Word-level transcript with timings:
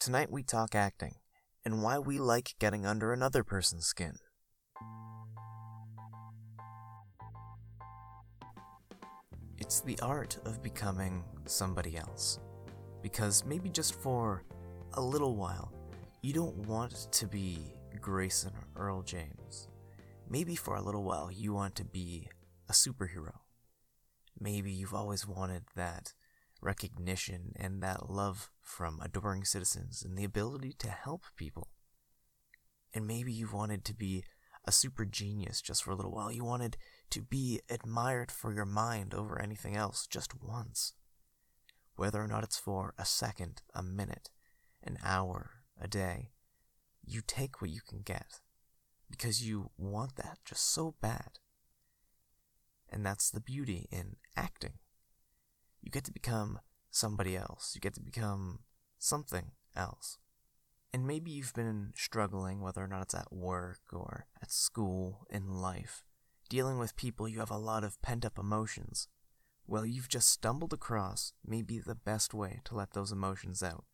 Tonight 0.00 0.30
we 0.30 0.44
talk 0.44 0.76
acting 0.76 1.16
and 1.64 1.82
why 1.82 1.98
we 1.98 2.18
like 2.18 2.54
getting 2.60 2.86
under 2.86 3.12
another 3.12 3.42
person's 3.42 3.84
skin. 3.84 4.14
It's 9.56 9.80
the 9.80 9.98
art 10.00 10.38
of 10.44 10.62
becoming 10.62 11.24
somebody 11.46 11.96
else. 11.96 12.38
Because 13.02 13.44
maybe 13.44 13.68
just 13.70 13.96
for 13.96 14.44
a 14.94 15.00
little 15.00 15.34
while, 15.34 15.72
you 16.22 16.32
don't 16.32 16.56
want 16.68 17.10
to 17.10 17.26
be 17.26 17.74
Grayson 18.00 18.52
or 18.54 18.80
Earl 18.80 19.02
James. 19.02 19.66
Maybe 20.30 20.54
for 20.54 20.76
a 20.76 20.82
little 20.82 21.02
while, 21.02 21.32
you 21.32 21.52
want 21.52 21.74
to 21.74 21.84
be 21.84 22.28
a 22.68 22.72
superhero. 22.72 23.38
Maybe 24.38 24.70
you've 24.70 24.94
always 24.94 25.26
wanted 25.26 25.64
that 25.74 26.14
recognition 26.60 27.52
and 27.56 27.82
that 27.82 28.10
love 28.10 28.50
from 28.62 29.00
adoring 29.00 29.44
citizens 29.44 30.02
and 30.02 30.16
the 30.16 30.24
ability 30.24 30.74
to 30.78 30.88
help 30.88 31.24
people. 31.36 31.68
And 32.94 33.06
maybe 33.06 33.32
you 33.32 33.48
wanted 33.52 33.84
to 33.86 33.94
be 33.94 34.24
a 34.64 34.72
super 34.72 35.04
genius 35.04 35.62
just 35.62 35.84
for 35.84 35.92
a 35.92 35.94
little 35.94 36.12
while. 36.12 36.32
You 36.32 36.44
wanted 36.44 36.76
to 37.10 37.22
be 37.22 37.60
admired 37.70 38.30
for 38.30 38.52
your 38.52 38.66
mind 38.66 39.14
over 39.14 39.40
anything 39.40 39.76
else 39.76 40.06
just 40.06 40.42
once. 40.42 40.94
Whether 41.96 42.22
or 42.22 42.28
not 42.28 42.44
it's 42.44 42.58
for 42.58 42.94
a 42.98 43.04
second, 43.04 43.62
a 43.74 43.82
minute, 43.82 44.30
an 44.82 44.98
hour, 45.04 45.50
a 45.80 45.88
day, 45.88 46.32
you 47.04 47.22
take 47.26 47.60
what 47.60 47.70
you 47.70 47.80
can 47.86 48.02
get 48.02 48.40
because 49.10 49.46
you 49.46 49.70
want 49.76 50.16
that 50.16 50.38
just 50.44 50.70
so 50.70 50.94
bad. 51.00 51.38
And 52.90 53.04
that's 53.04 53.30
the 53.30 53.40
beauty 53.40 53.88
in 53.90 54.16
acting. 54.36 54.74
You 55.88 55.92
get 55.92 56.04
to 56.04 56.12
become 56.12 56.60
somebody 56.90 57.34
else. 57.34 57.72
You 57.74 57.80
get 57.80 57.94
to 57.94 58.02
become 58.02 58.58
something 58.98 59.52
else. 59.74 60.18
And 60.92 61.06
maybe 61.06 61.30
you've 61.30 61.54
been 61.54 61.94
struggling, 61.96 62.60
whether 62.60 62.84
or 62.84 62.88
not 62.88 63.00
it's 63.00 63.14
at 63.14 63.32
work 63.32 63.80
or 63.90 64.26
at 64.42 64.52
school, 64.52 65.26
in 65.30 65.48
life, 65.48 66.04
dealing 66.50 66.78
with 66.78 66.94
people 66.94 67.26
you 67.26 67.38
have 67.38 67.50
a 67.50 67.56
lot 67.56 67.84
of 67.84 68.02
pent 68.02 68.26
up 68.26 68.38
emotions. 68.38 69.08
Well, 69.66 69.86
you've 69.86 70.10
just 70.10 70.28
stumbled 70.28 70.74
across 70.74 71.32
maybe 71.42 71.78
the 71.78 71.94
best 71.94 72.34
way 72.34 72.60
to 72.64 72.74
let 72.74 72.92
those 72.92 73.10
emotions 73.10 73.62
out. 73.62 73.86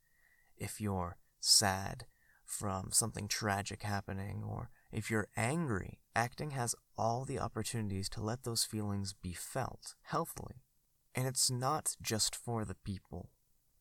If 0.58 0.80
you're 0.80 1.16
sad 1.38 2.06
from 2.44 2.88
something 2.90 3.28
tragic 3.28 3.84
happening, 3.84 4.42
or 4.44 4.68
if 4.90 5.12
you're 5.12 5.28
angry, 5.36 6.00
acting 6.16 6.50
has 6.50 6.74
all 6.98 7.24
the 7.24 7.38
opportunities 7.38 8.08
to 8.08 8.20
let 8.20 8.42
those 8.42 8.64
feelings 8.64 9.12
be 9.12 9.32
felt 9.32 9.94
healthily. 10.02 10.64
And 11.14 11.26
it's 11.26 11.50
not 11.50 11.96
just 12.02 12.34
for 12.34 12.64
the 12.64 12.74
people 12.74 13.30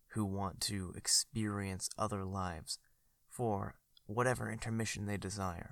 who 0.10 0.24
want 0.26 0.62
to 0.62 0.94
experience 0.96 1.90
other 1.98 2.24
lives 2.24 2.78
for 3.28 3.76
whatever 4.06 4.52
intermission 4.52 5.06
they 5.06 5.18
desire. 5.18 5.72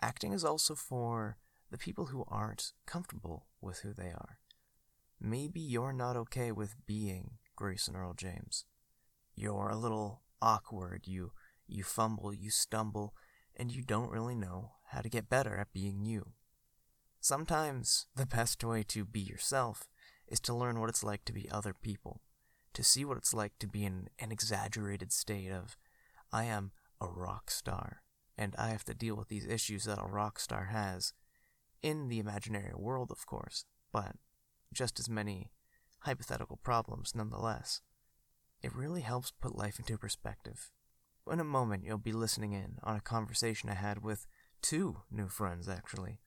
Acting 0.00 0.32
is 0.32 0.44
also 0.44 0.74
for 0.74 1.36
the 1.70 1.78
people 1.78 2.06
who 2.06 2.24
aren't 2.28 2.72
comfortable 2.86 3.46
with 3.60 3.80
who 3.80 3.92
they 3.92 4.08
are. 4.08 4.38
Maybe 5.20 5.60
you're 5.60 5.92
not 5.92 6.16
okay 6.16 6.50
with 6.50 6.74
being 6.86 7.38
Grayson 7.56 7.94
Earl 7.94 8.14
James. 8.14 8.64
You're 9.34 9.68
a 9.68 9.76
little 9.76 10.22
awkward, 10.42 11.06
you 11.06 11.32
you 11.66 11.82
fumble, 11.82 12.34
you 12.34 12.50
stumble, 12.50 13.14
and 13.56 13.72
you 13.72 13.82
don't 13.82 14.10
really 14.10 14.34
know 14.34 14.72
how 14.88 15.00
to 15.00 15.08
get 15.08 15.30
better 15.30 15.56
at 15.56 15.72
being 15.72 16.04
you. 16.04 16.32
Sometimes 17.20 18.06
the 18.14 18.26
best 18.26 18.62
way 18.62 18.82
to 18.88 19.04
be 19.04 19.20
yourself 19.20 19.88
is 20.28 20.40
to 20.40 20.54
learn 20.54 20.80
what 20.80 20.88
it's 20.88 21.04
like 21.04 21.24
to 21.24 21.32
be 21.32 21.50
other 21.50 21.74
people, 21.74 22.20
to 22.72 22.82
see 22.82 23.04
what 23.04 23.16
it's 23.16 23.34
like 23.34 23.58
to 23.58 23.66
be 23.66 23.84
in 23.84 24.08
an 24.18 24.32
exaggerated 24.32 25.12
state 25.12 25.50
of, 25.50 25.76
I 26.32 26.44
am 26.44 26.72
a 27.00 27.06
rock 27.06 27.50
star, 27.50 28.02
and 28.36 28.54
I 28.58 28.68
have 28.68 28.84
to 28.84 28.94
deal 28.94 29.16
with 29.16 29.28
these 29.28 29.46
issues 29.46 29.84
that 29.84 30.02
a 30.02 30.06
rock 30.06 30.38
star 30.38 30.66
has, 30.66 31.12
in 31.82 32.08
the 32.08 32.18
imaginary 32.18 32.72
world, 32.74 33.10
of 33.10 33.26
course, 33.26 33.64
but 33.92 34.16
just 34.72 34.98
as 34.98 35.08
many 35.08 35.50
hypothetical 36.00 36.56
problems 36.56 37.14
nonetheless. 37.14 37.80
It 38.62 38.74
really 38.74 39.02
helps 39.02 39.30
put 39.30 39.56
life 39.56 39.78
into 39.78 39.98
perspective. 39.98 40.70
In 41.30 41.40
a 41.40 41.44
moment, 41.44 41.84
you'll 41.84 41.98
be 41.98 42.12
listening 42.12 42.52
in 42.52 42.78
on 42.82 42.96
a 42.96 43.00
conversation 43.00 43.68
I 43.68 43.74
had 43.74 44.02
with 44.02 44.26
two 44.62 45.02
new 45.10 45.28
friends, 45.28 45.68
actually 45.68 46.20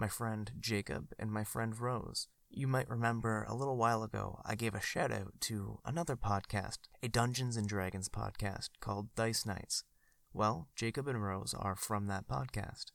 my 0.00 0.08
friend 0.08 0.52
Jacob 0.58 1.12
and 1.18 1.30
my 1.30 1.44
friend 1.44 1.78
Rose. 1.78 2.26
You 2.52 2.66
might 2.66 2.88
remember 2.90 3.44
a 3.48 3.54
little 3.54 3.76
while 3.76 4.02
ago 4.02 4.40
I 4.44 4.54
gave 4.56 4.74
a 4.74 4.80
shout 4.80 5.12
out 5.12 5.34
to 5.42 5.78
another 5.84 6.16
podcast, 6.16 6.78
a 7.02 7.08
Dungeons 7.08 7.56
and 7.56 7.68
Dragons 7.68 8.08
podcast 8.08 8.70
called 8.80 9.14
Dice 9.14 9.46
Nights. 9.46 9.84
Well, 10.32 10.68
Jacob 10.74 11.06
and 11.08 11.22
Rose 11.22 11.54
are 11.56 11.76
from 11.76 12.06
that 12.08 12.26
podcast. 12.28 12.86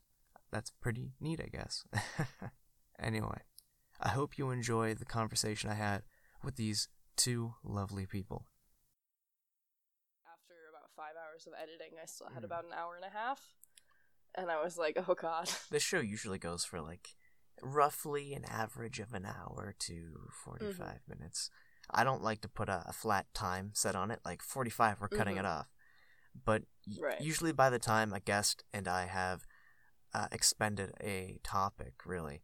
That's 0.51 0.71
pretty 0.81 1.13
neat, 1.21 1.39
I 1.41 1.47
guess. 1.47 1.83
anyway, 2.99 3.41
I 4.01 4.09
hope 4.09 4.37
you 4.37 4.51
enjoy 4.51 4.93
the 4.93 5.05
conversation 5.05 5.69
I 5.69 5.75
had 5.75 6.03
with 6.43 6.55
these 6.57 6.89
two 7.15 7.55
lovely 7.63 8.05
people. 8.05 8.45
After 10.31 10.53
about 10.69 10.91
five 10.95 11.15
hours 11.15 11.47
of 11.47 11.53
editing, 11.61 11.97
I 12.01 12.05
still 12.05 12.27
had 12.33 12.43
Mm. 12.43 12.45
about 12.45 12.65
an 12.65 12.73
hour 12.73 12.95
and 12.95 13.05
a 13.05 13.09
half. 13.17 13.41
And 14.35 14.51
I 14.51 14.61
was 14.61 14.77
like, 14.77 14.97
oh 15.07 15.13
god. 15.15 15.49
This 15.71 15.83
show 15.83 15.99
usually 16.01 16.39
goes 16.39 16.65
for 16.65 16.81
like 16.81 17.15
roughly 17.61 18.33
an 18.33 18.45
average 18.45 18.99
of 18.99 19.13
an 19.13 19.25
hour 19.25 19.73
to 19.79 20.29
45 20.43 20.99
minutes. 21.07 21.49
I 21.89 22.03
don't 22.03 22.23
like 22.23 22.41
to 22.41 22.47
put 22.49 22.67
a, 22.69 22.83
a 22.87 22.93
flat 22.93 23.27
time 23.33 23.71
set 23.73 23.95
on 23.95 24.11
it, 24.11 24.19
like 24.25 24.41
45, 24.41 25.01
we're 25.01 25.07
cutting 25.09 25.35
Mhm. 25.35 25.39
it 25.39 25.45
off. 25.45 25.67
But 26.43 26.63
y- 26.87 26.97
Right. 27.01 27.21
usually 27.21 27.51
by 27.51 27.69
the 27.69 27.79
time 27.79 28.11
a 28.13 28.19
guest 28.19 28.63
and 28.73 28.87
I 28.87 29.05
have 29.05 29.45
uh, 30.13 30.27
expended 30.31 30.93
a 31.01 31.39
topic, 31.43 32.05
really, 32.05 32.41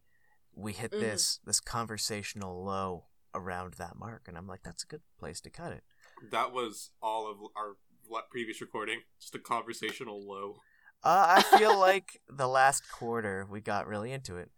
we 0.54 0.74
hit 0.74 0.90
Mhm. 0.92 1.00
this 1.00 1.38
this 1.44 1.58
conversational 1.58 2.62
low 2.62 3.06
around 3.34 3.74
that 3.74 3.96
mark, 3.96 4.28
and 4.28 4.36
I'm 4.36 4.46
like, 4.46 4.62
that's 4.62 4.84
a 4.84 4.86
good 4.86 5.00
place 5.18 5.40
to 5.40 5.50
cut 5.50 5.72
it. 5.72 5.82
That 6.30 6.52
was 6.52 6.90
all 7.00 7.26
of 7.26 7.38
our 7.56 7.76
le- 8.06 8.24
previous 8.30 8.60
recording. 8.60 9.04
Just 9.18 9.34
a 9.34 9.38
conversational 9.38 10.20
low. 10.22 10.60
Uh, 11.02 11.40
I 11.42 11.58
feel 11.58 11.76
like 11.78 12.20
the 12.28 12.46
last 12.46 12.82
quarter 12.92 13.46
we 13.48 13.60
got 13.62 13.86
really 13.86 14.12
into 14.12 14.36
it, 14.36 14.50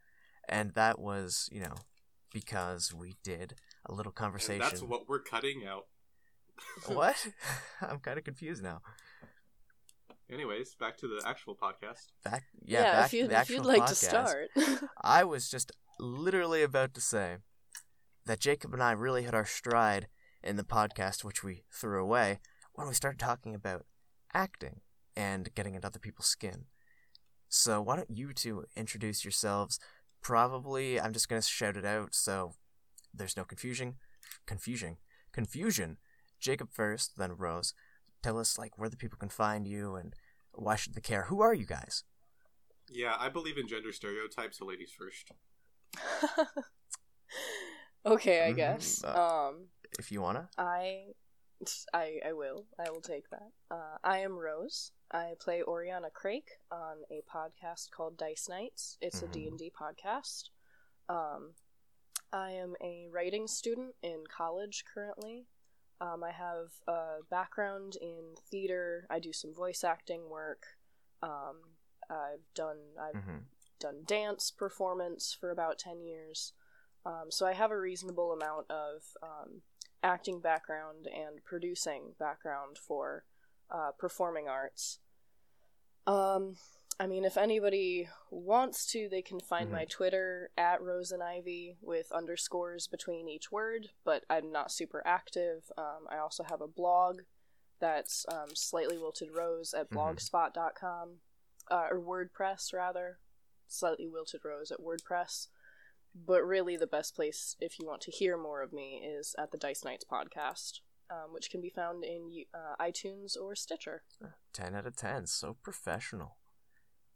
and 0.49 0.72
that 0.75 0.99
was, 0.99 1.49
you 1.53 1.60
know, 1.60 1.75
because 2.32 2.93
we 2.93 3.16
did 3.22 3.55
a 3.87 3.93
little 3.93 4.10
And 4.10 4.16
conversation. 4.16 4.60
that's 4.60 4.82
what 4.82 5.09
we're 5.09 5.22
cutting 5.22 5.65
out. 5.66 5.87
what? 6.87 7.27
I'm 7.81 7.99
kind 7.99 8.19
of 8.19 8.25
confused 8.25 8.62
now. 8.62 8.81
Anyways, 10.31 10.75
back 10.75 10.97
to 10.99 11.06
the 11.09 11.22
actual 11.27 11.55
podcast. 11.55 12.06
Back, 12.25 12.44
yeah, 12.65 12.93
back 12.93 13.06
if, 13.06 13.12
you, 13.12 13.22
to 13.22 13.28
the 13.28 13.34
if 13.34 13.41
actual 13.41 13.56
you'd 13.56 13.66
like 13.66 13.82
podcast. 13.82 13.88
to 13.88 13.94
start. 13.94 14.49
I 15.03 15.25
was 15.25 15.50
just 15.50 15.71
literally 16.00 16.62
about 16.62 16.94
to 16.94 17.00
say 17.00 17.37
that 18.25 18.41
Jacob 18.41 18.72
and 18.72 18.82
I 18.82 18.93
really 18.93 19.22
hit 19.25 19.34
our 19.34 19.44
stride 19.44 20.09
in 20.43 20.56
the 20.56 20.65
podcast, 20.65 21.25
which 21.25 21.44
we 21.44 21.65
threw 21.71 22.03
away 22.03 22.41
when 22.72 22.88
we 22.88 22.94
started 22.94 23.19
talking 23.19 23.55
about 23.55 23.84
acting 24.32 24.81
and 25.15 25.55
getting 25.55 25.75
into 25.75 25.87
other 25.87 25.99
people's 25.99 26.26
skin. 26.26 26.65
So 27.49 27.81
why 27.82 27.97
don't 27.97 28.11
you 28.11 28.32
two 28.32 28.65
introduce 28.75 29.25
yourselves? 29.25 29.78
Probably, 30.25 31.01
I'm 31.01 31.12
just 31.12 31.29
gonna 31.29 31.43
shout 31.43 31.77
it 31.77 31.85
out 31.85 32.15
so 32.15 32.55
there's 33.12 33.37
no 33.37 33.45
confusion. 33.45 33.97
Confusion. 34.47 34.97
Confusion. 35.33 35.99
Jacob 36.41 36.71
first, 36.73 37.17
then 37.17 37.37
Rose. 37.37 37.75
Tell 38.23 38.39
us 38.39 38.59
like 38.59 38.77
where 38.79 38.89
the 38.89 38.97
people 38.97 39.19
can 39.19 39.29
find 39.29 39.69
you 39.69 39.95
and 39.95 40.15
why 40.53 40.77
should 40.77 40.95
they 40.95 41.01
care? 41.01 41.25
Who 41.25 41.41
are 41.43 41.55
you 41.55 41.67
guys? 41.67 42.05
Yeah, 42.91 43.15
I 43.19 43.29
believe 43.29 43.59
in 43.59 43.69
gender 43.69 43.93
stereotypes, 43.93 44.59
so 44.59 44.65
ladies 44.67 44.93
first. 44.99 45.31
okay, 48.06 48.47
I 48.47 48.53
Mhm, 48.53 48.56
guess. 48.56 49.05
uh, 49.05 49.49
Um, 49.49 49.69
If 49.99 50.11
you 50.11 50.21
wanna. 50.21 50.49
I, 50.59 51.15
I, 51.92 52.20
I 52.26 52.32
will. 52.32 52.66
I 52.78 52.91
will 52.91 53.00
take 53.00 53.28
that. 53.30 53.50
Uh, 53.70 53.97
I 54.02 54.19
am 54.19 54.36
Rose. 54.38 54.93
I 55.11 55.34
play 55.40 55.62
Oriana 55.62 56.11
Crake 56.12 56.50
on 56.70 56.99
a 57.11 57.22
podcast 57.32 57.90
called 57.90 58.16
Dice 58.19 58.49
Nights. 58.49 58.99
It's 59.00 59.22
a 59.22 59.26
Mhm. 59.26 59.32
D 59.32 59.49
and 59.49 59.58
D 59.58 59.70
podcast. 59.70 60.50
Um, 61.08 61.55
I 62.32 62.50
am 62.52 62.75
a 62.82 63.08
writing 63.11 63.46
student 63.46 63.94
in 64.02 64.25
college 64.26 64.84
currently. 64.93 65.46
Um, 66.00 66.25
I 66.25 66.32
have 66.32 66.72
a 66.88 67.19
background 67.31 67.96
in 68.00 68.34
theater. 68.50 69.06
I 69.08 69.19
do 69.20 69.32
some 69.32 69.55
voice 69.55 69.84
acting 69.84 70.28
work. 70.28 70.64
Um, 71.22 71.76
I've 72.10 72.52
done 72.55 72.78
I've 72.99 73.14
Mm-hmm. 73.14 73.38
done 73.78 74.02
dance 74.05 74.50
performance 74.50 75.32
for 75.32 75.50
about 75.50 75.78
10 75.78 76.00
years. 76.02 76.52
Um, 77.06 77.31
so 77.31 77.46
I 77.46 77.52
have 77.52 77.70
a 77.70 77.78
reasonable 77.78 78.32
amount 78.32 78.70
of 78.70 79.02
um, 79.22 79.62
acting 80.05 80.39
background 80.39 81.06
and 81.06 81.43
producing 81.45 82.12
background 82.19 82.79
for 82.79 83.25
uh, 83.71 83.91
performing 83.99 84.47
arts. 84.49 85.01
Um, 86.06 86.56
I 87.01 87.06
mean, 87.09 87.25
if 87.25 87.37
anybody 87.37 88.09
wants 88.31 88.87
to, 88.93 89.09
they 89.09 89.23
can 89.23 89.41
find 89.41 89.73
my 89.73 89.85
Twitter 89.85 90.51
at 90.56 90.81
Rose 90.83 91.11
and 91.11 91.23
Ivy 91.23 91.77
with 91.83 92.12
underscores 92.12 92.87
between 92.87 93.29
each 93.29 93.51
word, 93.51 93.89
but 94.05 94.23
I'm 94.31 94.53
not 94.53 94.71
super 94.71 95.03
active. 95.05 95.73
Um, 95.77 96.06
I 96.09 96.19
also 96.19 96.45
have 96.45 96.61
a 96.61 96.69
blog 96.69 97.23
That's 97.81 98.25
um, 98.29 98.55
slightly 98.55 98.97
wilted 98.97 99.31
rose 99.33 99.75
at 99.75 99.91
Mhm. 99.91 99.97
blogspot.com, 99.97 101.21
uh, 101.71 101.89
or 101.91 101.99
WordPress 101.99 102.73
rather. 102.73 103.19
Slightly 103.67 104.06
wilted 104.06 104.43
rose 104.45 104.71
at 104.71 104.79
WordPress. 104.79 105.49
But 106.14 106.44
really, 106.44 106.76
the 106.76 106.87
best 106.87 107.16
place 107.16 107.56
if 107.61 107.78
you 107.78 107.87
want 107.87 108.00
to 108.02 108.11
hear 108.11 108.37
more 108.37 108.62
of 108.62 108.72
me 108.72 109.02
is 109.05 109.34
at 109.38 109.50
the 109.50 109.58
Dice 109.58 109.84
Knights 109.84 110.05
podcast, 110.11 110.81
um, 111.11 111.32
which 111.32 111.50
can 111.50 111.61
be 111.61 111.70
found 111.70 112.05
in 112.05 112.31
uh, 112.55 112.82
iTunes 112.82 113.37
or 113.40 113.55
Stitcher. 113.56 114.02
10 114.52 114.75
out 114.75 114.87
of 114.87 114.96
10. 114.96 115.26
So 115.26 115.56
professional. 115.62 116.37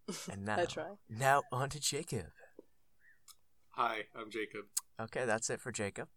And 0.33 0.45
now, 0.47 0.59
I 0.59 0.65
try. 0.65 0.89
now 1.09 1.43
on 1.53 1.69
to 1.69 1.79
Jacob. 1.79 2.29
Hi, 3.73 4.05
I'm 4.19 4.31
Jacob. 4.31 4.65
Okay, 4.99 5.27
that's 5.27 5.51
it 5.51 5.61
for 5.61 5.71
Jacob. 5.71 6.09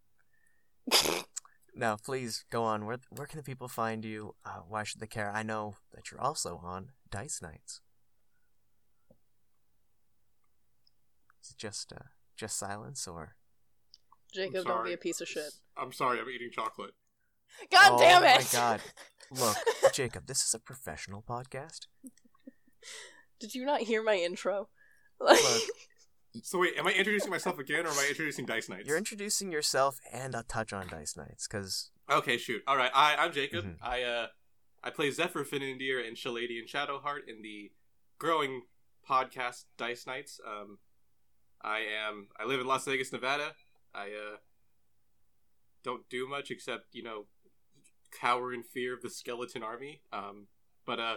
Now, 1.74 1.96
please 1.96 2.44
go 2.50 2.64
on. 2.64 2.84
Where 2.84 2.98
where 3.10 3.26
can 3.26 3.38
the 3.38 3.42
people 3.42 3.68
find 3.68 4.04
you? 4.04 4.34
Uh, 4.44 4.60
why 4.68 4.82
should 4.84 5.00
they 5.00 5.06
care? 5.06 5.30
I 5.30 5.42
know 5.42 5.76
that 5.94 6.10
you're 6.10 6.20
also 6.20 6.60
on 6.62 6.90
Dice 7.10 7.40
Nights. 7.40 7.80
Is 11.42 11.50
it 11.50 11.56
just 11.56 11.92
uh, 11.92 12.04
just 12.36 12.58
silence 12.58 13.06
or? 13.06 13.36
Jacob, 14.34 14.64
don't 14.66 14.84
be 14.84 14.92
a 14.92 14.96
piece 14.98 15.20
of 15.20 15.28
shit. 15.28 15.52
I'm 15.76 15.92
sorry, 15.92 16.18
I'm 16.18 16.28
eating 16.28 16.50
chocolate. 16.52 16.92
God 17.70 17.92
oh 17.92 17.98
damn 17.98 18.24
it! 18.24 18.38
my 18.38 18.46
god! 18.52 18.80
Look, 19.30 19.56
Jacob, 19.92 20.26
this 20.26 20.42
is 20.42 20.54
a 20.54 20.58
professional 20.58 21.22
podcast. 21.22 21.86
Did 23.40 23.54
you 23.54 23.64
not 23.64 23.82
hear 23.82 24.02
my 24.02 24.14
intro? 24.14 24.68
Like, 25.20 25.42
Look, 25.42 25.62
So 26.42 26.58
wait, 26.60 26.78
am 26.78 26.86
I 26.86 26.92
introducing 26.92 27.30
myself 27.30 27.58
again, 27.58 27.84
or 27.84 27.90
am 27.90 27.98
I 27.98 28.06
introducing 28.08 28.46
Dice 28.46 28.68
Knights? 28.68 28.88
you're 28.88 28.96
introducing 28.96 29.52
yourself 29.52 29.98
and 30.10 30.34
a 30.34 30.42
touch 30.42 30.72
on 30.72 30.88
Dice 30.88 31.14
Nights, 31.16 31.46
because 31.46 31.90
Okay, 32.10 32.38
shoot. 32.38 32.62
All 32.66 32.76
right, 32.76 32.90
I, 32.94 33.16
I'm 33.16 33.32
Jacob. 33.32 33.64
Mhm. 33.64 33.76
I 33.82 34.02
uh, 34.02 34.26
I 34.82 34.90
play 34.90 35.10
Zephyr 35.10 35.44
Finindir 35.44 36.06
and 36.06 36.16
Shallady 36.16 36.58
and 36.58 36.68
Shadowheart 36.68 37.28
in 37.28 37.42
the 37.42 37.70
growing 38.18 38.62
podcast 39.08 39.64
Dice 39.76 40.06
Knights. 40.06 40.40
Um, 40.46 40.78
I 41.64 41.80
am. 42.08 42.28
I 42.38 42.44
live 42.44 42.60
in 42.60 42.66
Las 42.66 42.84
Vegas, 42.84 43.12
Nevada. 43.12 43.52
I 43.94 44.06
uh, 44.06 44.36
don't 45.84 46.08
do 46.08 46.28
much 46.28 46.50
except 46.50 46.86
you 46.92 47.02
know, 47.02 47.26
cower 48.20 48.52
in 48.52 48.62
fear 48.62 48.94
of 48.94 49.02
the 49.02 49.10
skeleton 49.10 49.62
army. 49.62 50.00
Um, 50.12 50.46
but 50.86 50.98
uh, 50.98 51.16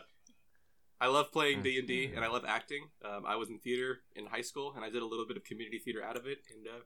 I 1.02 1.08
love 1.08 1.32
playing 1.32 1.62
D 1.64 1.80
and 1.80 1.88
D, 1.88 2.12
and 2.16 2.24
I 2.24 2.28
love 2.28 2.44
acting. 2.48 2.90
Um, 3.04 3.24
I 3.28 3.36
was 3.36 3.50
in 3.50 3.60
theater 3.60 4.00
in 4.16 4.28
high 4.28 4.42
school, 4.42 4.74
and 4.76 4.86
I 4.86 4.90
did 4.90 5.02
a 5.02 5.06
little 5.06 5.26
bit 5.28 5.38
of 5.38 5.44
community 5.44 5.80
theater 5.80 6.04
out 6.04 6.18
of 6.18 6.26
it, 6.28 6.40
and 6.54 6.68
uh, 6.68 6.82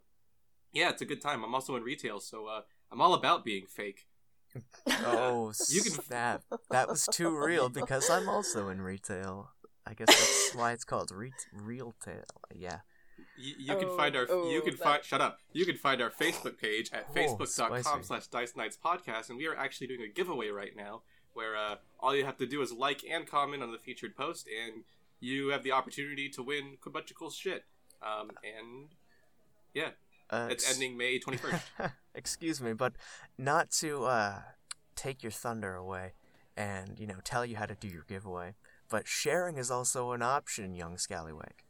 yeah, 0.72 0.90
it's 0.90 1.02
a 1.02 1.06
good 1.06 1.22
time. 1.22 1.44
I'm 1.44 1.54
also 1.56 1.76
in 1.76 1.84
retail, 1.84 2.20
so 2.20 2.48
uh, 2.48 2.62
I'm 2.92 3.02
all 3.02 3.14
about 3.14 3.44
being 3.44 3.66
fake. 3.68 4.08
oh 5.06 5.52
You 5.70 5.82
can- 5.84 5.92
snap! 5.92 6.44
That 6.72 6.88
was 6.88 7.08
too 7.12 7.36
real 7.36 7.70
because 7.70 8.10
I'm 8.10 8.30
also 8.30 8.70
in 8.70 8.82
retail. 8.82 9.52
I 9.86 9.94
guess 9.96 10.08
that's 10.08 10.56
why 10.56 10.72
it's 10.74 10.84
called 10.84 11.12
re- 11.12 11.32
real 11.52 11.96
tail. 12.04 12.24
Yeah. 12.54 12.80
You, 13.42 13.54
you 13.58 13.76
can 13.78 13.86
Oh, 13.90 13.98
find 13.98 14.16
our 14.16 14.26
oh, 14.30 14.52
you 14.52 14.62
can 14.62 14.76
that- 14.76 14.84
find 14.84 15.04
shut 15.04 15.22
up. 15.22 15.40
You 15.54 15.66
can 15.66 15.78
find 15.78 16.02
our 16.02 16.10
Facebook 16.10 16.58
page 16.58 16.90
at 16.92 17.06
Oh, 17.10 17.14
facebook.com 17.14 17.84
spicy. 17.84 18.04
slash 18.04 18.28
dice 18.28 18.56
nights 18.56 18.78
podcast 18.84 19.30
and 19.30 19.38
we 19.38 19.48
are 19.48 19.56
actually 19.56 19.88
doing 19.88 20.02
a 20.02 20.08
giveaway 20.08 20.50
right 20.50 20.76
now 20.76 21.02
where 21.34 21.56
uh, 21.56 21.76
all 22.00 22.16
you 22.16 22.26
have 22.26 22.38
to 22.38 22.46
do 22.46 22.62
is 22.62 22.72
like 22.74 23.02
and 23.10 23.26
comment 23.26 23.64
on 23.64 23.72
the 23.72 23.78
featured 23.78 24.16
post 24.16 24.48
and 24.48 24.84
you 25.22 25.50
have 25.50 25.64
the 25.64 25.72
opportunity 25.72 26.28
to 26.30 26.44
win 26.44 26.78
a 26.86 26.90
bunch 26.90 27.12
of 27.12 27.18
cool 27.18 27.30
shit. 27.30 27.64
Um, 28.02 28.32
and 28.44 28.90
yeah, 29.74 29.90
Uh, 30.30 30.48
it's 30.52 30.68
s- 30.68 30.74
ending 30.76 30.98
May 30.98 31.20
21st. 31.26 31.92
Excuse 32.16 32.60
me, 32.62 32.74
but 32.74 32.94
not 33.38 33.72
to 33.80 34.06
uh, 34.06 34.42
take 34.96 35.24
your 35.24 35.32
thunder 35.32 35.76
away 35.76 36.14
and, 36.58 37.00
you 37.00 37.08
know, 37.08 37.20
tell 37.24 37.46
you 37.46 37.56
how 37.56 37.66
to 37.66 37.76
do 37.76 37.88
your 37.88 38.04
giveaway, 38.04 38.56
but 38.90 39.08
sharing 39.08 39.58
is 39.58 39.72
also 39.72 40.12
an 40.12 40.22
option, 40.22 40.74
young 40.74 40.98
scallywag. 40.98 41.64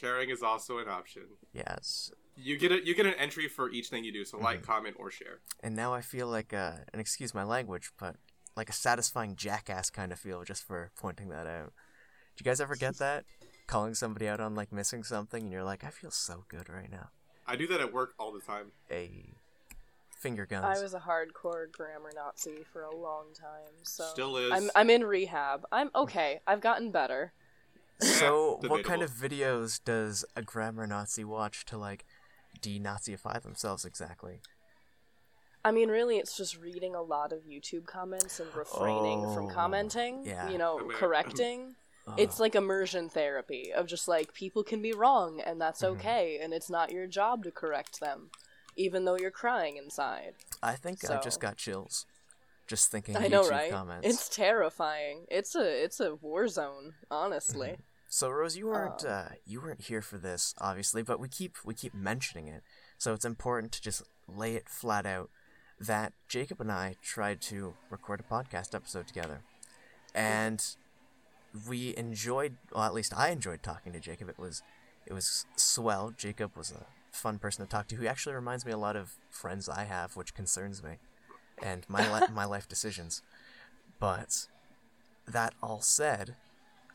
Sharing 0.00 0.30
is 0.30 0.42
also 0.42 0.78
an 0.78 0.88
option. 0.88 1.24
Yes. 1.52 2.10
You 2.36 2.56
get 2.56 2.72
a, 2.72 2.82
you 2.84 2.94
get 2.94 3.04
an 3.04 3.12
entry 3.14 3.48
for 3.48 3.70
each 3.70 3.88
thing 3.88 4.02
you 4.02 4.12
do, 4.12 4.24
so 4.24 4.38
like, 4.38 4.60
Mhm. 4.62 4.66
comment, 4.66 4.96
or 4.98 5.10
share. 5.10 5.40
And 5.62 5.76
now 5.76 5.92
I 5.92 6.00
feel 6.00 6.26
like, 6.26 6.54
uh, 6.54 6.76
and 6.92 7.00
excuse 7.00 7.34
my 7.34 7.44
language, 7.44 7.90
but 7.98 8.16
like 8.56 8.70
a 8.70 8.72
satisfying 8.72 9.36
jackass 9.36 9.90
kind 9.90 10.10
of 10.10 10.18
feel 10.18 10.42
just 10.44 10.62
for 10.64 10.90
pointing 10.96 11.28
that 11.28 11.46
out. 11.46 11.74
Do 12.36 12.42
you 12.42 12.44
guys 12.44 12.60
ever 12.62 12.76
get 12.76 12.96
that? 12.98 13.24
Calling 13.66 13.94
somebody 13.94 14.26
out 14.26 14.40
on 14.40 14.54
like 14.54 14.72
missing 14.72 15.04
something 15.04 15.42
and 15.44 15.52
you're 15.52 15.64
like, 15.64 15.84
I 15.84 15.90
feel 15.90 16.10
so 16.10 16.44
good 16.48 16.68
right 16.70 16.90
now. 16.90 17.10
I 17.46 17.56
do 17.56 17.66
that 17.66 17.80
at 17.80 17.92
work 17.92 18.14
all 18.18 18.32
the 18.32 18.40
time. 18.40 18.72
A 18.90 19.34
finger 20.18 20.46
guns. 20.46 20.64
I 20.78 20.82
was 20.82 20.94
a 20.94 21.00
hardcore 21.00 21.70
grammar 21.70 22.10
Nazi 22.14 22.64
for 22.72 22.82
a 22.82 22.94
long 22.96 23.26
time, 23.38 23.74
so 23.82 24.04
Still 24.04 24.36
is. 24.38 24.52
I'm 24.52 24.70
I'm 24.74 24.88
in 24.90 25.04
rehab. 25.04 25.66
I'm 25.72 25.90
okay. 25.94 26.40
I've 26.46 26.60
gotten 26.60 26.90
better. 26.90 27.32
So, 28.00 28.58
what 28.66 28.84
kind 28.84 29.02
of 29.02 29.10
videos 29.10 29.80
does 29.84 30.24
a 30.36 30.42
grammar 30.42 30.86
Nazi 30.86 31.24
watch 31.24 31.64
to 31.66 31.78
like 31.78 32.04
denazify 32.60 33.42
themselves 33.42 33.84
exactly? 33.84 34.40
I 35.64 35.72
mean, 35.72 35.90
really, 35.90 36.16
it's 36.16 36.36
just 36.36 36.58
reading 36.58 36.94
a 36.94 37.02
lot 37.02 37.32
of 37.32 37.40
YouTube 37.40 37.84
comments 37.86 38.40
and 38.40 38.54
refraining 38.54 39.22
from 39.34 39.46
Oh, 39.46 39.50
commenting. 39.50 40.24
yeah. 40.24 40.48
You 40.48 40.56
know, 40.56 40.80
Wait, 40.82 40.96
correcting. 40.96 41.74
Ugh. 42.06 42.14
It's 42.16 42.40
uh. 42.40 42.44
like 42.44 42.54
immersion 42.54 43.10
therapy 43.10 43.70
of 43.72 43.86
just 43.86 44.08
like 44.08 44.32
people 44.32 44.64
can 44.64 44.80
be 44.80 44.92
wrong 44.92 45.40
and 45.40 45.60
that's 45.60 45.82
Mhm. 45.82 45.88
okay, 45.96 46.38
and 46.40 46.54
it's 46.54 46.70
not 46.70 46.92
your 46.92 47.06
job 47.06 47.44
to 47.44 47.50
correct 47.50 48.00
them, 48.00 48.30
even 48.76 49.04
though 49.04 49.18
you're 49.18 49.30
crying 49.30 49.76
inside. 49.76 50.34
I 50.62 50.76
think 50.76 51.08
I 51.10 51.20
just 51.20 51.40
got 51.40 51.58
chills 51.58 52.06
just 52.70 52.90
thinking 52.90 53.16
I 53.16 53.26
know, 53.26 53.42
YouTube 53.42 53.50
right? 53.50 53.70
comments. 53.70 54.06
It's 54.06 54.28
terrifying. 54.28 55.26
It's 55.28 55.54
a 55.56 55.84
it's 55.84 55.98
a 55.98 56.14
war 56.14 56.46
zone, 56.46 56.94
honestly. 57.10 57.68
Mm-hmm. 57.70 57.82
So 58.12 58.28
Rose, 58.28 58.56
you 58.56 58.66
weren't 58.66 59.04
Oh. 59.04 59.08
uh, 59.08 59.28
you 59.46 59.60
weren't 59.60 59.82
here 59.82 60.02
for 60.02 60.18
this, 60.18 60.52
obviously, 60.58 61.02
but 61.02 61.20
we 61.20 61.28
keep 61.28 61.56
we 61.64 61.74
keep 61.74 61.94
mentioning 61.94 62.48
it. 62.48 62.62
So 62.98 63.14
it's 63.14 63.24
important 63.24 63.70
to 63.72 63.80
just 63.80 64.02
lay 64.26 64.56
it 64.56 64.68
flat 64.68 65.06
out 65.06 65.30
that 65.78 66.12
Jacob 66.28 66.60
and 66.60 66.72
I 66.72 66.96
tried 67.02 67.40
to 67.42 67.74
record 67.88 68.20
a 68.20 68.24
podcast 68.24 68.74
episode 68.74 69.06
together, 69.06 69.42
and 70.12 70.60
we 71.68 71.96
enjoyed. 71.96 72.56
Well, 72.74 72.82
at 72.82 72.94
least 72.94 73.16
I 73.16 73.28
enjoyed 73.30 73.62
talking 73.62 73.92
to 73.92 74.00
Jacob. 74.00 74.28
It 74.28 74.38
was 74.40 74.62
it 75.06 75.12
was 75.12 75.46
swell. 75.56 76.12
Jacob 76.16 76.56
was 76.56 76.72
a 76.72 76.86
fun 77.12 77.38
person 77.38 77.64
to 77.64 77.70
talk 77.70 77.86
to. 77.88 77.96
Who 77.96 78.08
actually 78.08 78.34
reminds 78.34 78.66
me 78.66 78.72
a 78.72 78.76
lot 78.76 78.96
of 78.96 79.14
friends 79.30 79.68
I 79.68 79.84
have, 79.84 80.16
which 80.16 80.34
concerns 80.34 80.82
me, 80.82 80.96
and 81.62 81.86
my 81.88 82.02
li- 82.20 82.26
my 82.34 82.44
life 82.44 82.68
decisions. 82.68 83.22
But 84.00 84.48
that 85.28 85.54
all 85.62 85.80
said, 85.80 86.34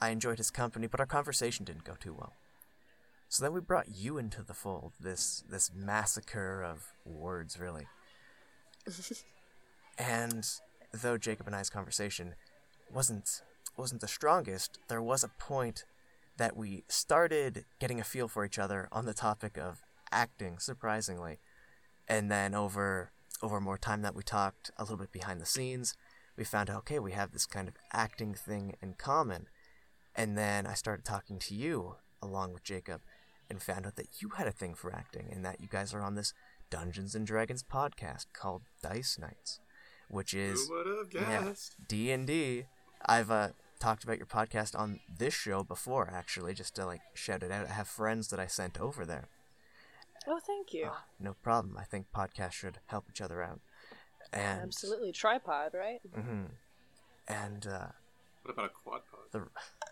I 0.06 0.10
enjoyed 0.10 0.38
his 0.38 0.52
company, 0.52 0.86
but 0.86 1.00
our 1.00 1.08
conversation 1.08 1.66
didn't 1.66 1.84
go 1.84 1.96
too 2.00 2.14
well. 2.14 2.34
So 3.28 3.44
then 3.44 3.54
we 3.54 3.60
brought 3.60 3.96
you 3.96 4.20
into 4.20 4.44
the 4.44 4.54
fold. 4.54 4.94
This 5.00 5.44
this 5.50 5.72
massacre 5.76 6.64
of 6.64 6.94
words, 7.06 7.60
really. 7.60 7.88
and 9.98 10.46
though 10.94 11.18
Jacob 11.18 11.48
and 11.48 11.56
I's 11.56 11.72
conversation 11.72 12.36
wasn't 12.94 13.42
wasn't 13.76 14.02
the 14.02 14.08
strongest, 14.08 14.78
there 14.90 15.02
was 15.02 15.24
a 15.24 15.30
point 15.40 15.86
that 16.38 16.56
we 16.56 16.84
started 16.88 17.66
getting 17.80 18.00
a 18.00 18.04
feel 18.04 18.28
for 18.28 18.46
each 18.46 18.60
other 18.60 18.88
on 18.92 19.06
the 19.06 19.14
topic 19.14 19.58
of 19.58 19.82
acting, 20.12 20.60
surprisingly. 20.60 21.40
And 22.08 22.30
then 22.30 22.54
over 22.54 23.12
over 23.42 23.60
more 23.60 23.80
time 23.80 24.04
that 24.04 24.16
we 24.16 24.22
talked 24.22 24.70
a 24.78 24.84
little 24.84 24.98
bit 24.98 25.12
behind 25.12 25.42
the 25.42 25.48
scenes, 25.48 25.96
we 26.38 26.44
found 26.44 26.70
okay, 26.70 27.00
we 27.00 27.14
have 27.14 27.32
this 27.32 27.48
kind 27.48 27.68
of 27.68 27.74
acting 27.92 28.36
thing 28.36 28.76
in 28.84 28.94
common. 28.94 29.48
And 30.16 30.38
then 30.38 30.66
I 30.66 30.74
started 30.74 31.06
talking 31.06 31.40
to 31.40 31.56
you 31.56 31.96
along 32.22 32.54
with 32.54 32.64
Jacob 32.64 33.02
and 33.50 33.62
found 33.62 33.86
out 33.86 33.96
that 33.98 34.22
you 34.22 34.30
had 34.30 34.48
a 34.48 34.52
thing 34.52 34.74
for 34.74 34.94
acting 34.94 35.28
and 35.32 35.44
that 35.46 35.60
you 35.62 35.68
guys 35.68 35.94
are 35.94 36.02
on 36.02 36.16
this 36.16 36.34
Dungeons 36.70 37.14
and 37.16 37.28
Dragons 37.28 37.64
podcast 37.64 38.26
called 38.34 38.64
Dice 38.82 39.18
Nights, 39.20 39.60
which 40.10 40.34
is 40.34 40.68
Who 40.68 40.76
would 40.76 40.88
have 40.88 41.14
yeah, 41.14 41.44
guessed? 41.44 41.76
D 41.88 42.12
and 42.12 42.26
D. 42.26 42.66
I've 43.06 43.30
uh, 43.30 43.50
talked 43.80 44.04
about 44.04 44.18
your 44.18 44.26
podcast 44.26 44.78
on 44.78 45.00
this 45.20 45.34
show 45.34 45.64
before, 45.64 46.10
actually, 46.12 46.54
just 46.54 46.76
to 46.76 46.86
like 46.86 47.02
shout 47.14 47.44
it 47.44 47.52
out. 47.52 47.70
I 47.70 47.74
have 47.74 47.88
friends 47.88 48.30
that 48.30 48.40
I 48.40 48.48
sent 48.48 48.80
over 48.80 49.06
there. 49.06 49.28
Oh, 50.28 50.40
thank 50.40 50.74
you. 50.74 50.88
Ah, 50.90 51.04
no 51.20 51.36
problem. 51.44 51.78
I 51.78 51.84
think 51.84 52.08
podcasts 52.16 52.54
should 52.54 52.80
help 52.88 53.06
each 53.12 53.22
other 53.22 53.44
out. 53.44 53.60
And 54.34 54.62
Absolutely, 54.64 55.12
tripod, 55.12 55.74
right? 55.76 56.00
hmm 56.14 56.46
And 57.28 57.68
uh, 57.68 57.88
What 58.42 58.54
about 58.54 58.66
a 58.66 58.70
quad 58.70 59.02
pod? 59.12 59.20
the 59.32 59.40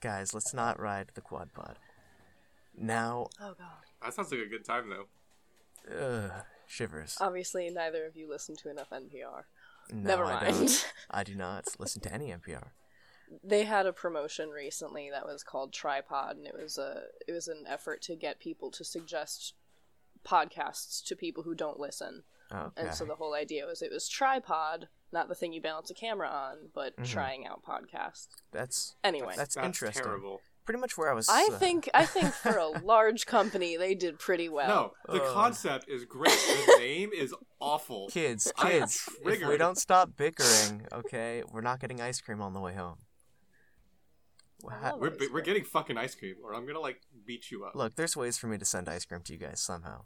guys, 0.00 0.34
let's 0.34 0.54
not 0.54 0.80
ride 0.80 1.08
the 1.14 1.20
quad 1.20 1.52
pod. 1.52 1.78
Now, 2.76 3.26
Oh 3.40 3.54
god. 3.58 3.68
That 4.02 4.14
sounds 4.14 4.30
like 4.30 4.40
a 4.40 4.46
good 4.46 4.64
time 4.64 4.90
though. 4.90 5.06
ugh, 5.94 6.32
shivers. 6.66 7.16
Obviously, 7.20 7.68
neither 7.70 8.06
of 8.06 8.16
you 8.16 8.28
listen 8.28 8.56
to 8.56 8.70
enough 8.70 8.90
NPR. 8.90 9.42
no, 9.92 10.08
Never 10.08 10.24
I 10.24 10.42
mind. 10.44 10.56
don't. 10.56 10.92
I 11.10 11.24
do 11.24 11.34
not 11.34 11.64
listen 11.78 12.00
to 12.02 12.12
any 12.14 12.28
NPR. 12.28 12.68
they 13.44 13.64
had 13.64 13.86
a 13.86 13.92
promotion 13.92 14.50
recently 14.50 15.10
that 15.10 15.26
was 15.26 15.42
called 15.42 15.72
Tripod, 15.72 16.36
and 16.36 16.46
it 16.46 16.54
was 16.54 16.78
a 16.78 17.02
it 17.28 17.32
was 17.32 17.48
an 17.48 17.64
effort 17.68 18.02
to 18.02 18.16
get 18.16 18.40
people 18.40 18.70
to 18.72 18.84
suggest 18.84 19.54
podcasts 20.26 21.04
to 21.06 21.16
people 21.16 21.42
who 21.42 21.54
don't 21.54 21.80
listen. 21.80 22.22
Okay. 22.52 22.70
And 22.86 22.94
so 22.94 23.04
the 23.04 23.14
whole 23.14 23.34
idea 23.34 23.64
was 23.66 23.80
it 23.82 23.92
was 23.92 24.08
tripod, 24.08 24.88
not 25.12 25.28
the 25.28 25.34
thing 25.34 25.52
you 25.52 25.60
balance 25.60 25.90
a 25.90 25.94
camera 25.94 26.28
on, 26.28 26.70
but 26.74 26.96
Mhm. 26.96 27.06
trying 27.06 27.46
out 27.46 27.62
podcasts. 27.64 28.28
That's 28.52 28.94
Anyway, 29.04 29.34
That's 29.36 29.56
interesting. 29.56 30.02
terrible. 30.04 30.40
pretty 30.66 30.78
much 30.80 30.96
where 30.96 31.10
I 31.10 31.14
was. 31.14 31.28
I 31.28 31.48
uh, 31.52 31.58
think 31.58 31.88
I 31.94 32.06
think 32.06 32.32
for 32.32 32.56
a 32.56 32.68
large 32.84 33.26
company 33.26 33.76
they 33.76 33.94
did 33.96 34.18
pretty 34.20 34.48
well. 34.48 34.94
No, 35.08 35.12
the 35.14 35.22
Uh. 35.24 35.32
concept 35.32 35.88
is 35.88 36.04
great. 36.04 36.30
The 36.30 36.76
name 36.78 37.10
is 37.12 37.34
awful. 37.58 38.08
kids, 38.08 38.52
kids. 38.56 39.08
If 39.24 39.48
we 39.48 39.56
don't 39.56 39.76
stop 39.78 40.16
bickering, 40.16 40.86
okay, 40.92 41.42
we're 41.50 41.60
not 41.62 41.80
getting 41.80 42.00
ice 42.00 42.20
cream 42.20 42.40
on 42.40 42.52
the 42.52 42.60
way 42.60 42.74
home. 42.74 42.98
Wha- 44.62 44.96
We're, 44.96 45.16
we're 45.32 45.40
getting 45.40 45.64
fucking 45.64 45.96
ice 45.96 46.14
cream, 46.14 46.36
or 46.44 46.54
I'm 46.54 46.66
gonna 46.66 46.80
like 46.80 47.00
beat 47.24 47.50
you 47.50 47.64
up. 47.64 47.74
Look, 47.74 47.96
there's 47.96 48.14
ways 48.16 48.36
for 48.38 48.46
me 48.46 48.58
to 48.58 48.64
send 48.64 48.88
ice 48.88 49.04
cream 49.06 49.22
to 49.22 49.32
you 49.32 49.38
guys 49.38 49.60
somehow. 49.60 50.04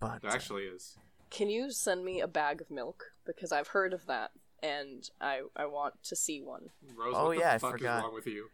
But 0.00 0.22
There 0.22 0.30
actually 0.30 0.64
is. 0.64 0.96
Can 1.30 1.48
you 1.50 1.70
send 1.70 2.04
me 2.04 2.20
a 2.20 2.28
bag 2.28 2.60
of 2.60 2.70
milk 2.70 3.12
because 3.26 3.52
I've 3.52 3.68
heard 3.68 3.92
of 3.92 4.06
that 4.06 4.30
and 4.62 5.08
I 5.20 5.42
I 5.56 5.66
want 5.66 5.94
to 6.04 6.16
see 6.16 6.40
one. 6.40 6.70
Rose, 6.96 7.14
Oh, 7.16 7.26
what 7.26 7.38
yeah, 7.38 7.50
I 7.50 7.54
the 7.54 7.60
fuck 7.60 7.72
forgot. 7.72 7.98
is 7.98 8.02
wrong 8.04 8.14
with 8.14 8.26
you? 8.26 8.48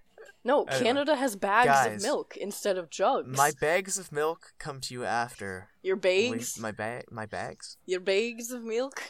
No, 0.45 0.65
Anyway. 0.65 0.85
Canada 0.85 1.17
has 1.17 1.35
bags 1.37 1.67
Guys, 1.67 1.97
of 1.97 2.03
milk 2.03 2.37
instead 2.37 2.77
of 2.79 2.91
jugs. 2.91 3.37
my 3.37 3.53
bags 3.61 3.99
of 3.99 4.13
milk 4.13 4.53
come 4.59 4.81
to 4.81 4.95
you 4.95 5.05
after. 5.05 5.69
your 5.83 5.97
we- 5.97 6.31
bags, 6.31 6.59
my 6.61 6.71
bag, 6.71 7.05
my 7.11 7.27
bags. 7.27 7.77
your 7.87 8.01
bags 8.01 8.51
of 8.51 8.63
milk. 8.63 9.03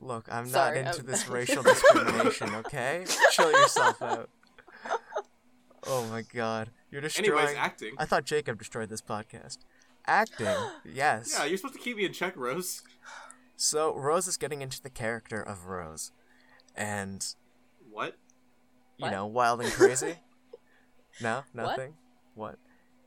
Look, 0.00 0.28
I'm 0.30 0.48
Sorry, 0.48 0.82
not 0.82 0.86
into 0.94 0.98
I'm- 1.02 1.06
this 1.06 1.28
racial 1.38 1.62
discrimination. 1.62 2.54
Okay, 2.56 3.04
chill 3.32 3.50
yourself 3.50 4.00
out. 4.02 4.30
Oh 5.86 6.04
my 6.10 6.22
god, 6.22 6.70
you're 6.90 7.00
destroying. 7.00 7.32
Anyways, 7.38 7.56
acting. 7.56 7.94
I 7.98 8.04
thought 8.04 8.24
Jacob 8.24 8.58
destroyed 8.58 8.88
this 8.90 9.00
podcast. 9.00 9.58
Acting, 10.08 10.56
yes. 10.84 11.34
Yeah, 11.38 11.44
you're 11.44 11.56
supposed 11.58 11.74
to 11.74 11.80
keep 11.80 11.96
me 11.96 12.04
in 12.06 12.12
check, 12.12 12.36
Rose. 12.36 12.82
So 13.56 13.94
Rose 13.94 14.26
is 14.26 14.36
getting 14.36 14.62
into 14.62 14.82
the 14.82 14.90
character 14.90 15.40
of 15.42 15.66
Rose, 15.66 16.12
and 16.74 17.24
What? 17.90 18.16
you 18.96 19.04
What? 19.04 19.10
know, 19.12 19.26
wild 19.26 19.60
and 19.60 19.70
crazy. 19.72 20.16
no, 21.20 21.42
What? 21.52 21.54
nothing. 21.54 21.94
What? 22.34 22.58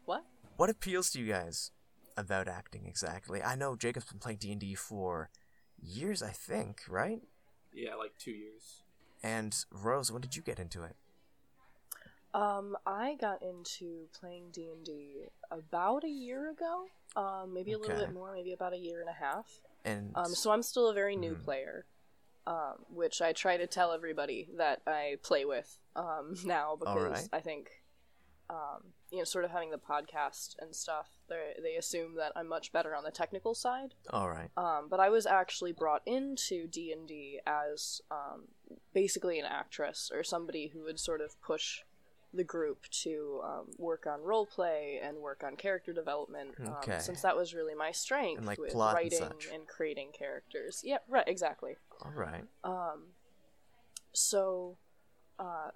What? 0.06 0.26
What 0.58 0.70
appeals 0.70 1.10
to 1.12 1.20
you 1.20 1.32
guys 1.32 1.72
about 2.18 2.48
acting 2.48 2.86
exactly? 2.86 3.42
I 3.42 3.56
know 3.56 3.76
Jacob's 3.76 4.06
been 4.06 4.20
playing 4.20 4.38
D 4.40 4.52
and 4.52 4.60
D 4.62 4.76
for 4.76 5.30
years, 5.82 6.22
I 6.22 6.30
think, 6.32 6.82
right? 6.88 7.22
Yeah, 7.74 7.96
like 7.96 8.12
two 8.20 8.32
years. 8.32 8.84
And 9.24 9.56
Rose, 9.72 10.12
when 10.12 10.22
did 10.22 10.36
you 10.36 10.42
get 10.42 10.60
into 10.60 10.84
it? 10.84 10.96
Um, 12.34 12.78
I 12.86 13.16
got 13.20 13.42
into 13.44 14.08
playing 14.20 14.52
D 14.52 14.70
and 14.70 14.86
D 14.86 15.26
about 15.50 16.04
a 16.04 16.10
year 16.10 16.50
ago. 16.50 16.86
Um, 17.16 17.54
maybe 17.54 17.74
a 17.74 17.78
little 17.78 17.98
bit 17.98 18.14
more, 18.14 18.34
maybe 18.34 18.54
about 18.54 18.74
a 18.74 18.78
year 18.78 19.02
and 19.02 19.10
a 19.10 19.14
half. 19.14 19.60
And 19.84 20.12
Um, 20.16 20.34
so 20.34 20.52
I'm 20.52 20.64
still 20.64 20.88
a 20.88 20.94
very 20.94 21.16
new 21.18 21.36
Mhm. 21.36 21.44
player, 21.44 21.86
um, 22.48 22.86
which 22.90 23.22
I 23.22 23.34
try 23.34 23.58
to 23.58 23.68
tell 23.68 23.92
everybody 23.92 24.50
that 24.54 24.82
I 24.88 25.18
play 25.22 25.44
with 25.44 25.78
um, 25.96 26.36
now 26.46 26.78
because 26.78 26.96
Alright. 26.96 27.30
I 27.34 27.42
think, 27.42 27.84
um, 28.50 28.94
you 29.10 29.18
know, 29.18 29.24
sort 29.26 29.44
of 29.44 29.52
having 29.52 29.72
the 29.72 29.78
podcast 29.78 30.56
and 30.60 30.74
stuff, 30.74 31.20
they 31.28 31.58
they 31.62 31.76
assume 31.76 32.16
that 32.16 32.32
I'm 32.36 32.48
much 32.48 32.72
better 32.72 32.96
on 32.96 33.04
the 33.04 33.12
technical 33.12 33.54
side. 33.54 33.94
all 34.10 34.30
right, 34.30 34.50
Um, 34.56 34.88
but 34.88 35.02
I 35.02 35.10
was 35.10 35.26
actually 35.26 35.74
brought 35.74 36.02
into 36.06 36.66
D 36.68 36.94
and 36.94 37.06
D 37.10 37.42
as 37.46 38.02
um, 38.10 38.48
basically 38.94 39.38
an 39.38 39.46
actress 39.46 40.10
or 40.14 40.24
somebody 40.24 40.68
who 40.68 40.84
would 40.84 41.00
sort 41.00 41.20
of 41.20 41.40
push 41.42 41.84
the 42.34 42.44
group 42.44 42.88
to 42.90 43.42
um, 43.44 43.66
work 43.78 44.08
on 44.08 44.22
role 44.22 44.46
play 44.46 45.00
and 45.04 45.18
work 45.18 45.44
on 45.44 45.56
character 45.58 45.92
development. 45.92 46.56
Um, 46.60 47.00
Since 47.00 47.22
that 47.24 47.36
was 47.36 47.54
really 47.54 47.76
my 47.76 47.92
strength 47.92 48.38
And, 48.38 48.48
like, 48.48 48.58
with 48.58 48.72
plot 48.72 48.96
and 49.02 49.12
writing 49.12 49.38
and 49.54 49.68
creating 49.68 50.12
characters. 50.14 50.82
Yeah, 50.84 51.00
right, 51.10 51.28
exactly. 51.28 51.76
all 52.02 52.12
right. 52.12 52.46
Um, 52.64 53.08
so, 54.14 54.78
uh, 55.40 55.72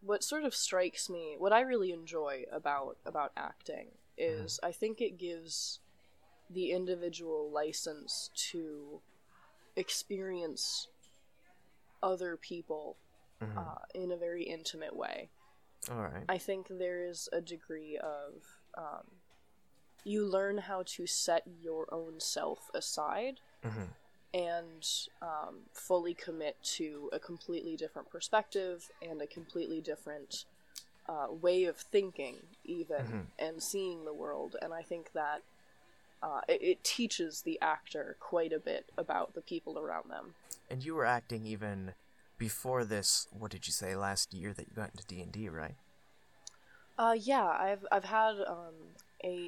what 0.00 0.22
sort 0.22 0.44
of 0.44 0.54
strikes 0.54 1.08
me, 1.08 1.34
what 1.38 1.52
I 1.52 1.60
really 1.60 1.90
enjoy 1.92 2.44
about 2.52 2.98
about 3.06 3.32
acting 3.36 3.88
is 4.16 4.60
I 4.62 4.70
think 4.70 5.00
it 5.00 5.18
gives 5.18 5.80
the 6.50 6.70
individual 6.72 7.50
license 7.50 8.30
to 8.52 9.00
experience 9.76 10.88
other 12.02 12.36
people 12.36 12.96
Mhm. 13.40 13.56
uh, 13.56 13.78
in 13.94 14.12
a 14.12 14.16
very 14.16 14.44
intimate 14.44 14.94
way. 14.94 15.30
All 15.90 16.02
right. 16.02 16.24
I 16.28 16.38
think 16.38 16.68
there 16.68 17.04
is 17.04 17.28
a 17.32 17.40
degree 17.40 17.98
of 17.98 18.42
um, 18.76 19.04
you 20.04 20.24
learn 20.26 20.58
how 20.58 20.82
to 20.86 21.06
set 21.06 21.42
your 21.60 21.86
own 21.92 22.20
self 22.20 22.70
aside 22.74 23.40
hmm 23.62 23.84
and 24.32 24.84
um, 25.22 25.60
fully 25.72 26.12
commit 26.12 26.56
to 26.64 27.08
a 27.12 27.20
completely 27.20 27.76
different 27.76 28.10
perspective 28.10 28.90
and 29.00 29.22
a 29.22 29.28
completely 29.28 29.80
different 29.80 30.44
uh, 31.08 31.26
way 31.30 31.64
of 31.64 31.76
thinking, 31.76 32.38
even 32.64 33.04
Mhm. 33.04 33.26
and 33.38 33.62
seeing 33.62 34.04
the 34.04 34.12
world. 34.12 34.56
And 34.60 34.74
I 34.74 34.82
think 34.82 35.12
that 35.12 35.42
uh, 36.20 36.40
it, 36.48 36.62
it 36.62 36.84
teaches 36.84 37.42
the 37.42 37.60
actor 37.60 38.16
quite 38.18 38.52
a 38.52 38.58
bit 38.58 38.90
about 38.98 39.34
the 39.34 39.40
people 39.40 39.78
around 39.78 40.10
them. 40.10 40.34
And 40.68 40.84
you 40.84 40.96
were 40.96 41.04
acting 41.04 41.46
even 41.46 41.94
before 42.48 42.84
this. 42.84 43.26
What 43.40 43.50
did 43.50 43.66
you 43.66 43.72
say 43.72 43.96
last 43.96 44.34
year 44.34 44.52
that 44.52 44.66
you 44.68 44.74
got 44.82 44.90
into 44.92 45.06
D 45.06 45.20
and 45.24 45.32
D, 45.32 45.48
right? 45.48 45.76
Uh, 46.98 47.16
yeah, 47.18 47.46
I've 47.46 47.84
I've 47.90 48.04
had 48.20 48.34
um, 48.56 48.76
a 49.24 49.38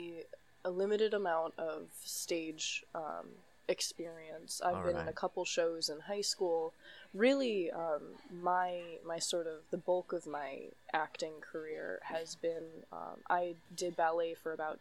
a 0.65 0.71
limited 0.71 1.13
amount 1.15 1.53
of 1.59 1.81
stage 2.05 2.85
um, 2.95 3.27
experience. 3.69 4.61
I've 4.65 4.85
been 4.85 4.97
in 5.03 5.09
a 5.09 5.13
couple 5.23 5.45
shows 5.45 5.89
in 5.93 5.99
high 6.01 6.23
school. 6.35 6.73
Really, 7.15 7.71
um, 7.71 8.03
my 8.51 8.71
my 9.05 9.19
sort 9.19 9.47
of 9.47 9.59
the 9.71 9.77
bulk 9.89 10.13
of 10.13 10.27
my 10.27 10.51
acting 10.93 11.35
career 11.53 12.01
has 12.15 12.35
been 12.47 12.67
um, 12.93 13.19
I 13.29 13.55
did 13.83 13.93
ballet 13.97 14.35
for 14.43 14.53
about 14.53 14.79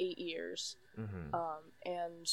eight 0.00 0.18
years, 0.18 0.76
Mm-hmm. 1.00 1.34
um, 1.34 1.62
and 1.86 2.26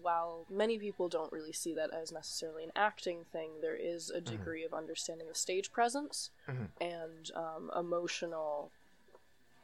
while 0.00 0.46
many 0.50 0.78
people 0.78 1.08
don't 1.08 1.32
really 1.32 1.52
see 1.52 1.74
that 1.74 1.90
as 1.92 2.10
necessarily 2.12 2.64
an 2.64 2.72
acting 2.74 3.24
thing, 3.30 3.50
there 3.60 3.76
is 3.76 4.10
a 4.10 4.20
degree 4.20 4.64
of 4.64 4.72
understanding 4.72 5.28
of 5.28 5.36
stage 5.36 5.70
presence 5.72 6.30
Mhm. 6.48 6.68
and 6.80 7.30
um, 7.34 7.70
emotional. 7.76 8.70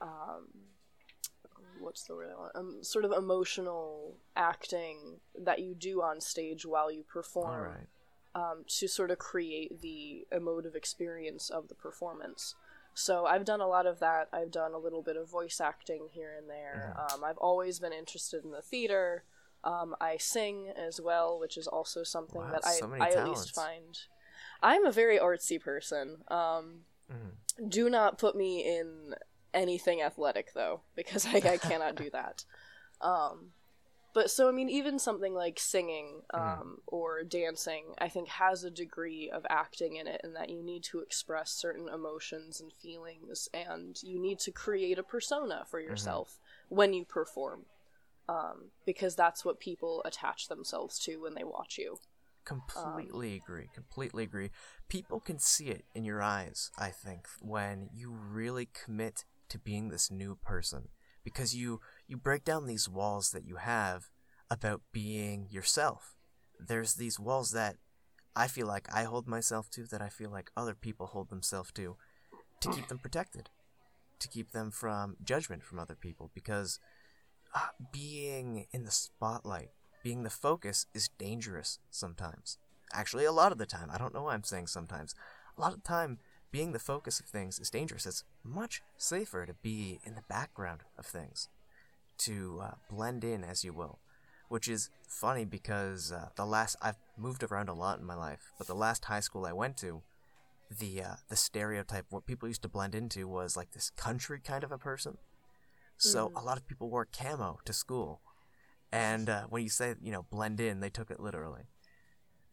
Um, 0.00 0.49
what's 1.80 2.02
the 2.04 2.14
word 2.14 2.30
I 2.30 2.38
want? 2.38 2.56
Um, 2.56 2.85
sort 2.85 3.04
of 3.04 3.12
emotional 3.12 4.14
acting 4.37 5.20
that 5.37 5.61
you 5.61 5.75
do 5.75 6.02
on 6.02 6.20
stage 6.20 6.66
while 6.66 6.90
you 6.90 7.02
perform 7.04 7.62
right. 7.73 7.87
um, 8.35 8.64
to 8.68 8.87
sort 8.88 9.11
of 9.11 9.18
create 9.18 9.80
the 9.80 10.26
emotive 10.30 10.75
experience 10.76 11.50
of 11.50 11.68
the 11.68 11.75
performance. 11.75 12.54
So 12.94 13.26
I've 13.26 13.44
done 13.44 13.61
a 13.61 13.66
lot 13.68 13.87
of 13.87 14.00
that. 14.00 14.28
I've 14.32 14.50
done 14.50 14.73
a 14.75 14.78
little 14.78 15.02
bit 15.02 15.16
of 15.16 15.28
voice 15.28 15.61
acting 15.61 16.08
here 16.12 16.35
and 16.37 16.49
there. 16.50 16.97
Um, 17.12 17.23
I've 17.23 17.38
always 17.38 17.78
been 17.78 17.92
interested 17.92 18.44
in 18.44 18.50
the 18.50 18.62
theater. 18.62 19.23
Um, 19.65 19.95
I 20.00 20.17
sing 20.19 20.69
as 20.77 21.00
well, 21.00 21.38
which 21.38 21.57
is 21.57 21.67
also 21.67 22.03
something 22.03 22.41
Wow, 22.41 22.53
that 22.53 22.62
I, 22.65 22.73
so 22.81 22.93
I 23.00 23.11
at 23.11 23.29
least 23.29 23.55
find. 23.55 23.99
I'm 24.62 24.87
a 24.87 24.93
very 24.93 25.19
artsy 25.19 25.61
person. 25.61 26.19
Um, 26.29 26.85
Mhm. 27.11 27.69
do 27.69 27.91
not 27.91 28.19
put 28.19 28.37
me 28.37 28.65
in 28.65 29.15
anything 29.53 30.03
athletic 30.03 30.53
though, 30.55 30.83
because 30.97 31.27
I, 31.27 31.37
I 31.38 31.57
cannot 31.59 31.97
do 31.97 32.11
that. 32.11 32.45
Um, 33.00 33.53
but 34.15 34.31
so 34.31 34.49
I 34.49 34.53
mean, 34.53 34.69
even 34.69 34.99
something 34.99 35.35
like 35.35 35.61
singing 35.61 36.23
um, 36.35 36.79
or 36.87 37.23
dancing, 37.23 37.95
I 37.99 38.09
think 38.09 38.29
has 38.29 38.65
a 38.65 38.71
degree 38.71 39.31
of 39.31 39.47
acting 39.49 39.97
in 39.97 40.07
it, 40.07 40.21
and 40.25 40.35
that 40.35 40.50
you 40.50 40.62
need 40.62 40.83
to 40.85 41.00
express 41.00 41.53
certain 41.53 41.88
emotions 41.88 42.61
and 42.61 42.73
feelings, 42.73 43.49
and 43.55 44.03
you 44.03 44.19
need 44.19 44.38
to 44.41 44.50
create 44.50 44.99
a 44.99 45.03
persona 45.05 45.65
for 45.71 45.79
yourself 45.81 46.38
when 46.69 46.95
you 46.95 47.05
perform, 47.05 47.67
um, 48.28 48.70
because 48.85 49.16
that's 49.16 49.44
what 49.44 49.61
people 49.61 50.02
attach 50.04 50.49
themselves 50.49 50.99
to 51.00 51.16
when 51.16 51.35
they 51.35 51.44
watch 51.44 51.78
you. 51.78 51.97
Completely 52.44 53.35
agree. 53.35 53.68
Completely 53.75 54.25
agree. 54.25 54.50
People 54.88 55.20
can 55.20 55.38
see 55.38 55.66
it 55.66 55.85
in 55.94 56.04
your 56.04 56.23
eyes, 56.23 56.70
I 56.78 56.88
think, 56.88 57.26
when 57.40 57.90
you 57.92 58.11
really 58.11 58.68
commit 58.73 59.25
to 59.50 59.58
being 59.58 59.88
this 59.88 60.11
new 60.11 60.37
person 60.42 60.88
because 61.25 61.54
you 61.54 61.80
you 62.06 62.16
break 62.16 62.44
down 62.44 62.66
these 62.66 62.88
walls 62.88 63.30
that 63.30 63.44
you 63.44 63.56
have 63.56 64.08
about 64.50 64.80
being 64.92 65.47
yourself. 65.50 66.16
There's 66.58 66.94
these 66.94 67.20
walls 67.20 67.50
that 67.52 67.76
I 68.35 68.49
feel 68.49 68.66
like 68.66 68.88
I 68.94 69.04
hold 69.04 69.28
myself 69.28 69.70
to 69.73 69.85
that 69.87 70.00
I 70.00 70.08
feel 70.08 70.30
like 70.30 70.50
other 70.56 70.75
people 70.75 71.06
hold 71.06 71.28
themselves 71.28 71.70
to 71.73 71.97
to 72.61 72.70
keep 72.70 72.88
them 72.88 72.99
protected, 72.99 73.50
to 74.18 74.28
keep 74.28 74.52
them 74.52 74.70
from 74.70 75.16
judgment 75.23 75.64
from 75.64 75.78
other 75.78 75.94
people 75.94 76.30
because 76.35 76.80
being 77.93 78.67
in 78.73 78.85
the 78.85 78.90
spotlight, 78.90 79.71
being 80.02 80.23
the 80.23 80.31
focus 80.31 80.87
is 80.95 81.09
dangerous 81.19 81.78
sometimes. 81.90 82.59
Actually, 82.93 83.25
a 83.25 83.33
lot 83.33 83.52
of 83.52 83.59
the 83.59 83.67
time. 83.67 83.90
I 83.93 83.99
don't 83.99 84.14
know 84.14 84.25
why 84.25 84.35
I'm 84.35 84.45
saying 84.45 84.69
sometimes. 84.69 85.14
A 85.57 85.61
lot 85.61 85.73
of 85.75 85.83
the 85.83 85.88
time, 85.88 86.19
being 86.50 86.73
the 86.73 86.78
focus 86.78 87.21
of 87.21 87.26
things 87.26 87.59
is 87.59 87.71
dangerous. 87.71 88.07
It's 88.07 88.25
much 88.43 88.83
safer 88.97 89.45
to 89.47 89.55
be 89.55 90.00
in 90.05 90.14
the 90.14 90.23
background 90.28 90.81
of 90.99 91.05
things, 91.07 91.49
to 92.19 92.61
uh, 92.62 92.71
blend 92.90 93.25
in, 93.25 93.45
as 93.45 93.64
you 93.64 93.73
will. 93.73 93.99
which 94.49 94.69
is 94.69 94.90
funny 95.07 95.45
because 95.45 96.12
uh, 96.12 96.28
the 96.37 96.47
last 96.47 96.76
I've 96.83 96.97
moved 97.17 97.43
around 97.43 97.69
a 97.69 97.75
lot 97.75 97.99
in 97.99 98.05
my 98.07 98.14
life, 98.14 98.52
but 98.59 98.67
the 98.67 98.75
last 98.75 99.05
high 99.07 99.21
school 99.21 99.47
I 99.47 99.52
went 99.52 99.76
to, 99.78 100.02
the 100.71 101.02
uh, 101.02 101.14
the 101.28 101.37
stereotype 101.37 102.07
what 102.11 102.26
people 102.26 102.49
used 102.49 102.62
to 102.62 102.69
blend 102.69 102.95
into 102.95 103.28
was 103.28 103.57
like 103.57 103.73
this 103.73 103.90
country 103.90 104.40
kind 104.40 104.64
of 104.64 104.73
a 104.73 104.78
person. 104.78 105.19
So 105.99 106.31
Mhm. 106.31 106.35
a 106.37 106.43
lot 106.43 106.57
of 106.59 106.67
people 106.67 106.90
wore 106.90 107.07
camo 107.07 107.59
to 107.64 107.73
school, 107.73 108.23
and 108.93 109.28
uh, 109.28 109.45
when 109.49 109.62
you 109.62 109.69
say 109.71 109.95
you 110.02 110.12
know 110.12 110.25
blend 110.31 110.61
in, 110.61 110.81
they 110.81 110.90
took 110.90 111.11
it 111.11 111.21
literally. 111.21 111.64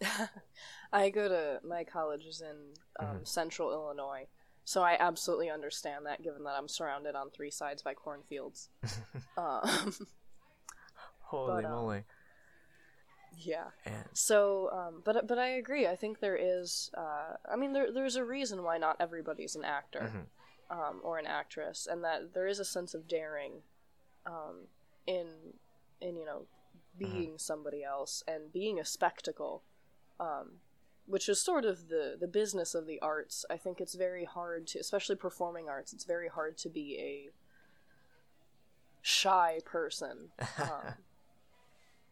I 0.93 1.09
go 1.09 1.27
to 1.27 1.59
my 1.67 1.83
college 1.83 2.25
is 2.25 2.41
in 2.41 2.73
um, 2.99 3.19
Mhm. 3.19 3.25
central 3.25 3.71
Illinois, 3.71 4.27
so 4.63 4.81
I 4.83 4.97
absolutely 4.99 5.49
understand 5.49 6.05
that. 6.05 6.21
Given 6.21 6.43
that 6.43 6.55
I'm 6.57 6.67
surrounded 6.67 7.15
on 7.15 7.29
three 7.31 7.51
sides 7.51 7.81
by 7.81 7.93
cornfields. 7.93 8.69
um, 9.37 9.61
Holy 11.19 11.63
But, 11.63 11.65
um, 11.65 11.71
moly! 11.71 12.05
yeah. 13.37 13.65
And 13.85 14.05
So, 14.13 14.69
um, 14.71 15.01
but 15.03 15.27
but 15.27 15.37
I 15.37 15.47
agree. 15.49 15.87
I 15.87 15.95
think 15.95 16.19
there 16.19 16.37
is. 16.39 16.89
Uh, 16.97 17.33
I 17.51 17.55
mean, 17.57 17.73
there 17.73 17.91
there's 17.91 18.15
a 18.15 18.23
reason 18.23 18.63
why 18.63 18.77
not 18.77 18.97
everybody's 18.99 19.55
an 19.55 19.65
actor 19.65 20.01
Mhm. 20.07 20.25
Um, 20.69 20.99
or 21.03 21.17
an 21.17 21.25
actress, 21.27 21.87
and 21.89 22.03
that 22.03 22.33
there 22.33 22.47
is 22.47 22.59
a 22.59 22.65
sense 22.65 22.93
of 22.93 23.07
daring 23.07 23.61
um, 24.25 24.67
in 25.05 25.27
in 26.01 26.17
you 26.17 26.25
know 26.25 26.43
being 26.97 27.37
somebody 27.37 27.83
else 27.83 28.23
and 28.27 28.53
being 28.53 28.79
a 28.79 28.85
spectacle, 28.85 29.63
um, 30.19 30.53
which 31.05 31.29
is 31.29 31.41
sort 31.41 31.65
of 31.65 31.89
the 31.89 32.15
the 32.19 32.27
business 32.27 32.73
of 32.73 32.87
the 32.87 32.99
arts. 32.99 33.45
I 33.49 33.57
think 33.57 33.79
it's 33.79 33.95
very 33.95 34.25
hard 34.25 34.67
to, 34.67 34.79
especially 34.79 35.15
performing 35.15 35.69
arts. 35.69 35.93
It's 35.93 36.05
very 36.05 36.29
hard 36.29 36.57
to 36.59 36.69
be 36.69 36.97
a 36.99 37.29
shy 39.01 39.59
person. 39.65 40.29
Um, 40.57 40.93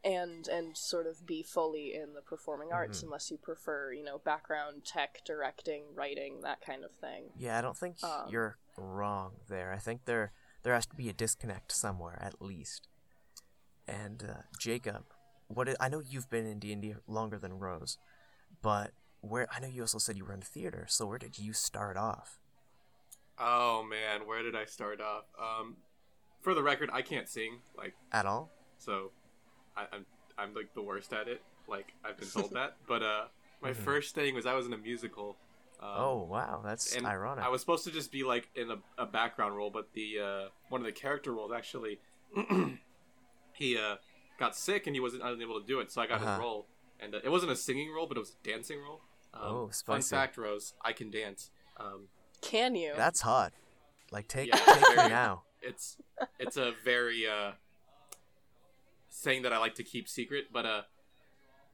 and 0.04 0.48
and 0.48 0.76
sort 0.78 1.08
of 1.08 1.26
be 1.26 1.42
fully 1.42 1.94
in 1.94 2.14
the 2.14 2.22
performing 2.22 2.72
arts 2.74 3.00
Mhm. 3.00 3.04
unless 3.04 3.32
you 3.32 3.38
prefer 3.38 3.94
you 3.94 4.04
know 4.04 4.18
background 4.18 4.84
tech 4.86 5.22
directing 5.26 5.96
writing 5.96 6.42
that 6.42 6.60
kind 6.62 6.84
of 6.84 6.92
thing 6.92 7.32
yeah, 7.38 7.58
I 7.58 7.62
don't 7.62 7.78
think 7.78 8.04
um, 8.04 8.30
you're 8.30 8.58
wrong 8.78 9.38
there. 9.48 9.72
I 9.72 9.78
think 9.78 10.06
there 10.06 10.34
there 10.64 10.74
has 10.74 10.86
to 10.88 10.96
be 10.96 11.10
a 11.10 11.14
disconnect 11.14 11.72
somewhere 11.72 12.18
at 12.22 12.42
least. 12.42 12.88
And 13.88 14.24
uh, 14.24 14.42
Jacob, 14.58 15.04
what 15.48 15.68
i 15.70 15.76
I 15.80 15.90
know 15.90 16.00
you've 16.02 16.30
been 16.30 16.46
in 16.46 16.60
D 16.60 16.72
and 16.74 16.82
D 16.82 16.96
longer 17.08 17.38
than 17.38 17.60
Rose, 17.60 17.98
but 18.62 18.92
where 19.22 19.48
I 19.52 19.60
know 19.60 19.68
you 19.68 19.82
also 19.82 19.98
said 20.00 20.18
you 20.18 20.26
were 20.26 20.34
in 20.34 20.42
theater. 20.42 20.86
So 20.90 21.06
where 21.06 21.18
did 21.20 21.38
you 21.38 21.54
start 21.54 21.98
off? 21.98 22.40
Oh 23.38 23.84
man, 23.84 24.26
where 24.28 24.44
did 24.44 24.56
I 24.56 24.66
start 24.66 25.02
off? 25.02 25.26
Um, 25.40 25.78
for 26.42 26.54
the 26.54 26.64
record, 26.64 26.90
I 26.94 27.02
can't 27.02 27.28
sing. 27.30 27.62
Like, 27.78 27.94
At 28.12 28.26
all? 28.26 28.52
so 28.78 29.12
I, 29.76 29.86
I'm 29.92 30.06
I'm 30.38 30.54
like 30.54 30.74
the 30.74 30.82
worst 30.82 31.14
at 31.14 31.28
it. 31.28 31.42
Like 31.68 31.94
I've 32.04 32.18
been 32.18 32.28
told 32.30 32.52
that. 32.60 32.78
But 32.88 33.04
uh, 33.04 33.26
my 33.62 33.72
Mhm. 33.72 33.76
first 33.78 34.16
thing 34.16 34.36
was 34.36 34.46
I 34.46 34.54
was 34.54 34.66
in 34.66 34.74
a 34.74 34.78
musical. 34.78 35.38
Um, 35.80 35.90
oh 35.96 36.28
wow, 36.30 36.62
that's 36.64 36.96
and 36.96 37.06
ironic. 37.06 37.44
I 37.44 37.50
was 37.50 37.60
supposed 37.62 37.84
to 37.86 37.92
just 37.92 38.12
be 38.12 38.24
like 38.24 38.50
in 38.56 38.72
a, 38.72 38.78
a 38.98 39.06
background 39.06 39.56
role, 39.56 39.70
but 39.70 39.92
the 39.94 40.20
uh, 40.20 40.50
one 40.70 40.80
of 40.82 40.86
the 40.86 40.92
character 40.94 41.34
roles 41.34 41.52
actually, 41.52 42.00
he 43.54 43.78
uh, 43.78 43.96
got 44.40 44.56
sick 44.56 44.88
and 44.88 44.96
he 44.96 45.00
wasn't 45.00 45.24
unable 45.24 45.60
to 45.60 45.66
do 45.66 45.80
it, 45.80 45.92
so 45.92 46.02
I 46.02 46.08
got 46.08 46.22
Uh-huh. 46.22 46.32
his 46.34 46.40
role. 46.40 46.68
And 47.00 47.16
uh, 47.16 47.20
it 47.24 47.30
wasn't 47.30 47.52
a 47.52 47.56
singing 47.56 47.92
role, 47.94 48.08
but 48.08 48.16
it 48.18 48.20
was 48.22 48.36
a 48.42 48.48
dancing 48.48 48.80
role. 48.80 49.02
Um, 49.34 49.42
Oh, 49.44 49.72
Fun 49.86 50.02
fact, 50.02 50.38
Rose, 50.38 50.74
I 50.84 50.94
can 50.94 51.10
dance. 51.10 51.52
Um, 51.78 52.08
can 52.42 52.76
you 52.76 52.94
That's 52.96 53.22
hot. 53.22 53.52
Like 54.12 54.28
take 54.28 54.48
Yeah, 54.48 54.58
take 54.58 54.76
me 54.76 54.96
very- 54.96 55.10
now. 55.10 55.44
it's 55.62 55.98
it's 56.40 56.56
a 56.56 56.74
very 56.86 57.28
uh, 57.28 57.54
saying 59.14 59.44
that 59.44 59.54
I 59.54 59.58
like 59.60 59.76
to 59.76 59.84
keep 59.84 60.08
secret, 60.10 60.46
but 60.52 60.66
uh, 60.66 60.82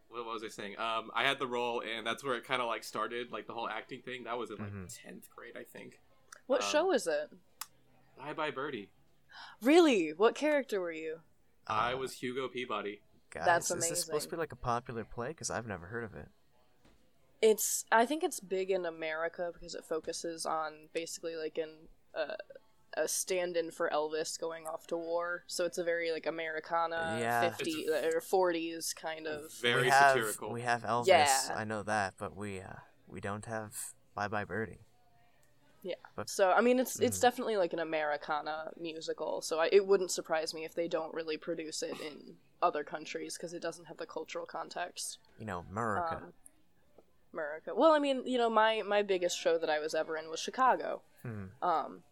what 0.10 0.25
was 0.25 0.43
I 0.43 0.50
saying? 0.50 0.77
Um, 0.77 1.10
I 1.15 1.24
had 1.24 1.39
the 1.39 1.48
role, 1.48 1.81
and 1.81 2.05
that's 2.05 2.24
where 2.24 2.36
it 2.36 2.43
kind 2.43 2.62
of 2.62 2.67
like 2.67 2.84
started, 2.84 3.31
like 3.31 3.48
the 3.48 3.53
whole 3.53 3.69
acting 3.69 4.01
thing. 4.01 4.25
That 4.25 4.38
was 4.38 4.50
in 4.51 4.58
like 4.58 4.74
Mhm. 4.74 5.01
tenth 5.03 5.29
grade, 5.36 5.55
I 5.58 5.63
think. 5.63 6.00
what 6.48 6.63
um, 6.63 6.69
show 6.69 6.91
is 6.93 7.05
it 7.08 7.29
Bye 8.18 8.33
bye 8.33 8.51
Birdie. 8.51 8.90
really 9.61 10.11
what 10.14 10.35
character 10.35 10.81
were 10.81 10.92
you 10.92 11.20
I 11.68 11.94
Uh, 11.94 11.98
was 11.98 12.14
Hugo 12.14 12.48
Peabody. 12.48 13.01
Guys, 13.29 13.46
That's 13.46 13.72
is 13.72 13.87
this 13.90 14.01
supposed 14.05 14.25
to 14.25 14.31
be 14.31 14.37
like 14.37 14.51
a 14.51 14.55
popular 14.55 15.05
play? 15.05 15.27
Because 15.29 15.51
I've 15.51 15.68
never 15.68 15.85
heard 15.87 16.03
of 16.03 16.16
it. 16.16 16.27
it's 17.42 17.85
i 17.92 18.05
think 18.05 18.22
it's 18.22 18.42
big 18.42 18.70
in 18.70 18.85
america 18.85 19.50
because 19.53 19.74
it 19.74 19.85
focuses 19.85 20.46
on 20.46 20.90
basically 20.94 21.35
like 21.37 21.57
in 21.57 21.70
a, 22.14 22.35
a 23.03 23.07
stand-in 23.07 23.72
for 23.72 23.90
elvis 23.94 24.40
going 24.40 24.66
off 24.68 24.85
to 24.88 24.98
war 24.98 25.44
so 25.48 25.66
it's 25.66 25.77
a 25.77 25.83
very 25.83 26.12
like 26.12 26.25
americana 26.27 27.18
Yeah. 27.20 27.50
50 27.50 27.88
or 27.90 28.22
40s 28.22 28.96
kind 28.96 29.25
of 29.27 29.51
Very 29.62 29.83
we 29.83 29.90
have, 29.90 30.12
satirical. 30.14 30.51
We 30.51 30.62
have 30.62 30.83
Elvis. 30.83 31.07
Yeah. 31.07 31.55
I 31.55 31.64
know 31.64 31.83
that, 31.83 32.14
but 32.18 32.35
we 32.35 32.59
uh, 32.59 32.79
we 33.07 33.20
don't 33.22 33.46
have 33.46 33.72
Bye 34.16 34.27
Bye 34.27 34.46
Birdie. 34.46 34.85
Yeah. 35.81 35.96
But, 36.16 36.29
So 36.29 36.51
I 36.51 36.62
mean, 36.62 36.77
it's 36.79 37.00
it's 37.00 37.18
Mhm. 37.18 37.22
definitely 37.27 37.57
like 37.57 37.74
an 37.74 37.79
Americana 37.79 38.72
musical. 38.79 39.42
So 39.42 39.59
I, 39.64 39.70
it 39.72 39.85
wouldn't 39.88 40.12
surprise 40.12 40.53
me 40.53 40.66
if 40.66 40.74
they 40.75 40.88
don't 40.88 41.14
really 41.14 41.38
produce 41.38 41.81
it 41.83 41.98
in 42.01 42.35
other 42.62 42.83
countries 42.83 43.35
because 43.38 43.53
it 43.53 43.62
doesn't 43.62 43.85
have 43.85 43.98
the 43.98 44.05
cultural 44.05 44.46
context. 44.46 45.20
You 45.40 45.46
know, 45.46 45.66
America. 45.72 46.18
Um, 46.18 46.33
America. 47.33 47.72
Well, 47.75 47.92
I 47.92 48.00
mean, 48.00 48.25
you 48.25 48.38
know, 48.38 48.50
my 48.50 48.81
my 48.81 49.01
biggest 49.01 49.38
show 49.38 49.57
that 49.57 49.70
I 49.70 49.79
was 49.79 49.94
ever 49.96 50.18
in 50.18 50.29
was 50.29 50.40
Chicago, 50.40 51.01
Hmm. 51.24 51.46
um, 51.62 52.03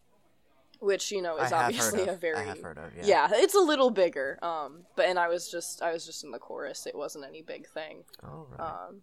which 0.80 1.10
you 1.10 1.22
know 1.22 1.36
I 1.38 1.44
is 1.44 1.50
have 1.50 1.64
obviously 1.66 2.00
heard 2.00 2.08
a 2.08 2.16
very 2.16 2.36
I 2.36 2.44
have 2.44 2.62
heard 2.62 2.78
of. 2.78 2.96
Yeah. 2.96 3.04
yeah. 3.04 3.28
it's 3.32 3.54
a 3.54 3.60
little 3.60 3.90
bigger. 3.90 4.38
Um, 4.42 4.84
but 4.96 5.06
and 5.06 5.18
I 5.18 5.28
was 5.28 5.50
just 5.50 5.82
I 5.82 5.92
was 5.92 6.04
just 6.06 6.24
in 6.24 6.30
the 6.30 6.38
chorus. 6.38 6.86
It 6.86 6.94
wasn't 6.96 7.24
any 7.24 7.42
big 7.42 7.66
thing. 7.68 8.04
All 8.22 8.48
right. 8.50 8.60
Um, 8.88 9.02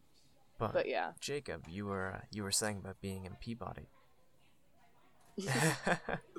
but, 0.57 0.73
but 0.73 0.87
yeah, 0.87 1.11
Jacob, 1.19 1.65
you 1.69 1.85
were 1.85 2.13
uh, 2.15 2.19
you 2.31 2.43
were 2.43 2.51
saying 2.51 2.77
about 2.77 3.01
being 3.01 3.25
in 3.25 3.35
Peabody. 3.35 3.89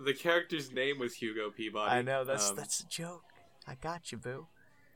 The 0.04 0.14
character's 0.14 0.70
name 0.72 0.98
was 0.98 1.14
Hugo 1.14 1.50
Peabody. 1.50 1.90
I 1.90 2.02
know 2.02 2.24
that's 2.24 2.50
Um, 2.50 2.56
that's 2.56 2.80
a 2.80 2.86
joke. 2.88 3.24
I 3.66 3.74
got 3.74 4.12
you, 4.12 4.18
boo. 4.18 4.46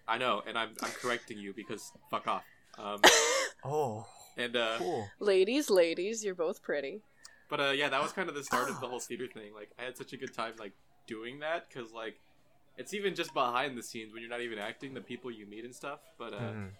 I 0.06 0.18
know, 0.18 0.42
and 0.46 0.56
I'm 0.56 0.70
I'm 0.82 0.90
correcting 0.90 1.38
you 1.38 1.52
because 1.52 1.92
fuck 2.10 2.26
off. 2.26 2.44
Um, 2.78 3.00
Oh, 3.64 4.06
and 4.38 4.56
uh, 4.56 4.76
cool. 4.78 5.08
ladies, 5.18 5.68
ladies, 5.68 6.24
you're 6.24 6.34
both 6.34 6.62
pretty. 6.62 7.02
But 7.50 7.60
uh, 7.60 7.70
yeah, 7.70 7.88
that 7.88 8.00
was 8.02 8.12
kind 8.12 8.28
of 8.28 8.34
the 8.34 8.44
start 8.44 8.70
of 8.70 8.80
the 8.80 8.86
whole 8.88 9.00
theater 9.08 9.26
thing. 9.26 9.52
Like, 9.54 9.70
I 9.78 9.82
had 9.82 9.96
such 9.96 10.12
a 10.12 10.16
good 10.16 10.32
time 10.32 10.54
like 10.58 10.72
doing 11.06 11.40
that 11.40 11.68
because 11.68 11.92
like 11.92 12.20
it's 12.78 12.94
even 12.94 13.14
just 13.14 13.34
behind 13.34 13.76
the 13.76 13.82
scenes 13.82 14.12
when 14.12 14.22
you're 14.22 14.30
not 14.30 14.40
even 14.40 14.58
acting, 14.58 14.94
the 14.94 15.00
people 15.00 15.30
you 15.30 15.44
meet 15.46 15.64
and 15.64 15.74
stuff. 15.74 16.00
But 16.18 16.32
uh, 16.32 16.38
Mhm. 16.38 16.70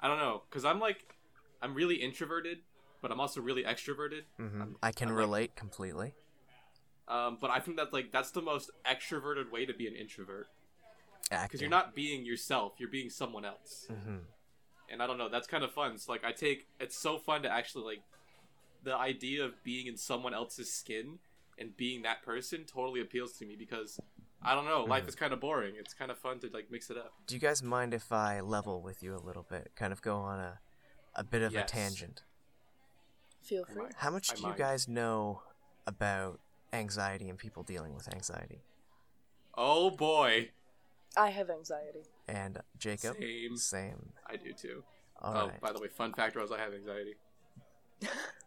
I 0.00 0.08
don't 0.08 0.18
know, 0.18 0.42
because 0.48 0.64
I'm 0.64 0.80
like 0.80 1.14
I'm 1.60 1.74
really 1.74 1.96
introverted, 1.96 2.58
but 3.02 3.10
I'm 3.12 3.20
also 3.20 3.40
really 3.42 3.64
extroverted. 3.64 4.22
Mhm. 4.38 4.58
I'm- 4.60 4.76
I 4.82 4.92
can 4.92 5.08
I'm 5.08 5.14
like- 5.14 5.20
relate 5.20 5.56
completely. 5.56 6.14
Um, 7.08 7.38
but 7.40 7.50
I 7.50 7.58
think 7.58 7.76
that 7.76 7.92
like 7.92 8.12
that's 8.12 8.30
the 8.30 8.40
most 8.42 8.70
extroverted 8.86 9.50
way 9.50 9.66
to 9.66 9.74
be 9.74 9.88
an 9.88 9.96
introvert 9.96 10.48
because 11.28 11.60
you're 11.60 11.68
not 11.70 11.94
being 11.94 12.24
yourself; 12.24 12.74
you're 12.78 12.88
being 12.88 13.10
someone 13.10 13.44
else. 13.44 13.86
hmm 13.88 14.18
and 14.92 15.00
I 15.00 15.06
don't 15.06 15.18
know, 15.18 15.28
that's 15.28 15.46
kind 15.46 15.62
of 15.62 15.70
fun. 15.72 15.98
So 15.98 16.10
like 16.10 16.24
I 16.24 16.32
take 16.32 16.66
it's 16.80 16.96
so 16.96 17.16
fun 17.18 17.42
to 17.42 17.48
actually 17.48 17.84
like 17.84 18.02
the 18.82 18.94
idea 18.94 19.44
of 19.44 19.62
being 19.62 19.86
in 19.86 19.96
someone 19.96 20.34
else's 20.34 20.72
skin 20.72 21.18
and 21.58 21.76
being 21.76 22.02
that 22.02 22.22
person 22.22 22.64
totally 22.64 23.00
appeals 23.00 23.32
to 23.38 23.46
me 23.46 23.56
because 23.56 24.00
I 24.42 24.54
don't 24.54 24.64
know, 24.64 24.84
life 24.84 25.04
Mhm. 25.04 25.08
is 25.08 25.14
kind 25.14 25.34
of 25.34 25.40
boring. 25.40 25.74
It's 25.76 25.92
kind 25.92 26.10
of 26.10 26.18
fun 26.18 26.40
to 26.40 26.48
like 26.48 26.70
mix 26.70 26.88
it 26.88 26.96
up. 26.96 27.12
Do 27.26 27.34
you 27.34 27.40
guys 27.40 27.62
mind 27.62 27.92
if 27.92 28.10
I 28.10 28.40
level 28.40 28.80
with 28.80 29.02
you 29.02 29.14
a 29.14 29.18
little 29.18 29.42
bit? 29.42 29.72
Kind 29.76 29.92
of 29.92 30.00
go 30.00 30.16
on 30.16 30.40
a 30.40 30.60
a 31.14 31.24
bit 31.24 31.42
of 31.42 31.54
a 31.54 31.64
tangent. 31.64 32.22
Feel 33.42 33.64
free. 33.64 33.86
How 33.96 34.10
much 34.10 34.32
I 34.32 34.36
do 34.36 34.46
you 34.46 34.54
guys 34.54 34.88
know 34.88 35.42
about 35.86 36.40
anxiety 36.72 37.28
and 37.28 37.38
people 37.38 37.62
dealing 37.62 37.94
with 37.94 38.12
anxiety? 38.14 38.62
Oh 39.54 39.90
boy, 39.90 40.50
I 41.16 41.30
have 41.30 41.50
anxiety. 41.50 42.04
And 42.28 42.62
Jacob, 42.78 43.16
same. 43.18 43.56
same. 43.56 44.12
I 44.26 44.36
do 44.36 44.52
too. 44.52 44.84
All 45.20 45.36
oh, 45.36 45.48
right. 45.48 45.60
by 45.60 45.72
the 45.72 45.80
way, 45.80 45.88
fun 45.88 46.14
fact 46.14 46.36
was 46.36 46.50
I 46.52 46.58
have 46.58 46.72
anxiety. 46.72 47.16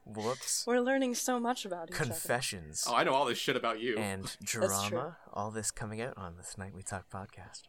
Whoops. 0.06 0.66
We're 0.68 0.80
learning 0.82 1.16
so 1.16 1.39
much 1.39 1.66
about 1.66 1.89
each 1.89 1.96
other. 1.96 2.06
Confessions 2.06 2.84
Oh, 2.88 2.94
I 2.96 3.04
know 3.04 3.13
all 3.13 3.26
this 3.26 3.38
shit 3.38 3.56
about 3.56 3.80
you. 3.80 3.98
and 3.98 4.36
drama. 4.44 5.18
All 5.34 5.50
this 5.52 5.72
coming 5.72 6.02
out 6.02 6.13
on 6.18 6.36
this 6.38 6.58
Night 6.58 6.74
We 6.74 6.84
Talk 6.84 7.10
podcast. 7.10 7.62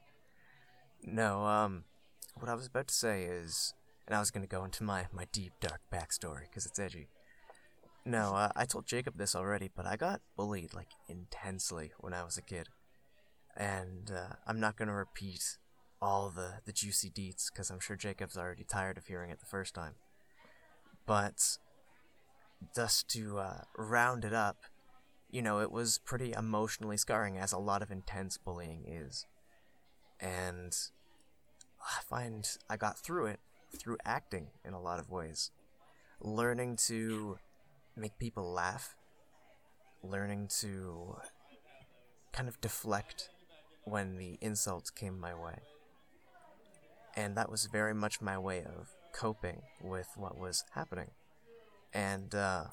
No, 1.02 1.44
um, 1.44 1.84
what 2.34 2.48
I 2.48 2.54
was 2.54 2.66
about 2.66 2.88
to 2.88 2.94
say 2.94 3.22
is, 3.24 3.74
and 4.06 4.16
I 4.16 4.20
was 4.20 4.30
gonna 4.30 4.46
go 4.46 4.64
into 4.64 4.82
my 4.82 5.06
my 5.12 5.26
deep 5.32 5.52
dark 5.60 5.80
backstory 5.92 6.42
because 6.48 6.66
it's 6.66 6.78
edgy. 6.78 7.08
No, 8.04 8.34
uh, 8.34 8.50
I 8.56 8.64
told 8.64 8.86
Jacob 8.86 9.16
this 9.16 9.34
already, 9.34 9.70
but 9.74 9.86
I 9.86 9.96
got 9.96 10.20
bullied 10.36 10.74
like 10.74 10.88
intensely 11.08 11.92
when 12.00 12.12
I 12.12 12.24
was 12.24 12.36
a 12.36 12.42
kid, 12.42 12.68
and 13.56 14.10
uh, 14.10 14.34
I'm 14.46 14.58
not 14.60 14.76
gonna 14.76 14.94
repeat 14.94 15.56
all 16.02 16.30
the 16.30 16.54
the 16.64 16.72
juicy 16.72 17.10
deets 17.10 17.50
because 17.52 17.70
I'm 17.70 17.80
sure 17.80 17.96
Jacob's 17.96 18.36
already 18.36 18.64
tired 18.64 18.98
of 18.98 19.06
hearing 19.06 19.30
it 19.30 19.38
the 19.40 19.46
first 19.46 19.74
time. 19.74 19.94
But 21.06 21.58
just 22.74 23.08
to 23.10 23.38
uh, 23.38 23.60
round 23.76 24.24
it 24.24 24.32
up, 24.32 24.58
you 25.30 25.42
know, 25.42 25.60
it 25.60 25.72
was 25.72 25.98
pretty 25.98 26.32
emotionally 26.32 26.96
scarring, 26.96 27.38
as 27.38 27.52
a 27.52 27.58
lot 27.58 27.82
of 27.82 27.90
intense 27.90 28.36
bullying 28.38 28.84
is. 28.86 29.26
And 30.20 30.76
I 31.80 32.02
find 32.08 32.48
I 32.70 32.76
got 32.76 32.98
through 32.98 33.26
it 33.26 33.40
through 33.76 33.98
acting 34.04 34.48
in 34.64 34.72
a 34.72 34.80
lot 34.80 35.00
of 35.00 35.10
ways. 35.10 35.50
Learning 36.20 36.76
to 36.86 37.38
make 37.96 38.18
people 38.18 38.50
laugh, 38.52 38.94
learning 40.02 40.48
to 40.60 41.16
kind 42.32 42.48
of 42.48 42.60
deflect 42.60 43.30
when 43.84 44.16
the 44.16 44.38
insults 44.40 44.90
came 44.90 45.18
my 45.18 45.34
way. 45.34 45.58
And 47.16 47.36
that 47.36 47.50
was 47.50 47.66
very 47.66 47.94
much 47.94 48.20
my 48.20 48.38
way 48.38 48.64
of 48.64 48.90
coping 49.12 49.62
with 49.80 50.08
what 50.16 50.38
was 50.38 50.64
happening. 50.74 51.10
And 51.94 52.34
uh, 52.34 52.64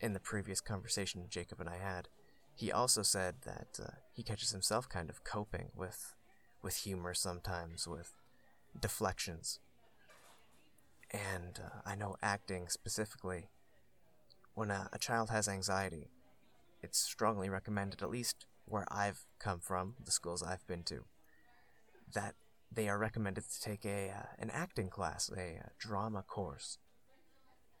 in 0.00 0.12
the 0.12 0.20
previous 0.20 0.60
conversation 0.60 1.24
Jacob 1.28 1.60
and 1.60 1.68
I 1.68 1.78
had, 1.78 2.08
he 2.54 2.70
also 2.70 3.02
said 3.02 3.36
that 3.44 3.80
uh, 3.82 3.90
he 4.12 4.22
catches 4.22 4.50
himself 4.50 4.88
kind 4.88 5.10
of 5.10 5.24
coping 5.24 5.70
with 5.74 6.14
with 6.62 6.76
humor 6.78 7.14
sometimes, 7.14 7.86
with 7.86 8.12
deflections. 8.78 9.60
And 11.10 11.60
uh, 11.62 11.80
I 11.84 11.94
know 11.94 12.16
acting 12.22 12.68
specifically, 12.68 13.50
when 14.54 14.70
a, 14.70 14.88
a 14.92 14.98
child 14.98 15.30
has 15.30 15.48
anxiety, 15.48 16.08
it's 16.82 16.98
strongly 16.98 17.48
recommended, 17.48 18.02
at 18.02 18.10
least 18.10 18.46
where 18.64 18.86
I've 18.90 19.26
come 19.38 19.60
from, 19.60 19.94
the 20.04 20.10
schools 20.10 20.42
I've 20.42 20.66
been 20.66 20.82
to, 20.84 21.04
that 22.12 22.34
they 22.72 22.88
are 22.88 22.98
recommended 22.98 23.44
to 23.44 23.60
take 23.60 23.84
a 23.84 24.10
uh, 24.10 24.26
an 24.38 24.50
acting 24.50 24.88
class, 24.88 25.30
a, 25.30 25.40
a 25.40 25.70
drama 25.78 26.22
course. 26.22 26.78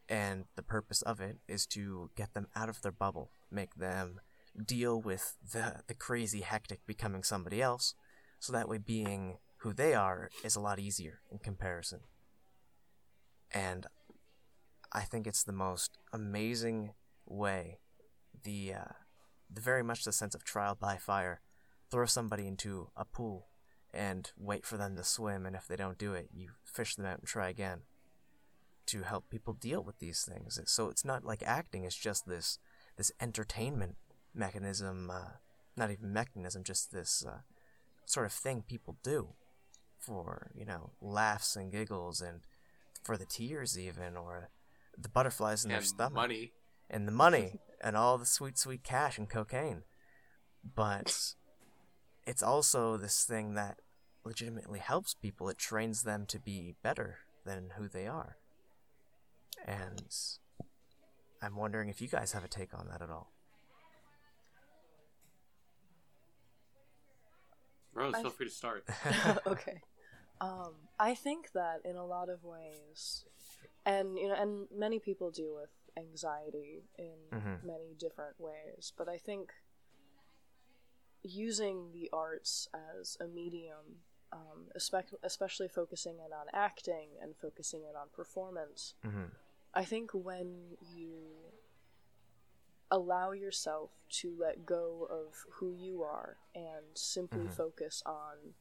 And 0.08 0.44
the 0.54 0.62
purpose 0.62 1.02
of 1.02 1.20
it 1.20 1.38
is 1.48 1.66
to 1.68 2.10
get 2.16 2.34
them 2.34 2.46
out 2.54 2.68
of 2.68 2.82
their 2.82 2.92
bubble, 2.92 3.30
make 3.50 3.74
them 3.74 4.20
deal 4.64 5.00
with 5.00 5.36
the 5.52 5.82
the 5.86 5.94
crazy 5.94 6.40
hectic 6.40 6.86
becoming 6.86 7.22
somebody 7.22 7.60
else, 7.60 7.94
so 8.38 8.52
that 8.52 8.68
way 8.68 8.78
being 8.78 9.38
who 9.58 9.72
they 9.72 9.94
are 9.94 10.30
is 10.44 10.54
a 10.54 10.60
lot 10.60 10.78
easier 10.78 11.20
in 11.30 11.38
comparison. 11.38 12.00
And 13.52 13.86
I 14.92 15.02
think 15.02 15.26
it's 15.26 15.42
the 15.42 15.52
most 15.52 15.98
amazing 16.12 16.92
way, 17.26 17.78
the 18.44 18.74
uh, 18.74 18.92
the 19.50 19.60
very 19.60 19.82
much 19.82 20.04
the 20.04 20.12
sense 20.12 20.34
of 20.34 20.44
trial 20.44 20.76
by 20.78 20.96
fire. 20.96 21.40
Throw 21.88 22.06
somebody 22.06 22.48
into 22.48 22.90
a 22.96 23.04
pool 23.04 23.46
and 23.94 24.30
wait 24.36 24.66
for 24.66 24.76
them 24.76 24.96
to 24.96 25.04
swim, 25.04 25.46
and 25.46 25.54
if 25.54 25.68
they 25.68 25.76
don't 25.76 25.98
do 25.98 26.14
it, 26.14 26.30
you 26.32 26.50
fish 26.64 26.96
them 26.96 27.06
out 27.06 27.18
and 27.18 27.26
try 27.26 27.48
again 27.48 27.82
to 28.86 29.02
help 29.02 29.28
people 29.30 29.54
deal 29.54 29.82
with 29.82 29.98
these 29.98 30.22
things. 30.24 30.58
So 30.66 30.88
it's 30.88 31.04
not 31.04 31.24
like 31.24 31.42
acting; 31.44 31.84
it's 31.84 31.96
just 31.96 32.26
this 32.26 32.58
this 32.96 33.12
entertainment 33.20 33.96
mechanism, 34.34 35.10
uh, 35.10 35.38
not 35.76 35.90
even 35.90 36.12
mechanism, 36.12 36.64
just 36.64 36.92
this 36.92 37.24
uh, 37.26 37.38
sort 38.06 38.26
of 38.26 38.32
thing 38.32 38.62
people 38.66 38.96
do 39.02 39.34
for 39.98 40.50
you 40.54 40.64
know 40.64 40.90
laughs 41.00 41.56
and 41.56 41.72
giggles 41.72 42.20
and 42.20 42.40
for 43.02 43.16
the 43.16 43.26
tears 43.26 43.78
even 43.78 44.16
or 44.16 44.50
the 44.96 45.08
butterflies 45.08 45.64
in 45.64 45.70
and 45.70 45.80
their 45.80 45.84
stomach 45.86 46.14
money. 46.14 46.52
and 46.88 47.06
the 47.06 47.12
money 47.12 47.58
and 47.82 47.96
all 47.96 48.16
the 48.16 48.26
sweet 48.26 48.56
sweet 48.58 48.84
cash 48.84 49.18
and 49.18 49.28
cocaine 49.28 49.82
but 50.74 51.34
it's 52.26 52.42
also 52.42 52.96
this 52.96 53.24
thing 53.24 53.54
that 53.54 53.78
legitimately 54.24 54.78
helps 54.78 55.14
people 55.14 55.48
it 55.48 55.58
trains 55.58 56.02
them 56.02 56.24
to 56.26 56.38
be 56.38 56.74
better 56.82 57.18
than 57.44 57.70
who 57.76 57.88
they 57.88 58.06
are 58.06 58.36
and 59.66 60.02
i'm 61.42 61.56
wondering 61.56 61.88
if 61.88 62.00
you 62.00 62.08
guys 62.08 62.32
have 62.32 62.44
a 62.44 62.48
take 62.48 62.72
on 62.72 62.86
that 62.88 63.02
at 63.02 63.10
all 63.10 63.32
Rose, 67.92 68.14
I- 68.14 68.22
feel 68.22 68.30
free 68.30 68.46
to 68.46 68.52
start. 68.52 68.84
okay. 69.46 69.80
Um, 70.38 70.74
I 70.98 71.14
think 71.14 71.52
that 71.52 71.80
in 71.82 71.96
a 71.96 72.04
lot 72.04 72.28
of 72.28 72.44
ways, 72.44 73.24
and 73.86 74.18
you 74.18 74.28
know, 74.28 74.34
and 74.34 74.66
many 74.70 74.98
people 74.98 75.30
deal 75.30 75.54
with 75.54 75.70
anxiety 75.96 76.82
in 76.98 77.16
Mhm. 77.32 77.62
many 77.64 77.94
different 77.98 78.38
ways, 78.38 78.92
but 78.98 79.08
I 79.08 79.16
think 79.16 79.50
using 81.22 81.90
the 81.92 82.10
arts 82.12 82.68
as 82.74 83.16
a 83.18 83.26
medium, 83.26 84.02
um, 84.30 84.68
especially 84.74 85.18
especially 85.22 85.68
focusing 85.68 86.16
in 86.18 86.32
on 86.34 86.46
acting 86.52 87.08
and 87.22 87.34
focusing 87.34 87.84
in 87.84 87.96
on 87.96 88.08
performance, 88.10 88.92
hmm 89.02 89.24
I 89.76 89.84
think 89.84 90.12
when 90.14 90.78
you 90.80 91.52
allow 92.90 93.32
yourself 93.32 93.90
to 94.08 94.34
let 94.38 94.66
go 94.66 95.06
of 95.10 95.34
who 95.54 95.72
you 95.72 96.02
are 96.02 96.38
and 96.54 96.84
simply 96.94 97.46
Mhm. 97.46 97.52
focus 97.56 98.02
on 98.06 98.54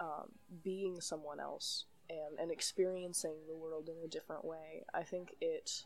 um, 0.00 0.32
being 0.62 1.00
someone 1.00 1.40
else 1.40 1.86
and, 2.10 2.38
and 2.40 2.50
experiencing 2.52 3.46
the 3.48 3.56
world 3.56 3.88
in 3.88 3.96
a 4.04 4.08
different 4.08 4.44
way, 4.44 4.84
I 4.94 5.04
think 5.04 5.36
it. 5.40 5.84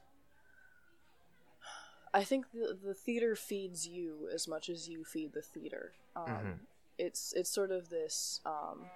I 2.15 2.25
think 2.25 2.53
the, 2.53 2.77
the 2.83 2.95
theater 2.95 3.37
feeds 3.37 3.87
you 3.87 4.29
as 4.33 4.49
much 4.49 4.69
as 4.71 4.89
you 4.89 5.05
feed 5.05 5.33
the 5.35 5.43
theater. 5.43 5.95
Um, 6.17 6.27
Mhm. 6.27 6.67
It's 6.99 7.33
it's 7.35 7.51
sort 7.51 7.71
of 7.73 7.91
this 7.91 8.41
um, 8.47 8.91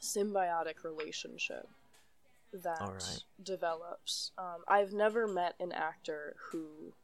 symbiotic 0.00 0.84
relationship 0.84 1.68
that 2.52 2.80
Alright. 2.80 3.24
develops. 3.42 4.32
Um, 4.38 4.64
I've 4.68 4.92
never 4.92 5.26
met 5.26 5.54
an 5.60 5.72
actor 5.72 6.36
who 6.50 6.94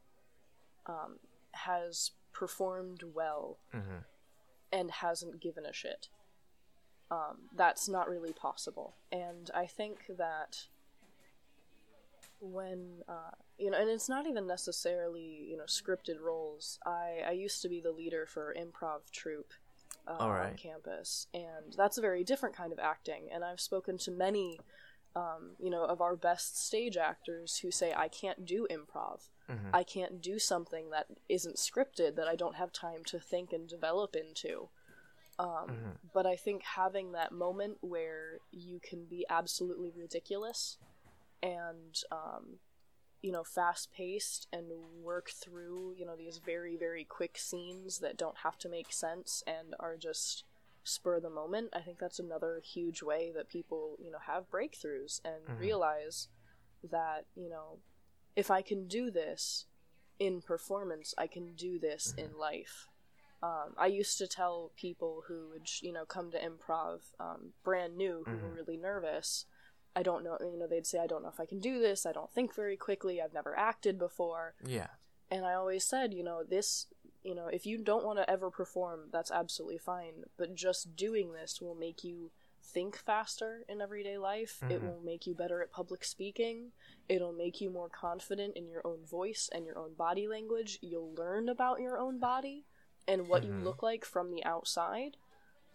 um, 0.85 1.19
has 1.51 2.11
performed 2.31 3.03
well 3.13 3.57
hmm 3.71 3.99
and 4.71 4.89
hasn't 4.89 5.39
given 5.39 5.67
a 5.67 5.71
shit. 5.71 6.07
Um, 7.11 7.49
that's 7.55 7.87
not 7.87 8.09
really 8.09 8.33
possible. 8.33 8.95
And 9.11 9.51
I 9.53 9.67
think 9.67 10.05
that 10.17 10.65
when 12.39 13.03
uh, 13.07 13.31
you 13.57 13.69
know, 13.71 13.77
and 13.77 13.89
it's 13.89 14.09
not 14.09 14.27
even 14.27 14.47
necessarily 14.47 15.45
you 15.47 15.57
know 15.57 15.63
scripted 15.63 16.19
roles. 16.19 16.79
I 16.85 17.21
I 17.27 17.31
used 17.31 17.61
to 17.61 17.69
be 17.69 17.79
the 17.79 17.91
leader 17.91 18.25
for 18.25 18.55
improv 18.59 19.11
troupe 19.11 19.53
uh, 20.07 20.11
on 20.13 20.55
campus, 20.55 21.27
and 21.33 21.73
that's 21.77 21.97
a 21.97 22.01
very 22.01 22.23
different 22.23 22.55
kind 22.55 22.73
of 22.73 22.79
acting. 22.79 23.29
And 23.33 23.43
I've 23.43 23.61
spoken 23.61 23.97
to 23.99 24.11
many, 24.11 24.59
um, 25.15 25.55
you 25.59 25.69
know, 25.69 25.83
of 25.85 26.01
our 26.01 26.15
best 26.15 26.57
stage 26.65 26.97
actors 26.97 27.57
who 27.57 27.71
say 27.71 27.93
I 27.95 28.07
can't 28.07 28.45
do 28.45 28.67
improv. 28.69 29.29
hmm 29.47 29.69
I 29.73 29.83
can't 29.83 30.21
do 30.21 30.39
something 30.39 30.89
that 30.91 31.07
isn't 31.27 31.57
scripted 31.57 32.15
that 32.15 32.27
I 32.27 32.35
don't 32.35 32.55
have 32.55 32.71
time 32.71 33.03
to 33.05 33.19
think 33.19 33.51
and 33.51 33.67
develop 33.67 34.15
into. 34.15 34.69
Um, 35.39 35.69
Mhm. 35.69 35.97
But 36.13 36.25
I 36.25 36.35
think 36.35 36.63
having 36.63 37.11
that 37.13 37.31
moment 37.31 37.77
where 37.81 38.39
you 38.51 38.79
can 38.79 39.05
be 39.05 39.25
absolutely 39.29 39.91
ridiculous 39.91 40.77
and, 41.41 42.01
um, 42.11 42.59
you 43.21 43.31
know, 43.31 43.43
fast 43.43 43.91
paced 43.91 44.47
and 44.53 44.71
work 45.03 45.29
through, 45.29 45.93
you 45.97 46.05
know, 46.05 46.15
these 46.15 46.37
very, 46.37 46.75
very 46.77 47.03
quick 47.03 47.37
scenes 47.37 47.99
that 47.99 48.15
don't 48.17 48.37
have 48.37 48.57
to 48.59 48.69
make 48.69 48.91
sense 48.93 49.43
and 49.47 49.75
are 49.79 49.97
just 49.97 50.43
spur 50.83 51.15
of 51.15 51.23
the 51.23 51.29
moment, 51.29 51.69
I 51.73 51.81
think 51.81 51.99
that's 51.99 52.19
another 52.19 52.61
huge 52.63 53.01
way 53.01 53.31
that 53.35 53.49
people, 53.49 53.97
you 53.99 54.11
know, 54.11 54.19
have 54.25 54.49
breakthroughs 54.49 55.21
and 55.23 55.43
Mhm. 55.49 55.59
realize 55.59 56.27
that, 56.83 57.25
you 57.35 57.49
know, 57.49 57.79
if 58.35 58.51
I 58.51 58.61
can 58.61 58.87
do 58.87 59.09
this 59.11 59.65
in 60.19 60.41
performance, 60.41 61.13
I 61.17 61.27
can 61.27 61.55
do 61.55 61.79
this 61.79 62.13
in 62.17 62.37
life. 62.37 62.87
Um, 63.41 63.73
I 63.77 63.87
used 63.87 64.17
to 64.19 64.27
tell 64.27 64.71
people 64.75 65.23
who 65.27 65.49
would, 65.49 65.67
you 65.81 65.91
know, 65.91 66.05
come 66.05 66.31
to 66.31 66.39
improv 66.39 67.01
um, 67.19 67.53
brand 67.63 67.97
new 67.97 68.23
who 68.25 68.37
were 68.37 68.49
Mhm. 68.49 68.55
really 68.55 68.77
nervous. 68.77 69.45
I 69.95 70.01
don't 70.01 70.23
know, 70.23 70.37
you 70.41 70.57
know, 70.57 70.65
they'd 70.67 70.87
say, 70.87 70.99
I 70.99 71.07
don't 71.07 71.21
know 71.23 71.29
if 71.29 71.39
I 71.39 71.45
can 71.45 71.59
do 71.59 71.79
this. 71.79 72.05
I 72.05 72.13
don't 72.13 72.31
think 72.31 72.53
very 72.55 72.77
quickly. 72.77 73.21
I've 73.21 73.33
never 73.33 73.55
acted 73.57 73.99
before. 73.99 74.55
yeah 74.65 74.87
And 75.29 75.45
I 75.45 75.53
always 75.53 75.83
said, 75.83 76.13
you 76.13 76.23
know, 76.23 76.43
this, 76.43 76.87
you 77.23 77.35
know, 77.35 77.47
if 77.47 77.65
you 77.65 77.77
don't 77.77 78.05
want 78.05 78.19
to 78.19 78.29
ever 78.29 78.49
perform, 78.51 79.09
that's 79.11 79.31
absolutely 79.31 79.77
fine. 79.77 80.25
But 80.37 80.55
just 80.55 80.95
doing 80.95 81.33
this 81.33 81.61
will 81.61 81.75
make 81.75 82.03
you 82.03 82.31
think 82.63 82.97
faster 82.97 83.63
in 83.67 83.81
everyday 83.81 84.17
life. 84.17 84.63
It 84.69 84.81
Mhm. 84.81 84.83
will 84.83 85.01
make 85.03 85.27
you 85.27 85.33
better 85.35 85.61
at 85.61 85.71
public 85.71 86.03
speaking. 86.03 86.71
It'll 87.09 87.33
make 87.33 87.61
you 87.61 87.69
more 87.69 87.89
confident 87.89 88.55
in 88.55 88.67
your 88.67 88.85
own 88.85 89.05
voice 89.05 89.49
and 89.53 89.65
your 89.65 89.77
own 89.77 89.93
body 89.95 90.27
language. 90.27 90.79
You'll 90.81 91.13
learn 91.13 91.49
about 91.49 91.79
your 91.81 91.97
own 91.97 92.19
body 92.19 92.65
and 93.07 93.27
what 93.27 93.43
you 93.43 93.51
Mhm. 93.51 93.63
look 93.63 93.83
like 93.83 94.05
from 94.05 94.31
the 94.31 94.43
outside. 94.45 95.17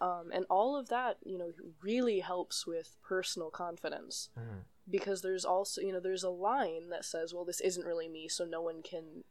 Um, 0.01 0.31
and 0.33 0.47
all 0.49 0.77
of 0.77 0.89
that, 0.89 1.19
you 1.25 1.39
know, 1.39 1.53
really 1.83 2.21
helps 2.21 2.67
with 2.67 2.97
personal 3.03 3.51
confidence 3.51 4.31
hmm 4.35 4.61
because 4.91 5.21
there's 5.21 5.45
also 5.45 5.81
you 5.83 5.93
know 5.93 6.01
there's 6.01 6.25
a 6.25 6.31
line 6.31 6.89
that 6.89 7.05
says 7.05 7.35
well 7.35 7.45
this 7.45 7.61
isn't 7.61 7.85
really 7.85 8.09
me 8.09 8.27
so 8.29 8.45
no 8.45 8.63
one 8.63 8.83
can 8.83 9.23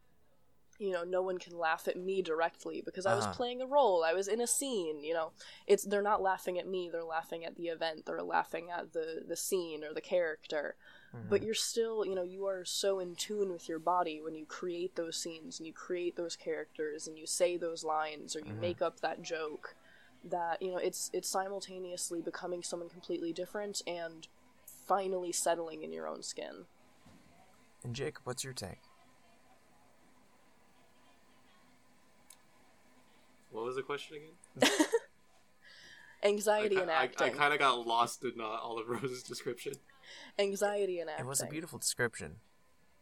you 0.79 0.91
know 0.91 1.03
no 1.03 1.21
one 1.21 1.37
can 1.37 1.57
laugh 1.57 1.87
at 1.87 1.97
me 1.97 2.21
directly 2.21 2.81
because 2.83 3.05
i 3.05 3.13
was 3.15 3.25
Uh-huh. 3.25 3.27
playing 3.27 3.61
a 3.61 3.65
role 3.67 4.03
i 4.03 4.13
was 4.13 4.27
in 4.27 4.41
a 4.41 4.47
scene 4.47 5.03
you 5.03 5.13
know 5.13 5.31
it's 5.67 5.83
they're 5.83 6.01
not 6.01 6.21
laughing 6.21 6.57
at 6.57 6.67
me 6.67 6.89
they're 6.91 7.03
laughing 7.03 7.45
at 7.45 7.55
the 7.55 7.67
event 7.67 8.05
they're 8.05 8.21
laughing 8.23 8.69
at 8.69 8.93
the 8.93 9.23
the 9.27 9.35
scene 9.35 9.83
or 9.83 9.93
the 9.93 10.01
character 10.01 10.75
but 11.23 11.41
you're 11.43 11.53
still 11.53 12.05
you 12.05 12.15
know 12.15 12.23
you 12.23 12.45
are 12.45 12.63
so 12.65 12.99
in 12.99 13.15
tune 13.15 13.51
with 13.51 13.67
your 13.67 13.79
body 13.79 14.21
when 14.21 14.35
you 14.35 14.45
create 14.45 14.95
those 14.95 15.17
scenes 15.17 15.59
and 15.59 15.67
you 15.67 15.73
create 15.73 16.15
those 16.15 16.35
characters 16.35 17.07
and 17.07 17.17
you 17.17 17.25
say 17.25 17.57
those 17.57 17.83
lines 17.83 18.35
or 18.35 18.41
you 18.41 18.53
Mhm. 18.53 18.59
make 18.59 18.81
up 18.81 18.99
that 19.01 19.21
joke 19.21 19.75
that 20.23 20.61
you 20.61 20.71
know 20.71 20.77
it's 20.77 21.09
it's 21.13 21.29
simultaneously 21.29 22.21
becoming 22.21 22.63
someone 22.63 22.89
completely 22.89 23.33
different 23.33 23.81
and 23.87 24.27
finally 24.87 25.31
settling 25.31 25.83
in 25.83 25.91
your 25.91 26.07
own 26.07 26.23
skin. 26.23 26.65
And 27.83 27.95
Jacob, 27.95 28.25
what's 28.25 28.43
your 28.43 28.53
take? 28.53 28.86
What 33.57 33.65
was 33.65 33.75
the 33.75 33.81
question 33.81 34.17
again? 34.17 34.69
Anxiety 36.23 36.77
I, 36.77 36.81
and 36.81 36.91
acting. 36.91 37.27
I 37.27 37.29
kind 37.31 37.53
of 37.53 37.59
got 37.59 37.87
lost 37.87 38.23
in 38.23 38.33
uh, 38.39 38.43
all 38.43 38.77
of 38.77 38.87
Rose's 38.87 39.23
description. 39.23 39.73
Anxiety 40.37 40.99
and 40.99 41.09
acting. 41.09 41.25
It 41.25 41.27
was 41.27 41.41
a 41.41 41.47
beautiful 41.47 41.79
description. 41.79 42.35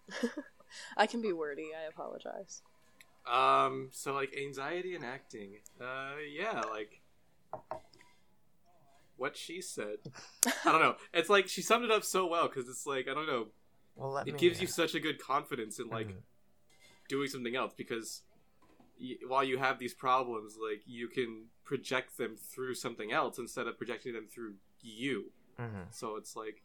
I 0.98 1.08
can 1.08 1.22
be 1.22 1.34
wordy. 1.34 1.72
I 1.78 1.90
apologize. 1.90 2.62
Um, 3.30 3.90
so 3.92 4.14
like 4.14 4.34
anxiety 4.34 4.96
and 4.96 5.04
acting. 5.04 5.56
Uh, 5.80 6.14
yeah, 6.34 6.62
like 6.72 7.02
what 9.18 9.36
she 9.36 9.60
said. 9.60 9.98
I 10.64 10.72
don't 10.72 10.82
know. 10.82 10.96
It's 11.14 11.30
like 11.30 11.50
she 11.50 11.62
summed 11.64 11.84
it 11.84 11.92
up 11.92 12.06
so 12.06 12.28
well 12.28 12.48
because 12.48 12.70
it's 12.70 12.88
like 12.88 13.10
I 13.10 13.14
don't 13.14 13.28
know. 13.28 13.48
Well, 13.98 14.12
let 14.12 14.26
It 14.30 14.36
me, 14.36 14.40
gives 14.40 14.60
uh, 14.60 14.62
you 14.62 14.68
such 14.68 14.96
a 14.96 15.02
good 15.02 15.20
confidence 15.20 15.80
in 15.80 15.90
like 15.90 16.08
mhm. 16.08 16.22
doing 17.10 17.28
something 17.28 17.58
else 17.58 17.74
because 17.76 18.22
y- 19.00 19.18
while 19.28 19.44
you 19.44 19.58
have 19.58 19.80
these 19.80 19.94
problems, 19.94 20.58
like 20.62 20.82
you 20.86 21.08
can 21.08 21.46
project 21.64 22.18
them 22.18 22.36
through 22.36 22.76
something 22.76 23.12
else 23.12 23.38
instead 23.38 23.68
of 23.68 23.78
projecting 23.78 24.14
them 24.14 24.28
through 24.28 24.56
you. 24.82 25.32
Mhm. 25.60 25.94
So 25.94 26.16
it's 26.18 26.36
like 26.36 26.62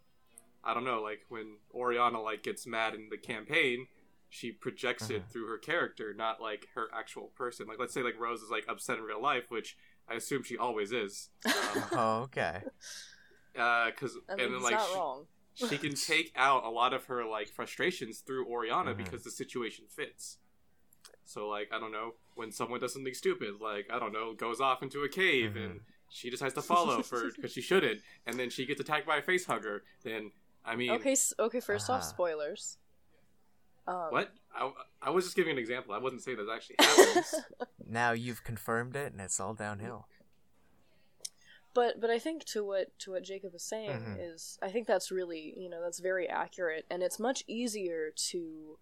I 0.63 0.75
don't 0.75 0.85
know, 0.85 1.01
like 1.01 1.25
when 1.31 1.57
Oriana 1.73 2.21
like 2.21 2.43
gets 2.43 2.67
mad 2.67 2.95
in 2.95 3.09
the 3.09 3.17
campaign, 3.17 3.89
she 4.29 4.53
projects 4.53 5.09
it 5.09 5.23
Mhm. 5.23 5.31
through 5.31 5.47
her 5.47 5.57
character, 5.59 6.13
not 6.13 6.41
like 6.41 6.69
her 6.75 6.89
actual 6.93 7.29
person. 7.29 7.67
Like 7.67 7.79
let's 7.79 7.95
say 7.95 8.03
like 8.03 8.19
Rose 8.21 8.43
is 8.43 8.51
like 8.51 8.67
upset 8.69 8.99
in 8.99 9.05
real 9.05 9.23
life, 9.23 9.51
which 9.51 9.77
I 10.07 10.15
assume 10.15 10.43
she 10.43 10.59
always 10.59 10.93
is. 10.93 11.31
Um, 11.47 11.85
Oh, 11.93 12.21
okay. 12.25 12.63
uh, 13.57 13.91
cause 13.93 14.17
I 14.29 14.33
and 14.33 14.55
then 14.55 14.63
like 14.63 14.75
not 14.75 14.89
she, 14.89 14.95
wrong. 14.95 15.27
she 15.55 15.79
can 15.79 15.95
take 15.95 16.33
out 16.37 16.65
a 16.65 16.69
lot 16.71 16.93
of 16.93 17.07
her 17.07 17.25
like 17.25 17.49
frustrations 17.49 18.21
through 18.21 18.47
Oriana 18.47 18.93
Mhm. 18.95 18.99
because 18.99 19.25
the 19.25 19.31
situation 19.31 19.87
fits. 19.89 20.39
So 21.31 21.47
like 21.49 21.69
I 21.73 21.79
don't 21.79 21.93
know 21.93 22.15
when 22.35 22.51
someone 22.51 22.81
does 22.81 22.93
something 22.93 23.15
stupid, 23.15 23.61
like 23.61 23.87
I 23.93 23.99
don't 24.01 24.13
know, 24.13 24.35
goes 24.35 24.61
off 24.61 24.83
into 24.83 25.03
a 25.05 25.09
cave 25.09 25.53
Mhm. 25.53 25.65
and 25.65 25.81
she 26.09 26.29
decides 26.29 26.55
to 26.55 26.63
follow 26.63 27.03
for 27.03 27.31
because 27.37 27.53
she 27.53 27.61
shouldn't, 27.61 28.01
and 28.27 28.35
then 28.39 28.51
she 28.51 28.67
gets 28.67 28.81
attacked 28.81 29.07
by 29.07 29.19
a 29.19 29.23
face 29.23 29.45
hugger. 29.47 29.85
Then 30.03 30.33
I 30.65 30.75
mean, 30.75 30.91
Okay, 30.91 31.13
s- 31.13 31.33
okay. 31.39 31.61
1st 31.61 31.89
off, 31.89 32.01
Uh-huh. 32.01 32.11
spoilers. 32.15 32.79
Um, 33.87 34.09
what? 34.11 34.33
I, 34.55 34.73
I 35.01 35.11
was 35.11 35.25
just 35.25 35.37
giving 35.37 35.53
an 35.53 35.59
example. 35.59 35.95
I 35.95 35.99
wasn't 35.99 36.23
saying 36.23 36.37
that 36.39 36.51
actually 36.53 36.77
happens. 36.81 37.35
Now 37.87 38.11
you've 38.13 38.43
confirmed 38.45 38.95
it, 38.97 39.13
and 39.13 39.21
it's 39.21 39.39
all 39.41 39.55
downhill. 39.55 40.07
But 41.75 42.01
but 42.01 42.11
I 42.11 42.19
think 42.19 42.45
to 42.47 42.65
what 42.65 42.99
to 43.01 43.13
what 43.13 43.23
Jacob 43.23 43.55
is 43.55 43.63
saying 43.63 43.91
Mhm. 44.01 44.17
is 44.35 44.59
I 44.61 44.71
think 44.73 44.87
that's 44.89 45.11
really 45.13 45.55
you 45.57 45.71
know 45.71 45.81
that's 45.81 46.01
very 46.01 46.29
accurate, 46.29 46.87
and 46.91 47.03
it's 47.05 47.19
much 47.21 47.45
easier 47.47 48.11
to 48.31 48.79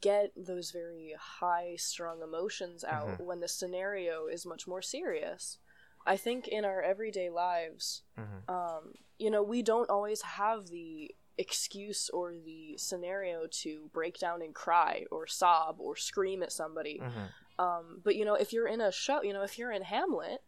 get 0.00 0.32
those 0.36 0.70
very 0.70 1.14
high 1.18 1.76
strung 1.76 2.22
emotions 2.22 2.84
out 2.84 3.20
when 3.20 3.40
the 3.40 3.48
scenario 3.48 4.26
is 4.26 4.46
much 4.46 4.66
more 4.66 4.80
serious. 4.82 5.58
I 6.06 6.16
think 6.16 6.48
in 6.48 6.64
our 6.64 6.82
everyday 6.82 7.30
lives, 7.30 8.02
Mhm. 8.18 8.48
um, 8.48 8.94
you 9.18 9.30
know, 9.30 9.42
we 9.42 9.62
don't 9.62 9.88
always 9.90 10.22
have 10.22 10.66
the 10.68 11.14
excuse 11.36 12.08
or 12.10 12.34
the 12.36 12.76
scenario 12.78 13.46
to 13.48 13.90
break 13.92 14.18
down 14.18 14.40
and 14.40 14.54
cry 14.54 15.04
or 15.10 15.26
sob 15.26 15.80
or 15.80 15.96
scream 15.96 16.42
at 16.42 16.52
somebody. 16.52 17.00
Mhm. 17.00 17.30
Um, 17.58 18.00
but 18.04 18.16
you 18.16 18.24
know, 18.24 18.34
if 18.34 18.52
you're 18.52 18.68
in 18.68 18.80
a 18.80 18.92
show, 18.92 19.22
you 19.22 19.32
know, 19.32 19.42
if 19.42 19.58
you're 19.58 19.72
in 19.72 19.82
Hamlet 19.82 20.42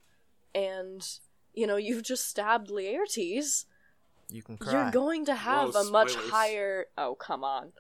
and 0.55 1.19
you 1.55 1.67
know 1.67 1.77
you've 1.77 2.03
just 2.03 2.27
stabbed 2.29 2.69
Laertes, 2.71 3.67
You 4.29 4.43
can 4.43 4.59
cry. 4.59 4.73
you're 4.73 4.91
going 4.91 5.25
to 5.27 5.35
have 5.35 5.75
Whoa, 5.75 5.81
a 5.81 5.85
much 5.91 6.13
spoilers. 6.13 6.31
higher. 6.31 6.87
Oh 6.99 7.15
come 7.15 7.45
on, 7.45 7.73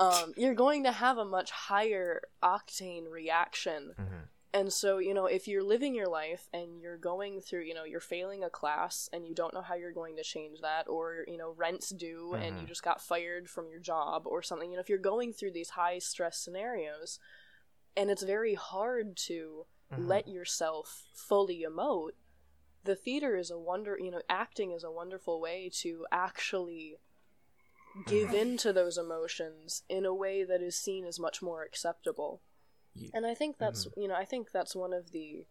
um, 0.00 0.32
you're 0.36 0.54
going 0.54 0.82
to 0.84 0.92
have 0.92 1.18
a 1.18 1.24
much 1.24 1.50
higher 1.50 2.22
octane 2.42 3.08
reaction. 3.10 3.94
Mhm. 3.98 4.28
And 4.52 4.72
so, 4.72 4.98
you 4.98 5.14
know, 5.14 5.26
if 5.26 5.46
you're 5.46 5.62
living 5.62 5.94
your 5.94 6.08
life 6.08 6.48
and 6.52 6.80
you're 6.80 6.96
going 6.96 7.40
through, 7.40 7.60
you 7.62 7.74
know, 7.74 7.84
you're 7.84 8.00
failing 8.00 8.42
a 8.42 8.50
class 8.50 9.08
and 9.12 9.24
you 9.24 9.34
don't 9.34 9.54
know 9.54 9.60
how 9.62 9.76
you're 9.76 9.92
going 9.92 10.16
to 10.16 10.24
change 10.24 10.60
that, 10.62 10.88
or, 10.88 11.24
you 11.28 11.36
know, 11.36 11.52
rent's 11.56 11.90
due 11.90 12.34
and 12.34 12.56
you 12.56 12.64
Mhm. 12.64 12.68
just 12.68 12.82
got 12.82 13.00
fired 13.00 13.48
from 13.48 13.68
your 13.68 13.78
job 13.78 14.26
or 14.26 14.42
something, 14.42 14.70
you 14.70 14.76
know, 14.76 14.80
if 14.80 14.88
you're 14.88 14.98
going 14.98 15.32
through 15.32 15.52
these 15.52 15.70
high 15.70 16.00
stress 16.00 16.36
scenarios 16.38 17.20
and 17.96 18.10
it's 18.10 18.22
very 18.24 18.54
hard 18.54 19.16
to 19.28 19.66
Mhm. 19.92 20.08
let 20.08 20.26
yourself 20.26 21.04
fully 21.14 21.62
emote, 21.62 22.16
the 22.82 22.96
theater 22.96 23.36
is 23.36 23.50
a 23.50 23.58
wonder, 23.58 23.98
you 24.00 24.10
know, 24.10 24.22
acting 24.28 24.72
is 24.72 24.82
a 24.82 24.90
wonderful 24.90 25.40
way 25.40 25.68
to 25.74 26.06
actually 26.10 26.98
give 28.06 28.32
in 28.32 28.56
to 28.58 28.72
those 28.72 28.96
emotions 28.98 29.82
in 29.88 30.04
a 30.06 30.14
way 30.14 30.44
that 30.44 30.62
is 30.62 30.76
seen 30.76 31.04
as 31.04 31.18
much 31.18 31.42
more 31.42 31.62
acceptable. 31.64 32.40
Ye- 32.94 33.10
and 33.14 33.24
i 33.24 33.34
think 33.34 33.58
that's 33.58 33.86
you 33.96 34.08
know 34.08 34.16
i 34.16 34.24
think 34.24 34.50
that's 34.50 34.74
one 34.74 34.92
of 34.92 35.12
the 35.12 35.44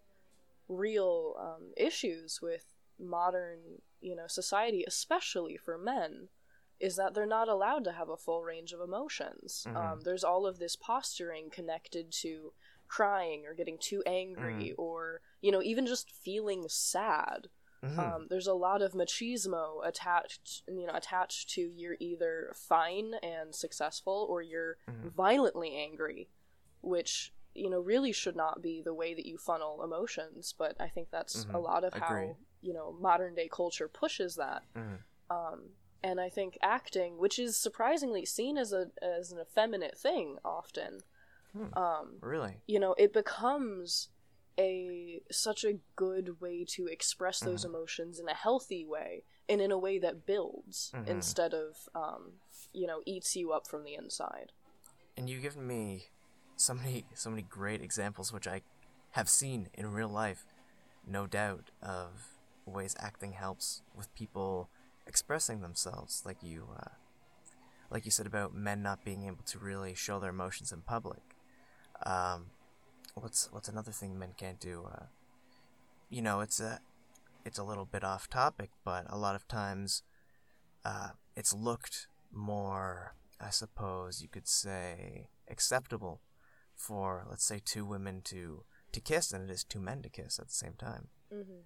real 0.67 1.36
um, 1.39 1.71
issues 1.78 2.41
with 2.41 2.65
modern 2.99 3.60
you 4.02 4.15
know 4.15 4.28
society 4.28 4.84
especially 4.86 5.56
for 5.58 5.78
men 5.78 6.28
is 6.82 6.95
that 6.97 7.13
they're 7.13 7.25
not 7.25 7.47
allowed 7.49 7.84
to 7.86 7.91
have 7.93 8.08
a 8.10 8.15
full 8.15 8.41
range 8.41 8.71
of 8.71 8.80
emotions. 8.80 9.65
Mhm. 9.67 9.75
um, 9.75 9.99
there's 10.02 10.23
all 10.23 10.45
of 10.45 10.60
this 10.60 10.75
posturing 10.78 11.49
connected 11.49 12.10
to 12.12 12.54
crying 12.88 13.45
or 13.45 13.54
getting 13.54 13.78
too 13.78 14.02
angry 14.06 14.73
or 14.78 15.21
you 15.41 15.52
know 15.52 15.62
even 15.62 15.86
just 15.86 16.12
feeling 16.12 16.65
sad 16.67 17.47
Mhm. 17.83 17.99
um, 17.99 18.27
there's 18.29 18.47
a 18.47 18.53
lot 18.53 18.81
of 18.81 18.93
machismo 18.93 19.85
attached 19.85 20.63
you 20.67 20.85
know 20.85 20.93
attached 20.93 21.49
to 21.51 21.61
you're 21.61 21.95
either 21.99 22.51
fine 22.55 23.13
and 23.23 23.55
successful 23.55 24.25
or 24.29 24.41
you're 24.41 24.77
Mhm. 24.87 25.11
violently 25.13 25.75
angry 25.75 26.29
which 26.81 27.33
you 27.53 27.69
know 27.69 27.79
really 27.79 28.11
should 28.11 28.35
not 28.35 28.61
be 28.61 28.81
the 28.81 28.93
way 28.93 29.13
that 29.13 29.25
you 29.25 29.37
funnel 29.37 29.81
emotions 29.83 30.53
but 30.57 30.75
i 30.79 30.87
think 30.89 31.09
that's 31.09 31.45
a 31.45 31.47
Mhm. 31.57 31.63
lot 31.63 31.83
of 31.83 31.93
how 31.93 32.37
you 32.61 32.73
know 32.73 32.91
modern 32.93 33.33
day 33.35 33.47
culture 33.47 33.87
pushes 33.87 34.35
that 34.35 34.63
Mhm. 34.75 34.99
um, 35.29 35.75
and 36.03 36.19
i 36.19 36.29
think 36.29 36.57
acting 36.61 37.17
which 37.17 37.39
is 37.39 37.57
surprisingly 37.57 38.25
seen 38.25 38.57
as 38.57 38.71
a 38.73 38.91
as 39.01 39.31
an 39.31 39.39
effeminate 39.39 39.97
thing 39.97 40.37
often 40.43 41.01
Hmm. 41.53 41.73
um, 41.75 42.19
Really? 42.21 42.61
you 42.67 42.79
know 42.79 42.93
it 42.99 43.11
becomes 43.11 44.09
a 44.57 45.21
such 45.31 45.63
a 45.63 45.79
good 45.95 46.39
way 46.41 46.63
to 46.65 46.88
express 46.88 47.41
those 47.41 47.63
Mhm. 47.63 47.69
emotions 47.69 48.19
in 48.19 48.27
a 48.27 48.33
healthy 48.33 48.85
way 48.85 49.23
and 49.47 49.62
in 49.62 49.71
a 49.71 49.77
way 49.77 49.97
that 49.99 50.25
builds 50.25 50.93
Mhm. 50.93 51.05
instead 51.07 51.53
of 51.53 51.75
um, 51.95 52.33
you 52.73 52.88
know 52.88 53.01
eats 53.05 53.35
you 53.35 53.51
up 53.51 53.67
from 53.67 53.83
the 53.83 53.95
inside 53.95 54.51
And 55.17 55.29
you've 55.29 55.41
given 55.41 55.67
me 55.67 56.09
so 56.55 56.73
many, 56.73 57.05
so 57.15 57.29
many 57.29 57.41
great 57.41 57.81
examples, 57.81 58.31
which 58.31 58.47
I 58.47 58.62
have 59.12 59.29
seen 59.29 59.69
in 59.73 59.91
real 59.91 60.09
life, 60.09 60.45
no 61.05 61.27
doubt, 61.27 61.71
of 61.81 62.27
ways 62.65 62.95
acting 62.99 63.33
helps 63.33 63.81
with 63.95 64.13
people 64.15 64.69
expressing 65.07 65.62
themselves, 65.62 66.23
like 66.25 66.43
you, 66.43 66.69
uh, 66.77 66.91
like 67.89 68.05
you 68.05 68.12
said 68.12 68.27
about 68.27 68.53
men 68.53 68.81
not 68.81 69.03
being 69.03 69.25
able 69.25 69.43
to 69.45 69.59
really 69.59 69.93
show 69.93 70.19
their 70.19 70.29
emotions 70.29 70.71
in 70.71 70.81
public. 70.81 71.38
Um, 72.05 72.47
what's 73.19 73.49
what's 73.51 73.69
another 73.69 73.91
thing 73.91 74.17
men 74.17 74.34
can't 74.38 74.60
do? 74.60 74.88
Uh, 74.91 75.05
you 76.10 76.21
know, 76.21 76.39
it's 76.41 76.60
a 76.60 76.79
it's 77.45 77.60
a 77.60 77.63
little 77.63 77.86
bit 77.86 78.03
off 78.03 78.29
topic, 78.29 78.69
but 78.84 79.05
a 79.10 79.17
lot 79.17 79.36
of 79.36 79.47
times, 79.47 80.03
uh, 80.84 81.10
it's 81.36 81.53
looked 81.53 82.08
more, 82.32 83.15
I 83.39 83.49
suppose 83.49 84.21
you 84.21 84.27
could 84.27 84.47
say, 84.47 85.27
acceptable 85.49 86.21
for 86.75 87.25
let's 87.29 87.45
say 87.45 87.60
two 87.63 87.86
women 87.86 88.21
to 88.25 88.63
to 88.91 88.99
kiss 88.99 89.29
than 89.29 89.43
it 89.43 89.49
is 89.51 89.63
two 89.63 89.79
men 89.79 90.01
to 90.01 90.10
kiss 90.10 90.39
at 90.39 90.47
the 90.47 90.53
same 90.53 90.73
time. 90.77 91.08
hmm 91.32 91.62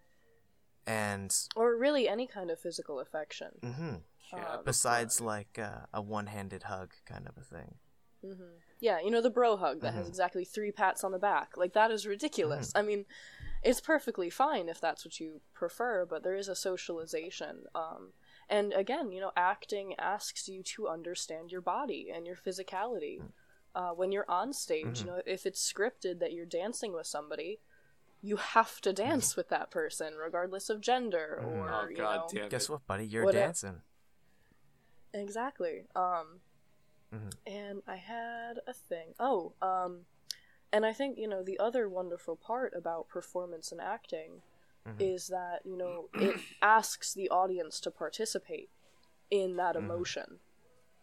And 0.86 1.34
or 1.56 1.76
really 1.78 2.10
any 2.10 2.28
kind 2.28 2.52
of 2.52 2.60
physical 2.60 3.00
affection 3.00 3.52
hmm 3.64 3.96
Yeah, 4.34 4.44
Uh, 4.46 4.62
besides 4.64 5.22
like 5.22 5.58
uh, 5.60 5.86
a 5.94 6.02
one-handed 6.02 6.64
hug 6.64 6.94
kind 7.06 7.28
of 7.28 7.38
a 7.38 7.42
thing. 7.56 7.76
Hmm 8.24 8.34
Yeah, 8.80 9.00
you 9.00 9.12
know 9.12 9.22
the 9.22 9.30
bro 9.30 9.56
hug 9.58 9.82
that 9.82 9.94
has 9.94 10.06
Mhm. 10.06 10.10
exactly 10.10 10.46
three 10.46 10.72
pats 10.72 11.04
on 11.04 11.12
the 11.12 11.20
back. 11.20 11.56
Like 11.58 11.74
that 11.74 11.92
is 11.92 12.08
ridiculous. 12.08 12.70
Mm-hmm. 12.70 12.78
I 12.78 12.82
mean, 12.82 13.06
it's 13.62 13.80
perfectly 13.82 14.30
fine 14.30 14.68
if 14.70 14.80
that's 14.82 15.06
what 15.06 15.20
you 15.20 15.42
prefer, 15.54 16.06
but 16.06 16.24
there 16.24 16.36
is 16.36 16.48
a 16.50 16.56
socialization. 16.56 17.66
Um, 17.76 18.14
and 18.50 18.74
again, 18.74 19.12
you 19.12 19.22
know, 19.22 19.32
acting 19.38 19.96
asks 19.98 20.48
you 20.50 20.64
to 20.64 20.88
understand 20.90 21.52
your 21.52 21.62
body 21.62 22.10
and 22.14 22.26
your 22.28 22.36
physicality. 22.36 23.20
Mm. 23.22 23.32
Uh, 23.76 23.92
when 23.94 24.12
you're 24.12 24.30
on 24.30 24.54
stage, 24.54 25.00
you 25.02 25.08
know, 25.08 25.22
if 25.26 25.46
it's 25.46 25.62
scripted 25.74 26.20
that 26.20 26.32
you're 26.34 26.46
dancing 26.46 26.94
with 26.94 27.08
somebody, 27.08 27.60
you 28.22 28.36
have 28.38 28.80
to 28.82 28.94
dance 28.94 29.36
with 29.36 29.50
that 29.50 29.72
person, 29.72 30.16
regardless 30.16 30.70
of 30.70 30.80
gender 30.82 31.42
Mhm. 31.42 31.48
or 31.58 31.72
Oh 31.86 31.90
you 31.90 31.96
god 31.98 32.16
know. 32.34 32.42
damn 32.42 32.50
Guess 32.50 32.70
what, 32.70 32.86
buddy? 32.86 33.06
You're 33.08 33.26
What 33.26 33.34
a- 33.36 33.40
dancing. 33.40 33.82
Exactly. 35.14 35.86
Um, 35.96 36.42
Mhm. 37.14 37.32
and 37.48 37.84
I 37.88 37.98
had 37.98 38.60
a 38.68 38.74
thing. 38.74 39.16
Oh, 39.20 39.54
um, 39.62 40.06
and 40.74 40.86
I 40.86 40.94
think 40.94 41.18
you 41.18 41.28
know 41.28 41.44
the 41.44 41.60
other 41.60 41.90
wonderful 41.90 42.36
part 42.36 42.74
about 42.76 43.10
performance 43.10 43.72
and 43.72 43.82
acting 43.82 44.42
Mhm. 44.86 45.00
is 45.00 45.28
that 45.28 45.62
you 45.66 45.78
know 45.78 46.10
it 46.20 46.38
asks 46.62 47.14
the 47.14 47.30
audience 47.30 47.80
to 47.82 47.92
participate 47.92 48.70
in 49.32 49.58
that 49.58 49.76
Mhm. 49.76 49.86
emotion. 49.86 50.40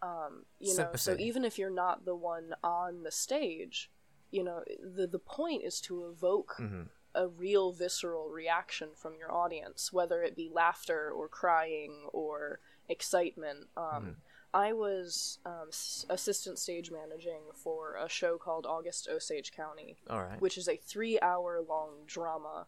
Um, 0.02 0.46
you 0.60 0.74
know, 0.74 0.96
so 0.96 1.16
even 1.18 1.44
if 1.44 1.58
you're 1.58 1.70
not 1.70 2.04
the 2.04 2.16
one 2.16 2.54
on 2.64 3.02
the 3.04 3.12
stage, 3.12 3.90
you 4.30 4.44
know 4.44 4.64
the 4.82 5.06
the 5.06 5.18
point 5.18 5.64
is 5.64 5.80
to 5.82 6.06
evoke 6.06 6.56
hmm 6.58 6.82
a 7.14 7.28
real 7.28 7.72
visceral 7.72 8.28
reaction 8.30 8.90
from 8.94 9.14
your 9.18 9.32
audience, 9.32 9.92
whether 9.92 10.22
it 10.22 10.36
be 10.36 10.48
laughter 10.52 11.10
or 11.10 11.28
crying 11.28 12.08
or 12.12 12.60
excitement. 12.88 13.68
Um, 13.76 14.04
Mhm. 14.04 14.16
I 14.52 14.72
was 14.72 15.38
um, 15.46 15.68
s- 15.68 16.04
assistant 16.08 16.58
stage 16.58 16.90
managing 16.90 17.42
for 17.54 17.96
a 17.96 18.08
show 18.08 18.36
called 18.36 18.66
August 18.66 19.08
Osage 19.08 19.52
County, 19.52 19.98
right. 20.08 20.40
which 20.40 20.58
is 20.58 20.68
a 20.68 20.76
three-hour-long 20.76 21.90
drama, 22.06 22.66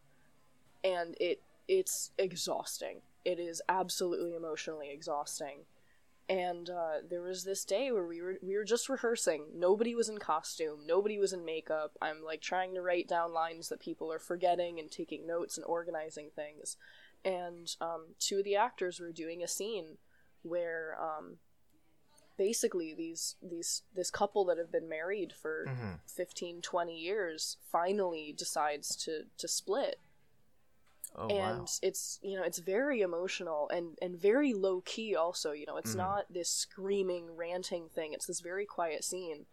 and 0.85 1.17
it 1.21 1.43
it's 1.69 2.11
exhausting. 2.19 3.03
It 3.25 3.39
is 3.39 3.63
absolutely 3.69 4.35
emotionally 4.35 4.91
exhausting. 4.93 5.65
And 6.29 6.71
uh, 6.71 6.99
there 7.09 7.21
was 7.21 7.45
this 7.45 7.65
day 7.65 7.91
where 7.91 8.07
we 8.07 8.23
were 8.23 8.37
we 8.43 8.57
were 8.57 8.65
just 8.65 8.89
rehearsing. 8.89 9.47
Nobody 9.55 9.95
was 9.95 10.09
in 10.09 10.19
costume. 10.19 10.81
Nobody 10.87 11.19
was 11.19 11.33
in 11.33 11.45
makeup. 11.45 11.97
I'm 12.01 12.25
like 12.25 12.41
trying 12.41 12.75
to 12.75 12.83
write 12.83 13.09
down 13.09 13.35
lines 13.35 13.69
that 13.69 13.81
people 13.81 14.13
are 14.13 14.21
forgetting 14.21 14.79
and 14.79 14.91
taking 14.91 15.27
notes 15.27 15.57
and 15.57 15.67
organizing 15.67 16.31
things. 16.35 16.77
And 17.25 17.75
um, 17.81 18.15
two 18.19 18.39
of 18.39 18.45
the 18.45 18.57
actors 18.57 19.01
were 19.01 19.13
doing 19.13 19.43
a 19.43 19.49
scene 19.49 19.99
where 20.43 20.97
um, 21.01 21.39
basically 22.37 22.95
these 22.95 23.37
these 23.43 23.83
this 23.95 24.11
couple 24.11 24.45
that 24.47 24.59
have 24.59 24.71
been 24.73 24.89
married 24.89 25.33
for 25.33 25.67
Mhm. 25.69 26.01
15 26.07 26.63
20 26.63 26.99
years 26.99 27.57
finally 27.71 28.33
decides 28.33 28.97
to 28.97 29.27
to 29.37 29.47
split 29.49 29.99
Oh 31.15 31.29
and 31.29 31.59
wow. 31.59 31.67
it's 31.83 32.19
you 32.23 32.37
know 32.39 32.43
it's 32.43 32.59
very 32.59 33.03
emotional 33.03 33.69
and 33.69 33.99
and 34.01 34.19
very 34.19 34.55
low 34.55 34.81
key 34.81 35.15
also 35.15 35.53
you 35.53 35.67
know 35.67 35.77
it's 35.77 35.93
Mhm. 35.95 35.99
not 35.99 36.33
this 36.33 36.49
screaming 36.49 37.37
ranting 37.37 37.89
thing 37.91 38.15
it's 38.15 38.27
this 38.27 38.41
very 38.41 38.65
quiet 38.65 39.05
scene 39.05 39.47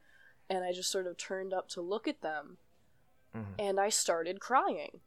and 0.50 0.64
i 0.64 0.72
just 0.72 0.90
sort 0.90 1.06
of 1.06 1.18
turned 1.18 1.54
up 1.54 1.68
to 1.70 1.82
look 1.82 2.08
at 2.08 2.22
them 2.22 2.58
Mhm. 3.36 3.56
and 3.60 3.80
i 3.80 3.90
started 3.90 4.40
crying 4.40 5.02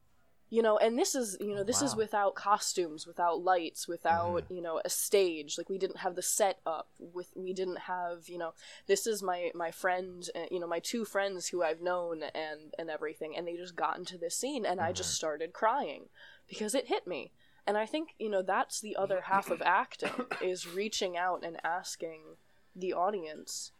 you 0.52 0.60
know 0.60 0.76
and 0.76 0.98
this 0.98 1.14
is 1.14 1.36
you 1.40 1.54
know 1.54 1.62
Oh, 1.62 1.64
this 1.64 1.80
is 1.80 1.96
without 1.96 2.34
costumes 2.34 3.06
without 3.06 3.42
lights 3.42 3.88
without 3.88 4.42
Mhm. 4.42 4.56
you 4.56 4.60
know 4.60 4.82
a 4.84 4.90
stage 4.90 5.56
like 5.56 5.70
we 5.70 5.78
didn't 5.78 6.00
have 6.04 6.14
the 6.14 6.20
set 6.22 6.60
up 6.66 6.88
with 6.98 7.30
we 7.34 7.54
didn't 7.54 7.78
have 7.94 8.28
you 8.28 8.36
know 8.36 8.52
this 8.86 9.06
is 9.06 9.22
my 9.22 9.50
my 9.54 9.70
friend 9.70 10.28
uh, 10.34 10.44
you 10.50 10.60
know 10.60 10.66
my 10.66 10.78
two 10.78 11.06
friends 11.06 11.48
who 11.48 11.62
i've 11.62 11.80
known 11.80 12.22
and 12.34 12.74
and 12.78 12.90
everything 12.90 13.34
and 13.34 13.48
they 13.48 13.56
just 13.56 13.76
got 13.76 13.96
into 13.96 14.18
this 14.18 14.36
scene 14.36 14.66
and 14.66 14.78
i 14.78 14.92
just 14.92 15.12
Mhm. 15.12 15.16
started 15.22 15.52
crying 15.54 16.10
because 16.46 16.74
it 16.74 16.88
hit 16.88 17.06
me 17.06 17.32
and 17.66 17.78
i 17.78 17.86
think 17.86 18.10
you 18.18 18.28
know 18.28 18.42
that's 18.42 18.78
the 18.78 18.94
other 18.96 19.22
half 19.22 19.50
of 19.50 19.62
acting 19.82 20.26
is 20.42 20.68
reaching 20.68 21.16
out 21.16 21.42
and 21.42 21.56
asking 21.64 22.36
the 22.76 22.92
audience 22.92 23.72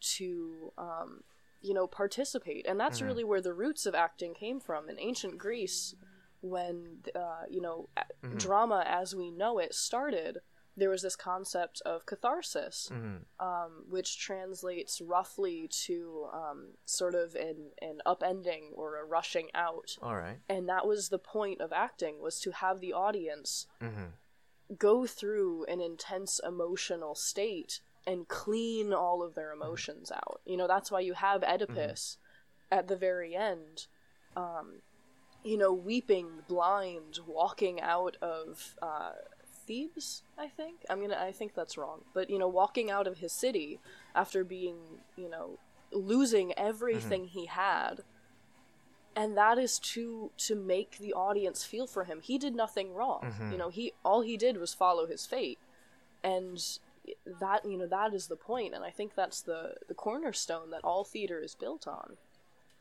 to 0.00 0.74
um 0.76 1.24
you 1.62 1.72
know 1.72 1.86
participate 1.86 2.66
and 2.68 2.78
that's 2.78 3.00
Mhm. 3.00 3.06
really 3.06 3.24
where 3.24 3.40
the 3.40 3.54
roots 3.54 3.86
of 3.86 3.94
acting 3.94 4.34
came 4.34 4.60
from 4.60 4.90
in 4.90 4.98
ancient 5.00 5.38
greece 5.38 5.94
when 6.40 7.02
uh, 7.14 7.42
you 7.48 7.60
know 7.60 7.88
Mhm. 8.22 8.38
drama 8.38 8.84
as 8.86 9.14
we 9.14 9.30
know 9.30 9.58
it 9.58 9.74
started 9.74 10.38
there 10.76 10.90
was 10.90 11.02
this 11.02 11.16
concept 11.16 11.80
of 11.84 12.06
catharsis 12.06 12.88
Mhm. 12.92 13.24
um, 13.40 13.84
which 13.88 14.16
translates 14.18 15.00
roughly 15.00 15.66
to 15.68 16.28
um, 16.32 16.74
sort 16.84 17.16
of 17.16 17.34
an, 17.34 17.72
an 17.82 18.00
upending 18.06 18.70
or 18.74 18.96
a 18.96 19.04
rushing 19.04 19.50
out 19.54 19.98
All 20.00 20.14
right. 20.16 20.38
and 20.48 20.68
that 20.68 20.86
was 20.86 21.08
the 21.08 21.18
point 21.18 21.60
of 21.60 21.72
acting 21.72 22.20
was 22.20 22.38
to 22.40 22.52
have 22.52 22.78
the 22.80 22.92
audience 22.92 23.66
Mhm. 23.80 24.12
go 24.76 25.06
through 25.06 25.64
an 25.64 25.80
intense 25.80 26.38
emotional 26.44 27.14
state 27.16 27.80
and 28.06 28.28
clean 28.28 28.92
all 28.92 29.22
of 29.22 29.34
their 29.34 29.50
emotions 29.52 30.10
out. 30.12 30.40
You 30.44 30.56
know, 30.56 30.66
that's 30.66 30.90
why 30.90 31.00
you 31.00 31.14
have 31.14 31.42
Oedipus 31.42 32.18
at 32.70 32.86
the 32.88 32.96
very 32.96 33.34
end, 33.34 33.86
um, 34.36 34.82
you 35.44 35.56
know, 35.56 35.72
weeping 35.72 36.28
blind, 36.48 37.20
walking 37.26 37.80
out 37.80 38.16
of 38.20 38.74
uh, 38.82 39.12
Thebes. 39.66 40.22
I 40.36 40.48
think? 40.48 40.84
I'm 40.90 41.00
gonna. 41.00 41.16
I 41.20 41.32
think 41.32 41.54
that's 41.54 41.76
wrong, 41.78 42.02
but 42.14 42.28
you 42.30 42.38
know, 42.38 42.48
walking 42.48 42.90
out 42.90 43.06
of 43.06 43.18
his 43.18 43.32
city 43.32 43.80
after 44.14 44.44
being, 44.44 44.76
you 45.16 45.28
know, 45.30 45.58
losing 45.92 46.52
everything 46.58 47.26
he 47.26 47.46
had. 47.46 48.02
And 49.16 49.36
that 49.36 49.58
is 49.58 49.78
to 49.80 50.30
to 50.38 50.54
make 50.54 50.98
the 50.98 51.12
audience 51.12 51.64
feel 51.64 51.86
for 51.86 52.04
him. 52.04 52.20
He 52.22 52.38
did 52.38 52.54
nothing 52.54 52.94
wrong. 52.94 53.34
Mhm. 53.38 53.52
you 53.52 53.58
know 53.58 53.68
he 53.68 53.92
all 54.04 54.20
he 54.20 54.36
did 54.36 54.58
was 54.58 54.74
follow 54.74 55.06
his 55.06 55.26
fate. 55.26 55.58
And 56.22 56.62
that 57.40 57.64
you 57.64 57.76
know 57.78 57.86
that 57.86 58.12
is 58.14 58.26
the 58.28 58.36
point. 58.36 58.74
And 58.74 58.84
i 58.84 58.90
think 58.90 59.14
that's 59.14 59.40
the 59.40 59.74
the 59.88 59.94
cornerstone 59.94 60.70
that 60.70 60.84
all 60.84 61.04
theater 61.04 61.40
is 61.40 61.54
built 61.54 61.88
on 61.88 62.16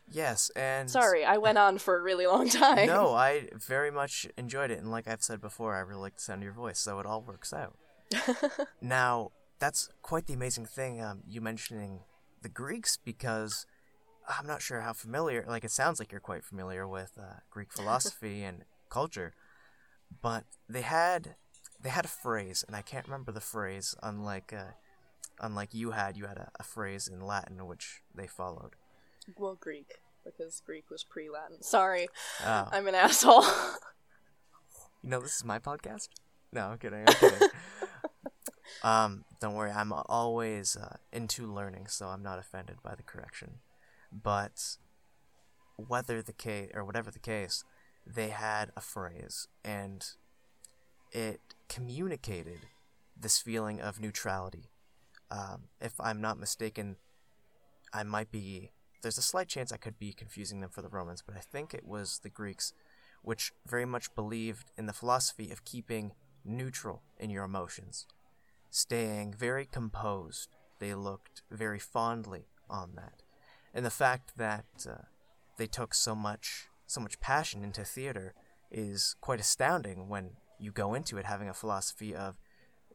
Yes, 0.09 0.49
and 0.55 0.89
sorry 0.89 1.25
i 1.25 1.37
went 1.37 1.57
on 1.57 1.77
for 1.77 1.97
a 1.97 2.01
really 2.01 2.27
long 2.27 2.47
time 2.49 2.87
no, 2.87 3.13
I 3.13 3.49
very 3.53 3.91
much 3.91 4.27
enjoyed 4.37 4.71
it, 4.71 4.79
and 4.79 4.89
like 4.89 5.07
I've 5.07 5.23
said 5.23 5.41
before, 5.41 5.75
I 5.75 5.79
really 5.79 6.01
like 6.01 6.15
the 6.15 6.21
sound 6.21 6.41
of 6.41 6.45
your 6.45 6.53
voice, 6.53 6.79
so 6.79 6.99
it 6.99 7.05
all 7.05 7.21
works 7.21 7.53
out. 7.53 7.75
now, 8.81 9.31
that's 9.59 9.89
quite 10.01 10.27
the 10.27 10.33
amazing 10.33 10.65
thing. 10.65 11.01
Um, 11.01 11.21
you 11.27 11.41
mentioning 11.41 12.01
the 12.41 12.49
Greeks, 12.49 12.97
because 12.97 13.65
I'm 14.27 14.47
not 14.47 14.61
sure 14.61 14.81
how 14.81 14.93
familiar. 14.93 15.45
Like, 15.47 15.63
it 15.63 15.71
sounds 15.71 15.99
like 15.99 16.11
you're 16.11 16.21
quite 16.21 16.43
familiar 16.43 16.87
with 16.87 17.13
uh, 17.19 17.39
Greek 17.49 17.71
philosophy 17.73 18.43
and 18.43 18.63
culture, 18.89 19.33
but 20.21 20.45
they 20.69 20.81
had 20.81 21.35
they 21.81 21.89
had 21.89 22.05
a 22.05 22.09
phrase, 22.09 22.63
and 22.65 22.75
I 22.75 22.81
can't 22.81 23.05
remember 23.05 23.31
the 23.31 23.41
phrase. 23.41 23.95
Unlike 24.01 24.53
uh, 24.53 24.71
unlike 25.39 25.73
you 25.73 25.91
had, 25.91 26.17
you 26.17 26.25
had 26.25 26.37
a, 26.37 26.49
a 26.59 26.63
phrase 26.63 27.07
in 27.07 27.21
Latin 27.21 27.65
which 27.65 28.01
they 28.13 28.27
followed. 28.27 28.75
Well 29.37 29.57
greek 29.59 29.95
because 30.23 30.61
greek 30.65 30.89
was 30.89 31.03
pre-latin 31.03 31.61
sorry 31.61 32.07
Oh. 32.45 32.67
i'm 32.71 32.87
an 32.87 32.95
asshole 32.95 33.43
You 35.03 35.11
know, 35.11 35.21
this 35.21 35.35
is 35.37 35.45
my 35.45 35.59
podcast. 35.59 36.09
No, 36.51 36.61
I'm 36.65 36.77
kidding. 36.79 37.05
I'm 37.07 37.13
kidding. 37.13 37.47
um, 38.83 39.23
don't 39.39 39.53
worry. 39.53 39.71
I'm 39.71 39.93
always 39.93 40.75
uh, 40.75 40.97
into 41.13 41.45
learning, 41.53 41.87
so 41.87 42.07
I'm 42.07 42.23
not 42.23 42.39
offended 42.39 42.77
by 42.83 42.95
the 42.95 43.03
correction. 43.03 43.59
But 44.11 44.77
whether 45.77 46.21
the 46.21 46.33
case 46.33 46.71
or 46.73 46.83
whatever 46.83 47.11
the 47.11 47.19
case, 47.19 47.63
they 48.05 48.29
had 48.29 48.71
a 48.75 48.81
phrase, 48.81 49.47
and 49.63 50.03
it 51.11 51.39
communicated 51.69 52.61
this 53.15 53.37
feeling 53.37 53.79
of 53.79 54.01
neutrality. 54.01 54.71
Um, 55.29 55.69
if 55.79 55.93
I'm 56.01 56.19
not 56.19 56.39
mistaken, 56.39 56.97
I 57.93 58.03
might 58.03 58.31
be. 58.31 58.71
There's 59.01 59.17
a 59.17 59.23
slight 59.23 59.47
chance 59.47 59.71
I 59.71 59.77
could 59.77 59.99
be 59.99 60.13
confusing 60.13 60.59
them 60.59 60.69
for 60.69 60.81
the 60.81 60.89
Romans, 60.89 61.23
but 61.25 61.35
I 61.35 61.39
think 61.39 61.73
it 61.73 61.85
was 61.85 62.19
the 62.23 62.29
Greeks 62.29 62.73
which 63.21 63.51
very 63.65 63.85
much 63.85 64.13
believed 64.15 64.71
in 64.77 64.85
the 64.85 64.93
philosophy 64.93 65.51
of 65.51 65.65
keeping 65.65 66.13
neutral 66.45 67.03
in 67.19 67.29
your 67.29 67.43
emotions, 67.43 68.07
staying 68.69 69.33
very 69.33 69.65
composed. 69.65 70.55
They 70.79 70.93
looked 70.93 71.41
very 71.51 71.79
fondly 71.79 72.47
on 72.69 72.93
that, 72.95 73.23
and 73.73 73.85
the 73.85 73.89
fact 73.89 74.37
that 74.37 74.65
uh, 74.89 75.03
they 75.57 75.67
took 75.67 75.93
so 75.93 76.15
much 76.15 76.67
so 76.85 77.01
much 77.01 77.19
passion 77.19 77.63
into 77.63 77.83
theater 77.83 78.33
is 78.71 79.15
quite 79.19 79.41
astounding 79.41 80.07
when 80.07 80.31
you 80.57 80.71
go 80.71 80.93
into 80.93 81.17
it 81.17 81.25
having 81.25 81.49
a 81.49 81.53
philosophy 81.53 82.15
of 82.15 82.37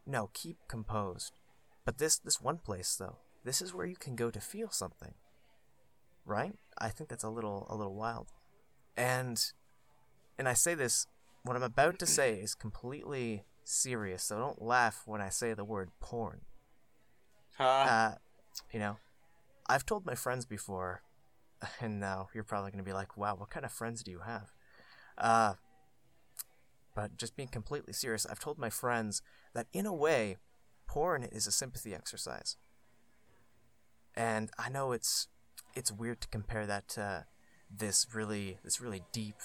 no, 0.06 0.30
keep 0.32 0.56
composed. 0.66 1.38
But 1.84 1.98
this 1.98 2.18
this 2.18 2.40
one 2.40 2.58
place 2.58 2.96
though, 2.96 3.18
this 3.44 3.60
is 3.60 3.74
where 3.74 3.86
you 3.86 3.96
can 3.96 4.16
go 4.16 4.30
to 4.30 4.40
feel 4.40 4.70
something. 4.70 5.14
Right? 6.24 6.52
I 6.78 6.88
think 6.88 7.10
that's 7.10 7.24
a 7.24 7.30
little 7.30 7.66
a 7.68 7.76
little 7.76 7.94
wild. 7.94 8.28
And 8.96 9.52
and 10.38 10.48
I 10.48 10.54
say 10.54 10.74
this, 10.74 11.06
what 11.42 11.56
I'm 11.56 11.62
about 11.62 11.98
to 12.00 12.06
say 12.06 12.34
is 12.34 12.54
completely 12.54 13.44
serious, 13.64 14.24
so 14.24 14.38
don't 14.38 14.62
laugh 14.62 15.02
when 15.06 15.20
I 15.20 15.28
say 15.28 15.54
the 15.54 15.64
word 15.64 15.90
porn. 16.00 16.40
Ha. 17.58 17.82
Uh, 17.82 18.18
you 18.72 18.80
know, 18.80 18.96
I've 19.68 19.86
told 19.86 20.06
my 20.06 20.14
friends 20.14 20.46
before, 20.46 21.02
and 21.80 22.00
now 22.00 22.28
you're 22.34 22.44
probably 22.44 22.70
going 22.70 22.84
to 22.84 22.88
be 22.88 22.94
like, 22.94 23.16
wow, 23.16 23.34
what 23.34 23.50
kind 23.50 23.64
of 23.64 23.72
friends 23.72 24.02
do 24.02 24.10
you 24.10 24.20
have? 24.20 24.52
Uh, 25.18 25.54
but 26.94 27.16
just 27.16 27.36
being 27.36 27.48
completely 27.48 27.92
serious, 27.92 28.26
I've 28.26 28.40
told 28.40 28.58
my 28.58 28.70
friends 28.70 29.22
that 29.54 29.66
in 29.72 29.86
a 29.86 29.94
way, 29.94 30.36
porn 30.86 31.22
is 31.22 31.46
a 31.46 31.52
sympathy 31.52 31.94
exercise. 31.94 32.56
And 34.14 34.50
I 34.58 34.68
know 34.68 34.92
it's 34.92 35.28
it's 35.74 35.92
weird 35.92 36.20
to 36.20 36.28
compare 36.28 36.66
that 36.66 36.88
to 36.88 37.26
this 37.74 38.06
really 38.12 38.58
this 38.64 38.80
really 38.80 39.02
deep 39.12 39.36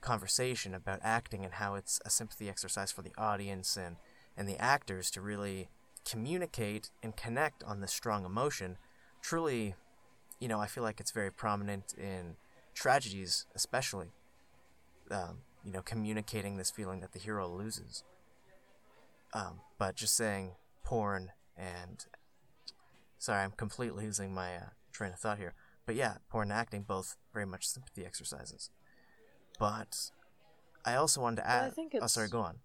conversation 0.00 0.74
about 0.74 1.00
acting 1.02 1.44
and 1.44 1.54
how 1.54 1.74
it's 1.74 2.00
a 2.04 2.10
sympathy 2.10 2.48
exercise 2.48 2.90
for 2.90 3.02
the 3.02 3.12
audience 3.18 3.76
and 3.76 3.96
and 4.36 4.48
the 4.48 4.58
actors 4.58 5.10
to 5.10 5.20
really 5.20 5.68
communicate 6.04 6.90
and 7.02 7.16
connect 7.16 7.62
on 7.64 7.80
this 7.80 7.92
strong 7.92 8.24
emotion. 8.24 8.78
Truly, 9.20 9.74
you 10.38 10.48
know, 10.48 10.60
I 10.60 10.66
feel 10.66 10.82
like 10.82 11.00
it's 11.00 11.10
very 11.10 11.30
prominent 11.30 11.92
in 11.98 12.36
tragedies, 12.74 13.46
especially. 13.54 14.08
Um, 15.10 15.38
you 15.64 15.72
know, 15.72 15.82
communicating 15.82 16.56
this 16.56 16.70
feeling 16.70 17.00
that 17.00 17.12
the 17.12 17.18
hero 17.18 17.46
loses. 17.48 18.04
Um, 19.34 19.60
but 19.78 19.94
just 19.94 20.16
saying 20.16 20.52
porn 20.84 21.32
and 21.56 22.06
sorry, 23.18 23.42
I'm 23.42 23.50
completely 23.52 24.06
losing 24.06 24.32
my 24.32 24.56
uh, 24.56 24.70
train 24.92 25.12
of 25.12 25.18
thought 25.18 25.38
here. 25.38 25.54
But 25.86 25.94
yeah, 25.94 26.18
porn 26.28 26.50
and 26.50 26.58
acting 26.60 26.82
both 26.82 27.16
very 27.32 27.46
much 27.46 27.66
sympathy 27.68 28.04
exercises. 28.04 28.70
But 29.58 30.10
I 30.84 30.94
also 30.94 31.20
wanted 31.20 31.36
to 31.36 31.42
Well, 31.48 31.62
I 31.62 31.66
add. 31.66 31.74
think 31.74 31.92
oh, 31.94 31.96
it's- 31.98 32.12
sorry, 32.12 32.28
go 32.28 32.40
on. 32.40 32.60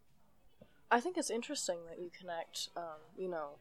I 0.91 0.99
think 1.01 1.17
it's 1.17 1.29
interesting 1.31 1.79
that 1.87 1.99
you 1.99 2.09
connect, 2.17 2.69
um, 2.77 2.99
you 3.17 3.27
know, 3.27 3.57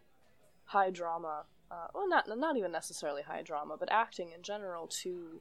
high 0.66 0.90
drama, 0.90 1.46
uh, 1.70 1.88
well, 1.94 2.06
not 2.08 2.28
not 2.28 2.56
even 2.56 2.70
necessarily 2.70 3.22
high 3.22 3.42
drama, 3.42 3.76
but 3.78 3.90
acting 3.90 4.30
in 4.32 4.42
general 4.42 4.86
to 5.02 5.40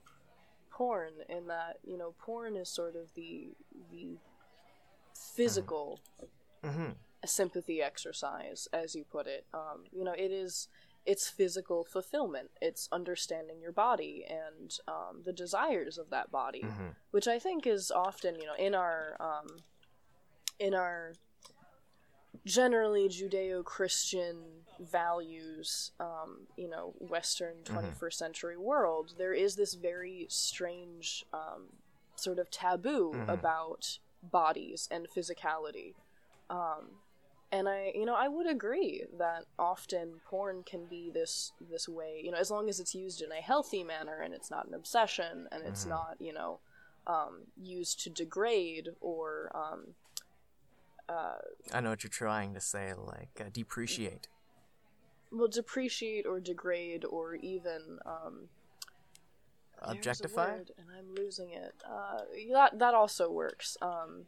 porn. 0.72 1.12
In 1.30 1.48
that, 1.48 1.80
you 1.84 1.98
know, 1.98 2.14
porn 2.18 2.56
is 2.56 2.70
sort 2.70 2.96
of 2.96 3.14
the 3.16 3.50
the 3.92 4.18
physical 5.14 6.00
Mm-hmm. 6.64 6.92
sympathy 7.26 7.82
exercise, 7.82 8.70
as 8.72 8.96
you 8.96 9.04
put 9.04 9.28
it. 9.28 9.46
Um, 9.54 9.84
you 9.92 10.06
know, 10.06 10.14
it 10.14 10.32
is 10.32 10.70
it's 11.06 11.30
physical 11.30 11.84
fulfillment. 11.84 12.50
It's 12.62 12.88
understanding 12.92 13.60
your 13.62 13.72
body 13.74 14.26
and 14.30 14.78
um, 14.88 15.24
the 15.26 15.34
desires 15.34 15.98
of 15.98 16.10
that 16.12 16.32
body 16.32 16.62
Mm-hmm. 16.64 16.90
which 17.12 17.28
I 17.28 17.40
think 17.40 17.68
is 17.68 17.92
often, 17.92 18.36
you 18.40 18.46
know, 18.46 18.56
in 18.58 18.74
our 18.76 19.18
um, 19.20 19.48
in 20.60 20.74
our 20.74 21.14
generally 22.46 23.08
Judeo-Christian 23.08 24.38
values, 24.80 25.92
um, 26.00 26.48
you 26.58 26.68
know, 26.70 26.94
Western 27.00 27.58
21st 27.64 28.14
century 28.14 28.58
world, 28.58 29.14
there 29.18 29.34
is 29.34 29.56
this 29.56 29.76
very 29.76 30.26
strange 30.30 31.26
um, 31.32 31.68
sort 32.16 32.40
of 32.40 32.50
taboo 32.50 33.12
Mhm. 33.14 33.30
about 33.30 34.00
bodies 34.22 34.88
and 34.92 35.08
physicality. 35.10 35.94
Um, 36.50 37.03
and 37.54 37.70
I, 37.70 37.92
you 37.94 38.04
know, 38.06 38.16
I 38.16 38.28
would 38.28 38.48
agree 38.48 39.04
that 39.20 39.46
often 39.60 40.16
porn 40.28 40.64
can 40.66 40.88
be 40.90 41.12
this 41.14 41.52
this 41.62 41.88
way, 41.88 42.20
you 42.24 42.32
know, 42.32 42.38
as 42.38 42.50
long 42.50 42.68
as 42.68 42.80
it's 42.80 42.96
used 42.96 43.22
in 43.22 43.32
a 43.32 43.42
healthy 43.42 43.84
manner 43.84 44.20
and 44.22 44.34
it's 44.34 44.50
not 44.50 44.68
an 44.68 44.74
obsession 44.74 45.48
and 45.52 45.64
it's 45.64 45.86
Mhm. 45.86 45.90
not, 45.90 46.16
you 46.20 46.34
know, 46.34 46.60
um, 47.06 47.44
used 47.56 48.00
to 48.04 48.10
degrade 48.10 48.90
or 49.00 49.52
um, 49.56 49.94
uh, 51.08 51.38
I 51.72 51.82
know 51.82 51.92
what 51.92 52.04
you're 52.04 52.10
trying 52.10 52.56
to 52.56 52.60
say, 52.60 52.94
like 52.96 53.40
uh, 53.40 53.50
depreciate. 53.52 54.28
will 55.32 55.48
depreciate 55.48 56.26
or 56.26 56.40
degrade 56.40 57.06
or 57.06 57.36
even 57.36 58.00
um, 58.06 58.50
Objectify? 59.84 60.54
word, 60.56 60.72
and 60.78 60.88
I'm 60.98 61.14
losing 61.14 61.52
it. 61.52 61.76
Uh, 61.88 62.22
that 62.52 62.80
that 62.80 62.94
also 62.96 63.30
works. 63.30 63.78
Um, 63.82 64.26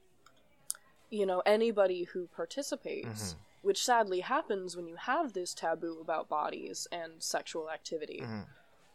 you 1.09 1.25
know, 1.25 1.41
anybody 1.45 2.03
who 2.03 2.27
participates, 2.27 3.33
Mhm. 3.33 3.37
which 3.61 3.83
sadly 3.83 4.19
happens 4.21 4.75
when 4.75 4.87
you 4.87 4.95
have 4.95 5.33
this 5.33 5.53
taboo 5.53 5.99
about 5.99 6.27
bodies 6.29 6.87
and 6.91 7.21
sexual 7.23 7.69
activity. 7.69 8.21
Mhm. 8.21 8.47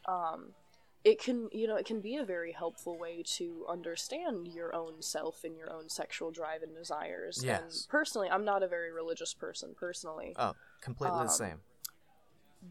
Um, 0.07 0.55
it 1.03 1.19
can, 1.19 1.49
you 1.51 1.67
know, 1.67 1.77
it 1.77 1.87
can 1.87 2.01
be 2.01 2.17
a 2.17 2.25
very 2.25 2.53
helpful 2.53 2.99
way 2.99 3.23
to 3.23 3.65
understand 3.69 4.49
your 4.49 4.75
own 4.75 5.01
self 5.01 5.45
and 5.45 5.57
your 5.57 5.71
own 5.73 5.89
sexual 5.89 6.31
drive 6.31 6.63
and 6.63 6.75
desires. 6.75 7.43
Yes. 7.43 7.63
And 7.63 7.89
personally, 7.89 8.29
I'm 8.29 8.45
not 8.45 8.63
a 8.63 8.69
very 8.69 8.93
religious 8.93 9.33
person 9.33 9.75
personally 9.75 10.35
Oh, 10.39 10.55
completely 10.83 11.19
Um, 11.21 11.27
the 11.27 11.33
same. 11.33 11.63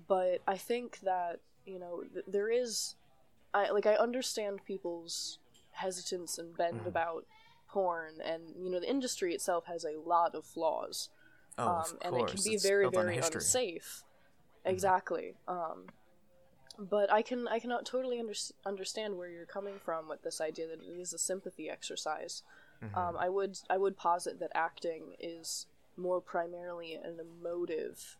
but 0.07 0.41
I 0.47 0.57
think 0.57 0.99
that 0.99 1.39
you 1.65 1.79
know 1.79 2.03
th- 2.03 2.25
there 2.27 2.49
is, 2.49 2.95
I 3.53 3.69
like 3.71 3.85
I 3.87 3.95
understand 3.95 4.63
people's 4.63 5.39
hesitance 5.71 6.37
and 6.37 6.55
bend 6.55 6.81
Mhm. 6.81 6.87
about 6.87 7.25
porn, 7.71 8.15
and 8.23 8.41
you 8.57 8.69
know 8.69 8.79
the 8.79 8.89
industry 8.89 9.33
itself 9.33 9.65
has 9.65 9.85
a 9.85 9.99
lot 9.99 10.35
of 10.35 10.45
flaws, 10.45 11.09
Oh, 11.57 11.67
um, 11.67 11.79
of 11.79 11.97
and 12.01 12.15
it 12.17 12.27
can 12.27 12.41
be 12.43 12.55
it's 12.55 12.63
very 12.65 12.89
very. 12.89 13.17
Mm-hmm. 13.17 13.35
unsafe. 13.35 14.03
Exactly. 14.65 15.35
Um, 15.47 15.87
but 16.77 17.11
I 17.11 17.21
can 17.21 17.47
I 17.47 17.59
cannot 17.59 17.85
totally 17.85 18.19
under- 18.19 18.33
understand 18.65 19.17
where 19.17 19.29
you're 19.29 19.45
coming 19.45 19.75
from 19.83 20.07
with 20.07 20.21
this 20.23 20.39
idea 20.41 20.67
that 20.67 20.81
it 20.81 20.99
is 20.99 21.13
a 21.13 21.17
sympathy 21.17 21.69
exercise. 21.69 22.43
Mhm. 22.81 22.95
Um, 22.95 23.17
I 23.17 23.29
would 23.29 23.59
I 23.69 23.77
would 23.77 23.97
posit 23.97 24.39
that 24.39 24.51
acting 24.55 25.15
is 25.19 25.67
more 25.97 26.21
primarily 26.21 26.93
an 26.93 27.19
emotive 27.19 28.17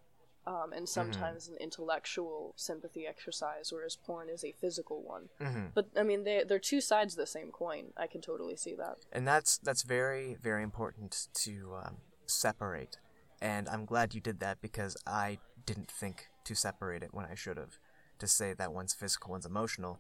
um, 0.50 0.70
and 0.74 0.86
sometimes 0.89 1.47
an 1.47 1.56
intellectual 1.68 2.54
sympathy 2.56 3.04
exercise, 3.14 3.72
whereas 3.72 3.95
porn 3.95 4.28
is 4.30 4.43
a 4.43 4.52
physical 4.62 5.00
one. 5.04 5.26
Mhm. 5.39 5.66
But 5.76 5.86
I 5.95 6.04
mean, 6.10 6.24
they 6.24 6.43
they're 6.47 6.60
two 6.74 6.82
sides 6.82 7.14
of 7.14 7.20
the 7.24 7.28
same 7.38 7.52
coin. 7.52 7.86
I 8.04 8.08
can 8.08 8.22
totally 8.22 8.56
see 8.64 8.74
that. 8.84 8.97
and 9.12 9.28
that's 9.32 9.52
that's 9.60 9.84
very 9.84 10.26
very 10.50 10.64
important 10.64 11.12
to 11.45 11.54
um, 11.84 11.95
separate 12.26 12.97
and 13.41 13.68
i'm 13.74 13.86
glad 13.86 14.14
you 14.16 14.22
did 14.30 14.39
that 14.39 14.58
because 14.62 14.93
i 15.08 15.28
didn't 15.66 15.89
think 16.02 16.18
to 16.43 16.54
separate 16.54 17.02
it 17.06 17.12
when 17.18 17.26
i 17.26 17.36
should 17.41 17.58
have 17.58 17.76
to 18.20 18.28
say 18.28 18.54
that 18.54 18.72
one's 18.80 18.93
physical 18.93 19.32
one's 19.32 19.45
emotional 19.45 19.93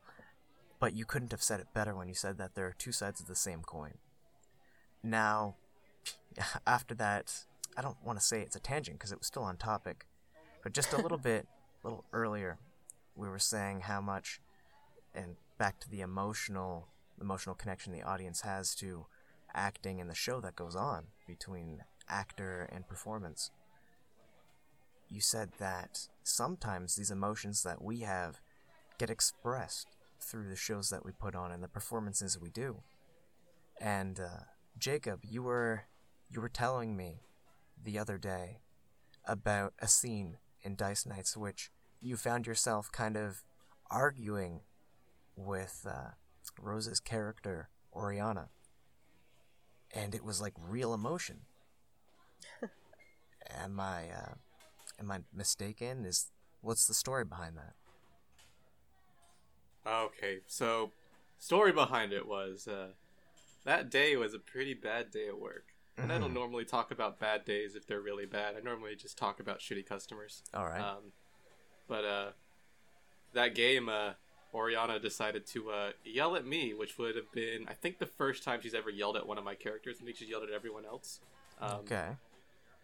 but 0.79 0.93
you 0.93 1.05
couldn't 1.05 1.31
have 1.31 1.41
said 1.49 1.59
it 1.59 1.67
better 1.73 1.95
when 1.95 2.07
you 2.07 2.13
said 2.13 2.37
that 2.37 2.53
there 2.55 2.67
are 2.67 2.75
two 2.85 2.91
sides 2.91 3.19
of 3.21 3.27
the 3.27 3.35
same 3.47 3.61
coin 3.63 3.95
now 5.01 5.55
after 6.67 6.93
that 6.93 7.45
i 7.77 7.81
don't 7.81 7.97
want 8.03 8.19
to 8.19 8.25
say 8.25 8.41
it's 8.41 8.55
a 8.55 8.59
tangent 8.59 8.97
because 8.99 9.11
it 9.11 9.17
was 9.17 9.27
still 9.27 9.43
on 9.43 9.57
topic 9.57 10.05
but 10.63 10.73
just 10.73 10.93
a 10.93 11.01
little 11.01 11.17
bit 11.31 11.47
a 11.83 11.87
little 11.87 12.05
earlier 12.13 12.57
we 13.15 13.27
were 13.27 13.39
saying 13.39 13.81
how 13.81 14.01
much 14.01 14.39
and 15.13 15.35
back 15.57 15.79
to 15.79 15.89
the 15.89 16.01
emotional 16.01 16.87
emotional 17.21 17.55
connection 17.55 17.91
the 17.91 18.01
audience 18.01 18.41
has 18.41 18.73
to 18.73 19.05
acting 19.53 19.99
and 19.99 20.09
the 20.09 20.15
show 20.15 20.39
that 20.39 20.55
goes 20.55 20.75
on 20.75 21.07
between 21.27 21.83
actor 22.07 22.69
and 22.71 22.87
performance. 22.87 23.51
You 25.09 25.21
said 25.21 25.49
that 25.59 26.07
sometimes 26.23 26.95
these 26.95 27.11
emotions 27.11 27.63
that 27.63 27.81
we 27.81 27.99
have 28.01 28.39
get 28.97 29.09
expressed 29.09 29.87
through 30.21 30.49
the 30.49 30.55
shows 30.55 30.89
that 30.89 31.05
we 31.05 31.11
put 31.11 31.35
on 31.35 31.51
and 31.51 31.63
the 31.63 31.67
performances 31.67 32.37
we 32.39 32.49
do. 32.49 32.81
And 33.81 34.19
uh, 34.19 34.43
Jacob, 34.77 35.21
you 35.23 35.43
were 35.43 35.85
you 36.29 36.41
were 36.41 36.49
telling 36.49 36.95
me 36.95 37.21
the 37.81 37.97
other 37.97 38.17
day 38.17 38.59
about 39.25 39.73
a 39.79 39.87
scene 39.87 40.37
in 40.61 40.75
Dice 40.75 41.05
Nights 41.05 41.37
which 41.37 41.71
you 42.01 42.17
found 42.17 42.47
yourself 42.47 42.91
kind 42.91 43.17
of 43.17 43.43
arguing 43.89 44.61
with 45.35 45.85
uh, 45.89 46.11
Rose's 46.59 46.99
character 46.99 47.69
Oriana, 47.93 48.49
and 49.93 50.13
it 50.13 50.23
was 50.23 50.41
like 50.41 50.53
real 50.57 50.93
emotion. 50.93 51.41
am 53.49 53.79
I 53.79 54.03
uh, 54.09 54.33
am 54.99 55.11
I 55.11 55.19
mistaken? 55.33 56.05
Is 56.05 56.31
what's 56.61 56.85
the 56.85 56.93
story 56.93 57.25
behind 57.25 57.57
that? 57.57 57.73
Okay, 59.89 60.39
so 60.47 60.91
story 61.39 61.71
behind 61.71 62.13
it 62.13 62.27
was 62.27 62.67
uh, 62.67 62.89
that 63.65 63.89
day 63.89 64.15
was 64.15 64.33
a 64.33 64.39
pretty 64.39 64.73
bad 64.73 65.11
day 65.11 65.27
at 65.27 65.39
work. 65.39 65.65
And 66.01 66.11
I 66.11 66.17
don't 66.17 66.31
Mhm. 66.31 66.35
normally 66.35 66.65
talk 66.65 66.91
about 66.91 67.19
bad 67.19 67.45
days 67.45 67.75
if 67.75 67.85
they're 67.85 68.01
really 68.01 68.25
bad. 68.25 68.55
I 68.55 68.61
normally 68.61 68.95
just 68.95 69.17
talk 69.17 69.39
about 69.39 69.59
shitty 69.59 69.85
customers. 69.85 70.43
All 70.53 70.65
right. 70.65 70.79
Um, 70.81 71.11
but 71.87 72.05
uh, 72.05 72.31
that 73.33 73.55
game, 73.55 73.89
uh, 73.89 74.13
Oriana 74.53 74.99
decided 74.99 75.45
to 75.47 75.69
uh, 75.71 75.91
yell 76.03 76.35
at 76.35 76.45
me, 76.45 76.73
which 76.73 76.97
would 76.97 77.15
have 77.15 77.31
been, 77.31 77.67
I 77.67 77.73
think, 77.73 77.99
the 77.99 78.05
first 78.07 78.43
time 78.43 78.61
she's 78.61 78.73
ever 78.73 78.89
yelled 78.89 79.15
at 79.17 79.27
one 79.27 79.37
of 79.37 79.43
my 79.43 79.55
characters. 79.55 79.97
I 80.01 80.05
think 80.05 80.17
she's 80.17 80.29
yelled 80.29 80.43
at 80.43 80.49
everyone 80.49 80.85
else. 80.85 81.19
Um, 81.59 81.79
okay. 81.81 82.17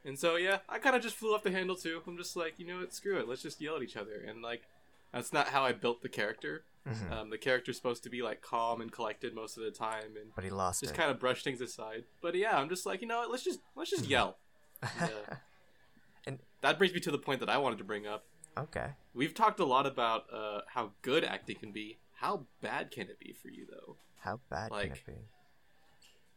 And 0.03 0.19
so, 0.19 0.35
yeah, 0.35 0.59
I 0.69 0.77
kind 0.77 0.95
of 0.95 1.01
just 1.01 1.15
flew 1.15 1.33
off 1.33 1.41
the 1.41 1.49
handle 1.51 1.75
too. 1.75 2.03
I'm 2.05 2.17
just 2.17 2.35
like, 2.35 2.59
you 2.59 2.67
know 2.67 2.79
what, 2.79 2.93
screw 2.93 3.17
it. 3.17 3.27
Let's 3.27 3.41
just 3.41 3.59
yell 3.59 3.75
at 3.77 3.81
each 3.81 3.97
other. 3.97 4.23
And 4.27 4.43
like, 4.43 4.67
that's 5.15 5.33
not 5.33 5.47
how 5.47 5.63
I 5.63 5.71
built 5.71 6.01
the 6.03 6.09
character. 6.09 6.65
Mhm. 6.87 7.11
Um, 7.11 7.29
the 7.31 7.37
character's 7.39 7.77
supposed 7.77 8.03
to 8.03 8.09
be 8.11 8.21
like 8.21 8.41
calm 8.41 8.79
and 8.81 8.91
collected 8.91 9.33
most 9.33 9.57
of 9.57 9.63
the 9.63 9.71
time, 9.71 10.15
and 10.21 10.31
but 10.35 10.43
he 10.43 10.51
lost 10.51 10.81
just 10.81 10.93
it. 10.93 10.97
kind 10.97 11.09
of 11.09 11.19
brush 11.19 11.43
things 11.43 11.59
aside. 11.61 12.03
But 12.21 12.35
yeah, 12.35 12.55
I'm 12.59 12.69
just 12.69 12.85
like, 12.85 13.01
you 13.01 13.07
know 13.07 13.17
what? 13.19 13.31
Let's 13.31 13.43
just 13.43 13.59
let's 13.75 13.89
just 13.89 14.05
yell. 14.05 14.37
And, 14.81 15.09
uh, 15.09 15.35
And- 16.27 16.39
that 16.61 16.77
brings 16.77 16.93
me 16.93 16.99
to 17.01 17.11
the 17.11 17.17
point 17.19 17.39
that 17.39 17.49
I 17.49 17.57
wanted 17.57 17.77
to 17.79 17.83
bring 17.83 18.05
up. 18.07 18.25
okay. 18.57 18.91
We've 19.13 19.33
talked 19.33 19.59
a 19.59 19.65
lot 19.65 19.85
about 19.87 20.25
uh, 20.33 20.61
how 20.67 20.91
good 21.01 21.23
acting 21.23 21.57
can 21.57 21.71
be. 21.71 21.97
How 22.13 22.45
bad 22.61 22.91
can 22.91 23.07
it 23.09 23.19
be 23.19 23.33
for 23.33 23.49
you, 23.49 23.65
though? 23.69 23.97
How 24.19 24.39
bad 24.49 24.69
can 24.69 24.77
like- 24.77 24.91
it 24.91 25.05
be? 25.05 25.13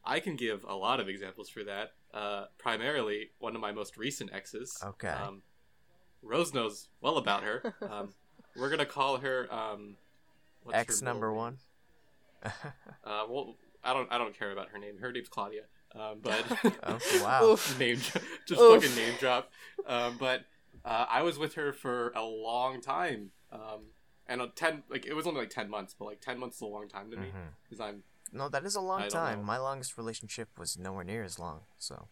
I 0.04 0.20
can 0.20 0.36
give 0.36 0.64
a 0.64 0.74
lot 0.74 1.00
of 1.00 1.08
examples 1.08 1.48
for 1.50 1.64
that. 1.64 1.92
Uh, 2.14 2.46
primarily, 2.58 3.30
one 3.38 3.54
of 3.54 3.60
my 3.60 3.72
most 3.72 3.96
recent 3.98 4.32
exes. 4.32 4.78
Okay. 4.82 5.08
Um, 5.08 5.42
Rose 6.22 6.54
knows 6.54 6.88
well 7.02 7.16
about 7.18 7.42
her. 7.42 7.74
Um, 7.82 8.14
we're 8.58 8.70
gonna 8.70 8.86
call 8.86 9.18
her 9.18 9.46
um, 9.52 9.96
what's 10.62 10.74
her 10.76 10.80
X 10.80 11.00
middle 11.02 11.14
number 11.14 11.28
name? 11.28 11.36
one. 11.36 11.58
Uh, 13.04 13.24
well, 13.28 13.56
I 13.82 13.92
don't. 13.94 14.10
I 14.12 14.18
don't 14.18 14.38
care 14.38 14.50
about 14.52 14.68
her 14.70 14.78
name. 14.78 14.98
Her 15.00 15.10
name's 15.10 15.28
Claudia. 15.28 15.62
Um, 15.94 16.18
but 16.22 16.44
Oh, 16.82 16.98
wow. 17.22 17.58
Name 17.78 17.96
just 18.46 18.60
Oof. 18.60 18.82
fucking 18.82 18.94
name 18.96 19.14
drop. 19.18 19.50
Um, 19.86 20.16
but 20.18 20.44
uh, 20.84 21.06
I 21.08 21.22
was 21.22 21.38
with 21.38 21.54
her 21.54 21.72
for 21.72 22.10
a 22.10 22.22
long 22.22 22.80
time. 22.82 23.30
Um, 23.50 23.86
and 24.28 24.42
a 24.42 24.48
ten 24.48 24.82
like 24.90 25.06
it 25.06 25.14
was 25.14 25.26
only 25.26 25.40
like 25.40 25.50
ten 25.50 25.70
months, 25.70 25.94
but 25.98 26.04
like 26.04 26.20
ten 26.20 26.38
months 26.38 26.56
is 26.56 26.62
a 26.62 26.66
long 26.66 26.88
time 26.88 27.10
to 27.10 27.16
me 27.16 27.28
because 27.64 27.80
I'm 27.80 28.02
No, 28.30 28.48
that 28.50 28.64
is 28.66 28.74
a 28.74 28.80
long 28.80 29.08
time. 29.08 29.38
know. 29.38 29.44
My 29.46 29.56
longest 29.58 29.96
relationship 29.96 30.50
was 30.58 30.78
nowhere 30.78 31.04
near 31.04 31.22
as 31.24 31.38
long. 31.38 31.60
So 31.78 32.08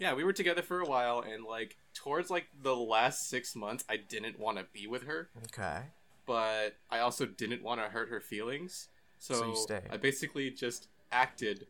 Yeah, 0.00 0.14
we 0.14 0.24
were 0.24 0.32
together 0.32 0.62
for 0.62 0.80
a 0.80 0.86
while, 0.86 1.20
and 1.20 1.44
like 1.44 1.76
towards 1.94 2.30
like 2.30 2.46
the 2.62 2.74
last 2.74 3.28
six 3.28 3.54
months, 3.54 3.84
I 3.88 3.98
didn't 3.98 4.40
want 4.40 4.56
to 4.56 4.64
be 4.72 4.86
with 4.86 5.04
her, 5.04 5.28
okay. 5.44 5.82
but 6.26 6.76
I 6.90 7.00
also 7.00 7.26
didn't 7.26 7.62
want 7.62 7.82
to 7.82 7.88
hurt 7.88 8.08
her 8.08 8.20
feelings. 8.20 8.88
So, 9.18 9.52
So. 9.52 9.78
I 9.90 9.98
basically 9.98 10.50
just 10.50 10.88
acted 11.12 11.66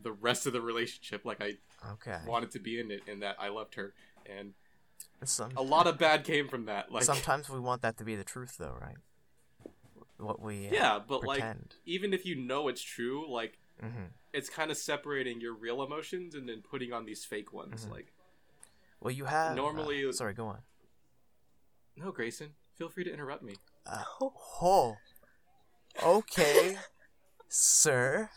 the 0.00 0.12
rest 0.12 0.46
of 0.46 0.52
the 0.52 0.60
relationship 0.60 1.24
like 1.24 1.42
I 1.42 1.54
Okay. 1.92 2.18
wanted 2.26 2.52
to 2.52 2.60
be 2.60 2.78
in 2.78 2.92
it, 2.92 3.02
and 3.08 3.22
that 3.22 3.36
I 3.40 3.48
loved 3.48 3.74
her, 3.74 3.92
and 4.24 4.54
Some, 5.24 5.50
a 5.56 5.62
lot 5.62 5.88
of 5.88 5.98
bad 5.98 6.24
came 6.24 6.48
from 6.48 6.66
that. 6.66 6.92
Like, 6.92 7.02
sometimes 7.02 7.50
we 7.50 7.58
want 7.58 7.82
that 7.82 7.96
to 7.98 8.04
be 8.04 8.14
the 8.14 8.24
truth, 8.24 8.56
though, 8.56 8.76
right? 8.80 8.96
What 10.18 10.40
we 10.40 10.68
uh, 10.68 10.72
yeah, 10.72 11.00
but 11.06 11.24
like 11.24 11.40
pretend. 11.40 11.74
even 11.84 12.14
if 12.14 12.24
you 12.24 12.36
know 12.36 12.68
it's 12.68 12.80
true, 12.82 13.28
like 13.28 13.58
hmm 13.80 14.06
it's 14.32 14.50
kind 14.50 14.70
of 14.72 14.76
separating 14.76 15.40
your 15.40 15.54
real 15.54 15.80
emotions 15.80 16.34
and 16.34 16.48
then 16.48 16.60
putting 16.60 16.92
on 16.92 17.04
these 17.04 17.24
fake 17.24 17.52
ones. 17.52 17.86
Mhm. 17.86 17.90
Like, 17.92 18.12
Well, 19.00 19.12
you 19.12 19.26
have 19.26 19.52
uh, 19.52 19.54
Normally- 19.54 20.12
sorry, 20.12 20.34
go 20.34 20.46
on. 20.48 20.62
no, 21.96 22.10
Grayson, 22.10 22.56
feel 22.74 22.88
free 22.88 23.04
to 23.04 23.12
interrupt 23.12 23.44
me. 23.44 23.54
Uh, 23.86 24.02
oh, 24.20 24.96
okay, 26.02 26.78
sir. 27.48 28.28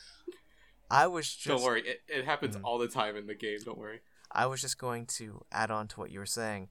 I 0.89 1.07
was 1.07 1.25
just 1.33 1.47
Don't 1.47 1.63
worry, 1.63 1.81
it, 1.87 2.01
it 2.07 2.25
happens 2.25 2.55
Mhm. 2.55 2.61
all 2.63 2.77
the 2.77 2.87
time 2.87 3.15
in 3.15 3.25
the 3.27 3.33
game. 3.35 3.57
Don't 3.65 3.77
worry. 3.79 4.01
I 4.31 4.45
was 4.45 4.61
just 4.61 4.77
going 4.77 5.05
to 5.17 5.43
add 5.51 5.71
on 5.71 5.87
to 5.89 5.99
what 5.99 6.11
you 6.11 6.19
were 6.19 6.25
saying 6.25 6.69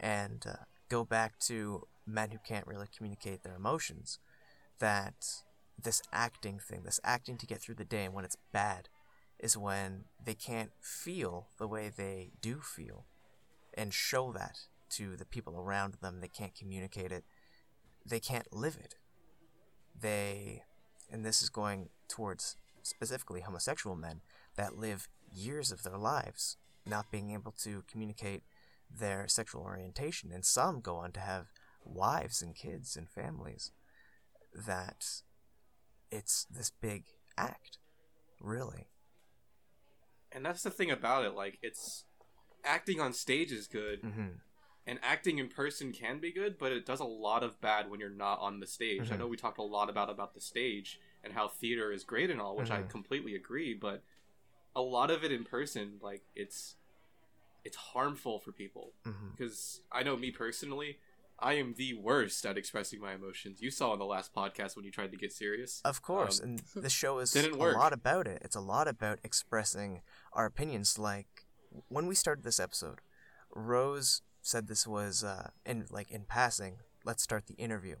and 0.00 0.44
uh, 0.46 0.64
go 0.88 1.04
back 1.04 1.38
to 1.40 1.86
men 2.06 2.30
who 2.30 2.38
can't 2.38 2.66
really 2.66 2.88
communicate 2.94 3.42
their 3.42 3.54
emotions. 3.54 4.18
That 4.80 5.44
this 5.82 6.02
acting 6.12 6.58
thing, 6.58 6.82
this 6.84 7.00
acting 7.04 7.36
to 7.38 7.46
get 7.46 7.60
through 7.60 7.76
the 7.76 7.84
day, 7.84 8.04
and 8.04 8.14
when 8.14 8.24
it's 8.24 8.36
bad, 8.52 8.88
is 9.38 9.56
when 9.56 10.04
they 10.24 10.34
can't 10.34 10.70
feel 10.80 11.48
the 11.58 11.68
way 11.68 11.90
they 11.94 12.30
do 12.40 12.60
feel 12.60 13.04
and 13.76 13.92
show 13.92 14.32
that 14.32 14.60
to 14.90 15.16
the 15.16 15.24
people 15.24 15.58
around 15.58 15.94
them. 16.00 16.20
They 16.20 16.28
can't 16.28 16.54
communicate 16.54 17.12
it, 17.12 17.24
they 18.06 18.20
can't 18.20 18.52
live 18.52 18.76
it. 18.82 18.94
They, 19.98 20.62
and 21.10 21.24
this 21.24 21.42
is 21.42 21.48
going 21.48 21.88
towards 22.08 22.56
specifically 22.82 23.40
homosexual 23.40 23.96
men 23.96 24.20
that 24.56 24.78
live 24.78 25.08
years 25.32 25.72
of 25.72 25.82
their 25.82 25.98
lives 25.98 26.56
not 26.86 27.10
being 27.10 27.30
able 27.30 27.52
to 27.52 27.82
communicate 27.90 28.42
their 28.90 29.26
sexual 29.26 29.62
orientation, 29.62 30.30
and 30.32 30.44
some 30.44 30.80
go 30.80 30.96
on 30.96 31.12
to 31.12 31.20
have 31.20 31.46
wives 31.84 32.42
and 32.42 32.54
kids 32.54 32.96
and 32.96 33.08
families. 33.08 33.72
That 34.54 35.22
it's 36.14 36.44
this 36.44 36.70
big 36.80 37.04
act, 37.36 37.78
really. 38.40 38.88
And 40.32 40.44
that's 40.44 40.62
the 40.62 40.70
thing 40.70 40.90
about 40.90 41.24
it. 41.24 41.34
Like, 41.34 41.58
it's 41.62 42.04
acting 42.64 43.00
on 43.00 43.12
stage 43.12 43.52
is 43.52 43.66
good, 43.66 44.00
hmm 44.02 44.28
and 44.86 44.98
acting 45.02 45.38
in 45.38 45.48
person 45.48 45.92
can 45.92 46.18
be 46.20 46.30
good, 46.30 46.58
but 46.58 46.70
it 46.72 46.84
does 46.84 47.00
a 47.00 47.04
lot 47.04 47.42
of 47.42 47.60
bad 47.60 47.90
when 47.90 48.00
you're 48.00 48.10
not 48.10 48.38
on 48.40 48.60
the 48.60 48.66
stage. 48.66 49.10
I 49.10 49.16
Mhm. 49.16 49.18
know 49.18 49.26
we 49.26 49.36
talked 49.36 49.58
a 49.58 49.62
lot 49.62 49.88
about 49.88 50.10
about 50.10 50.34
the 50.34 50.40
stage 50.40 51.00
and 51.22 51.32
how 51.32 51.48
theater 51.48 51.90
is 51.90 52.04
great 52.04 52.30
and 52.30 52.40
all, 52.40 52.56
which 52.56 52.70
I 52.70 52.82
Mhm. 52.82 52.90
completely 52.90 53.34
agree, 53.34 53.72
but 53.74 54.02
a 54.76 54.82
lot 54.82 55.10
of 55.10 55.24
it 55.24 55.32
in 55.32 55.44
person, 55.44 55.98
like 56.02 56.22
it's 56.36 56.76
it's 57.64 57.76
harmful 57.76 58.40
for 58.40 58.52
people 58.52 58.92
because 59.32 59.80
I 59.90 60.02
know 60.02 60.16
me 60.16 60.30
personally, 60.30 60.98
I 61.38 61.54
am 61.54 61.74
the 61.76 61.94
worst 61.94 62.46
at 62.46 62.56
expressing 62.56 63.00
my 63.00 63.14
emotions. 63.14 63.60
You 63.60 63.70
saw 63.70 63.92
in 63.92 63.98
the 63.98 64.04
last 64.04 64.34
podcast 64.34 64.76
when 64.76 64.84
you 64.84 64.90
tried 64.90 65.10
to 65.10 65.16
get 65.16 65.32
serious. 65.32 65.80
Of 65.84 66.00
course, 66.02 66.40
Um, 66.40 66.48
and 66.48 66.62
the 66.74 66.90
show 67.00 67.18
is 67.18 67.34
a 67.34 67.48
lot 67.50 67.92
about 67.92 68.26
it. 68.26 68.40
It's 68.44 68.56
a 68.56 68.60
lot 68.60 68.88
about 68.88 69.18
expressing 69.24 70.02
our 70.32 70.46
opinions. 70.46 70.98
Like 70.98 71.26
when 71.88 72.06
we 72.06 72.14
started 72.14 72.44
this 72.44 72.60
episode, 72.60 73.00
Rose 73.54 74.22
said 74.42 74.68
this 74.68 74.86
was 74.86 75.24
uh, 75.24 75.50
in 75.66 75.86
like 75.90 76.10
in 76.10 76.24
passing. 76.24 76.78
Let's 77.04 77.22
start 77.22 77.46
the 77.46 77.54
interview, 77.54 77.96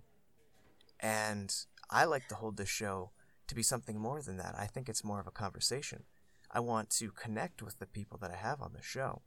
and 1.00 1.54
I 1.90 2.04
like 2.04 2.28
to 2.28 2.36
hold 2.36 2.56
this 2.56 2.68
show 2.68 3.10
to 3.46 3.54
be 3.54 3.62
something 3.62 3.98
more 3.98 4.22
than 4.22 4.36
that. 4.38 4.54
I 4.56 4.66
think 4.66 4.88
it's 4.88 5.04
more 5.04 5.20
of 5.20 5.26
a 5.26 5.30
conversation. 5.30 6.04
I 6.50 6.60
want 6.60 6.88
to 6.90 7.10
connect 7.10 7.62
with 7.62 7.78
the 7.78 7.86
people 7.86 8.18
that 8.22 8.30
I 8.30 8.36
have 8.36 8.62
on 8.62 8.72
the 8.74 8.82
show. 8.82 9.22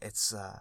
It's 0.00 0.32
uh, 0.32 0.60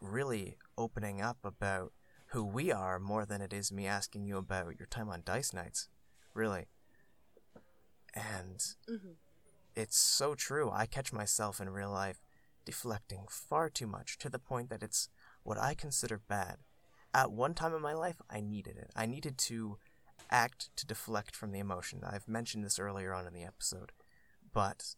really 0.00 0.58
opening 0.76 1.20
up 1.22 1.38
about 1.44 1.92
who 2.30 2.44
we 2.44 2.70
are 2.70 2.98
more 2.98 3.26
than 3.26 3.40
it 3.40 3.52
is 3.52 3.72
me 3.72 3.86
asking 3.86 4.24
you 4.24 4.36
about 4.36 4.78
your 4.78 4.86
time 4.86 5.08
on 5.08 5.22
Dice 5.24 5.52
Nights. 5.52 5.88
Really. 6.34 6.68
And 8.14 8.58
Mhm. 8.88 9.16
it's 9.74 9.96
so 9.96 10.34
true. 10.34 10.70
I 10.70 10.86
catch 10.86 11.12
myself 11.12 11.60
in 11.60 11.70
real 11.70 11.90
life 11.90 12.22
deflecting 12.64 13.26
far 13.28 13.68
too 13.68 13.86
much 13.86 14.18
to 14.18 14.28
the 14.28 14.38
point 14.38 14.70
that 14.70 14.82
it's 14.82 15.08
what 15.42 15.58
I 15.58 15.74
consider 15.74 16.18
bad. 16.18 16.62
At 17.12 17.32
one 17.32 17.54
time 17.54 17.74
in 17.74 17.82
my 17.82 17.94
life, 17.94 18.20
I 18.30 18.40
needed 18.40 18.76
it. 18.76 18.92
I 18.94 19.06
needed 19.06 19.36
to 19.38 19.78
act 20.30 20.74
to 20.76 20.86
deflect 20.86 21.34
from 21.34 21.50
the 21.50 21.58
emotion. 21.58 22.04
I've 22.04 22.28
mentioned 22.28 22.64
this 22.64 22.78
earlier 22.78 23.12
on 23.12 23.26
in 23.26 23.32
the 23.32 23.42
episode. 23.44 23.92
But 24.52 24.94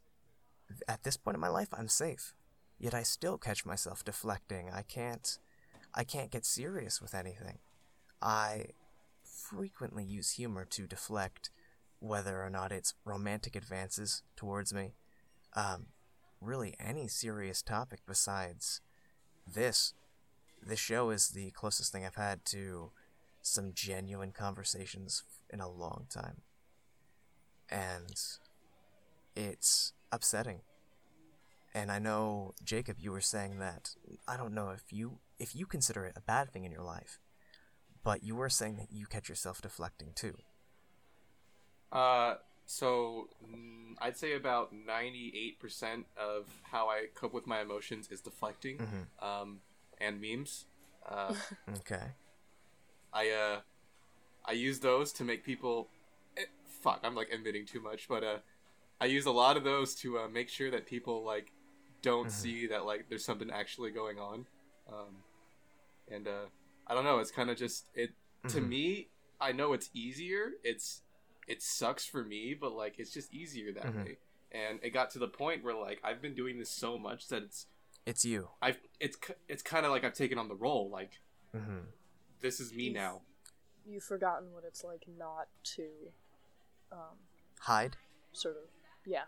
at 0.87 1.03
this 1.03 1.17
point 1.17 1.37
in 1.37 1.41
my 1.41 1.49
life, 1.49 1.69
I'm 1.73 1.89
safe. 1.89 2.35
Yet 2.79 2.93
I 2.95 3.03
still 3.03 3.39
catch 3.39 3.65
myself 3.65 4.05
deflecting. 4.05 4.71
I 4.71 4.83
can't 4.83 5.39
I 5.95 6.05
can't 6.05 6.31
get 6.31 6.45
serious 6.45 7.01
with 7.01 7.15
anything. 7.15 7.59
I 8.21 8.67
frequently 9.25 10.05
use 10.05 10.33
humor 10.33 10.65
to 10.65 10.87
deflect 10.87 11.51
whether 11.99 12.43
or 12.43 12.51
not 12.51 12.73
it's 12.73 12.95
romantic 13.05 13.55
advances 13.55 14.23
towards 14.37 14.73
me. 14.73 14.95
Um, 15.55 15.87
really, 16.41 16.75
any 16.81 17.09
serious 17.09 17.63
topic 17.63 18.01
besides 18.07 18.81
this. 19.47 19.95
This 20.65 20.79
show 20.79 21.11
is 21.11 21.31
the 21.31 21.51
closest 21.51 21.93
thing 21.93 22.05
I've 22.07 22.15
had 22.15 22.45
to 22.47 22.91
some 23.43 23.73
genuine 23.75 24.33
conversations 24.33 25.25
in 25.51 25.61
a 25.61 25.71
long 25.71 26.07
time. 26.09 26.43
And 27.69 28.21
it's 29.35 29.93
upsetting. 30.11 30.61
And 31.75 31.91
I 31.91 31.99
know 31.99 32.55
Jacob, 32.65 32.97
you 33.01 33.13
were 33.13 33.21
saying 33.21 33.59
that 33.59 33.95
I 34.29 34.37
don't 34.37 34.55
know 34.55 34.71
if 34.71 34.93
you 34.93 35.19
if 35.43 35.55
you 35.57 35.67
consider 35.67 36.05
it 36.07 36.15
a 36.17 36.21
bad 36.21 36.53
thing 36.53 36.65
in 36.65 36.73
your 36.73 36.83
life, 36.85 37.19
but 38.05 38.23
you 38.23 38.35
were 38.37 38.49
saying 38.49 38.77
that 38.77 38.93
you 38.93 39.07
catch 39.07 39.29
yourself 39.29 39.61
deflecting 39.61 40.13
too. 40.15 40.37
Uh, 41.91 42.37
so 42.65 43.29
mm, 43.45 43.95
I'd 44.01 44.17
say 44.17 44.35
about 44.35 44.73
ninety-eight 44.73 45.59
percent 45.61 46.07
of 46.17 46.47
how 46.63 46.89
I 46.89 47.07
cope 47.15 47.35
with 47.35 47.47
my 47.47 47.61
emotions 47.61 48.09
is 48.11 48.21
deflecting, 48.21 48.79
Mhm. 48.79 49.25
um, 49.25 49.61
and 49.99 50.21
memes. 50.21 50.67
Uh, 51.07 51.35
Okay. 51.79 52.13
I 53.13 53.31
uh, 53.31 53.61
I 54.45 54.53
use 54.53 54.81
those 54.81 55.13
to 55.15 55.25
make 55.25 55.45
people. 55.45 55.89
Eh, 56.37 56.45
fuck, 56.83 57.01
I'm 57.03 57.15
like 57.15 57.31
admitting 57.31 57.67
too 57.67 57.81
much, 57.81 58.09
but 58.09 58.25
uh, 58.25 58.39
I 59.01 59.07
use 59.07 59.27
a 59.27 59.33
lot 59.33 59.57
of 59.57 59.65
those 59.65 59.95
to 59.97 60.19
uh, 60.21 60.29
make 60.29 60.49
sure 60.49 60.71
that 60.71 60.87
people 60.87 61.25
like 61.25 61.53
don't 62.01 62.29
Mhm. 62.29 62.33
see 62.33 62.67
that 62.69 62.87
like 62.87 63.09
there's 63.09 63.25
something 63.25 63.51
actually 63.51 63.91
going 63.91 64.19
on, 64.19 64.47
um, 64.89 65.23
and 66.09 66.27
uh, 66.29 66.47
I 66.87 66.95
don't 66.95 67.05
know. 67.05 67.19
It's 67.19 67.31
kind 67.31 67.51
of 67.51 67.57
just 67.57 67.87
it 67.95 68.11
to 68.49 68.61
Mhm. 68.61 68.69
me. 68.69 69.09
I 69.41 69.53
know 69.53 69.73
it's 69.73 69.91
easier. 69.95 70.53
It's 70.63 71.03
it 71.49 71.63
sucks 71.63 72.05
for 72.07 72.25
me, 72.25 72.55
but 72.55 72.73
like 72.73 72.99
it's 72.99 73.13
just 73.13 73.33
easier 73.35 73.73
that 73.73 73.85
Mhm. 73.85 73.97
way. 74.05 74.19
And 74.53 74.79
it 74.83 74.91
got 74.91 75.11
to 75.11 75.19
the 75.19 75.29
point 75.29 75.65
where 75.65 75.75
like 75.75 76.01
I've 76.05 76.21
been 76.23 76.35
doing 76.35 76.59
this 76.59 76.71
so 76.71 76.99
much 76.99 77.29
that 77.29 77.43
it's 77.43 77.67
It's 78.07 78.25
you. 78.25 78.51
I've 78.61 78.79
it's 79.01 79.17
it's 79.49 79.63
kind 79.63 79.85
of 79.87 79.93
like 79.93 80.05
I've 80.05 80.15
taken 80.15 80.39
on 80.39 80.49
the 80.49 80.55
role. 80.57 80.91
Like 80.91 81.21
hmm 81.53 81.81
this 82.41 82.59
is 82.61 82.73
me 82.73 82.85
You've- 82.85 82.95
now. 82.95 83.23
You've 83.85 84.05
forgotten 84.05 84.53
what 84.53 84.65
it's 84.65 84.83
like 84.85 85.07
not 85.09 85.49
to, 85.75 86.13
um, 86.93 87.19
Hide. 87.61 87.97
sort 88.33 88.57
of, 88.57 88.69
yeah. 89.05 89.25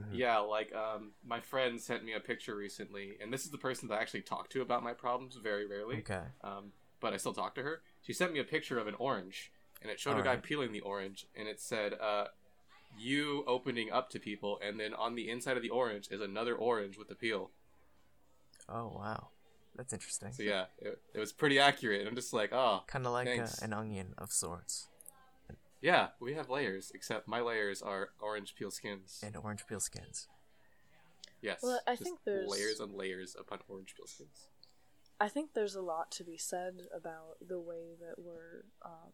Mhm. 0.00 0.18
Yeah, 0.18 0.38
like 0.38 0.74
um, 0.74 1.12
my 1.24 1.40
friend 1.40 1.80
sent 1.80 2.04
me 2.04 2.12
a 2.12 2.20
picture 2.20 2.56
recently, 2.56 3.16
and 3.20 3.32
this 3.32 3.44
is 3.44 3.50
the 3.50 3.58
person 3.58 3.88
that 3.88 3.96
I 3.96 4.00
actually 4.00 4.22
talk 4.22 4.48
to 4.50 4.62
about 4.62 4.82
my 4.82 4.92
problems 4.92 5.36
very 5.36 5.66
rarely. 5.66 5.98
Okay. 5.98 6.22
Um, 6.42 6.72
but 7.00 7.12
I 7.12 7.16
still 7.16 7.32
talk 7.32 7.54
to 7.56 7.62
her. 7.62 7.82
She 8.02 8.12
sent 8.12 8.32
me 8.32 8.40
a 8.40 8.44
picture 8.44 8.78
of 8.78 8.86
an 8.86 8.94
orange, 8.98 9.52
and 9.82 9.90
it 9.90 9.98
showed 9.98 10.18
a 10.18 10.22
guy 10.22 10.30
Alright. 10.30 10.42
peeling 10.42 10.72
the 10.72 10.80
orange, 10.80 11.26
and 11.34 11.48
it 11.48 11.60
said, 11.60 11.94
uh, 11.94 12.26
"You 12.98 13.44
opening 13.46 13.90
up 13.90 14.10
to 14.10 14.20
people," 14.20 14.58
and 14.62 14.78
then 14.78 14.94
on 14.94 15.14
the 15.14 15.28
inside 15.28 15.56
of 15.56 15.62
the 15.62 15.70
orange 15.70 16.08
is 16.10 16.20
another 16.20 16.54
orange 16.54 16.98
with 16.98 17.08
the 17.08 17.14
peel. 17.14 17.50
Oh 18.68 18.88
wow, 18.94 19.28
that's 19.74 19.92
interesting. 19.92 20.32
So 20.32 20.42
yeah, 20.42 20.66
it, 20.78 21.00
it 21.14 21.18
was 21.18 21.32
pretty 21.32 21.58
accurate. 21.58 22.06
I'm 22.06 22.14
just 22.14 22.32
like, 22.32 22.52
oh, 22.52 22.84
Kind 22.86 23.06
of 23.06 23.12
like 23.12 23.28
a, 23.28 23.48
an 23.62 23.72
onion 23.72 24.14
of 24.18 24.30
sorts, 24.30 24.88
yeah, 25.80 26.08
we 26.20 26.34
have 26.34 26.48
layers, 26.50 26.90
except 26.94 27.26
my 27.28 27.40
layers 27.40 27.82
are 27.82 28.10
orange 28.20 28.54
peel 28.54 28.70
skins. 28.70 29.20
and 29.24 29.36
orange 29.36 29.66
peel 29.66 29.80
skins. 29.80 30.28
yes, 31.40 31.60
Well, 31.62 31.80
I 31.86 31.92
just 31.92 32.02
think 32.04 32.20
there's- 32.24 32.48
layers 32.48 32.80
on 32.80 32.92
layers 32.96 33.34
upon 33.38 33.60
orange 33.68 33.94
peel 33.96 34.06
skins. 34.06 34.48
I 35.20 35.28
think 35.28 35.52
there's 35.52 35.74
a 35.74 35.82
lot 35.82 36.10
to 36.12 36.24
be 36.24 36.38
said 36.38 36.88
about 36.94 37.36
the 37.46 37.60
way 37.60 37.94
that 38.00 38.18
we're 38.18 38.64
um, 38.82 39.12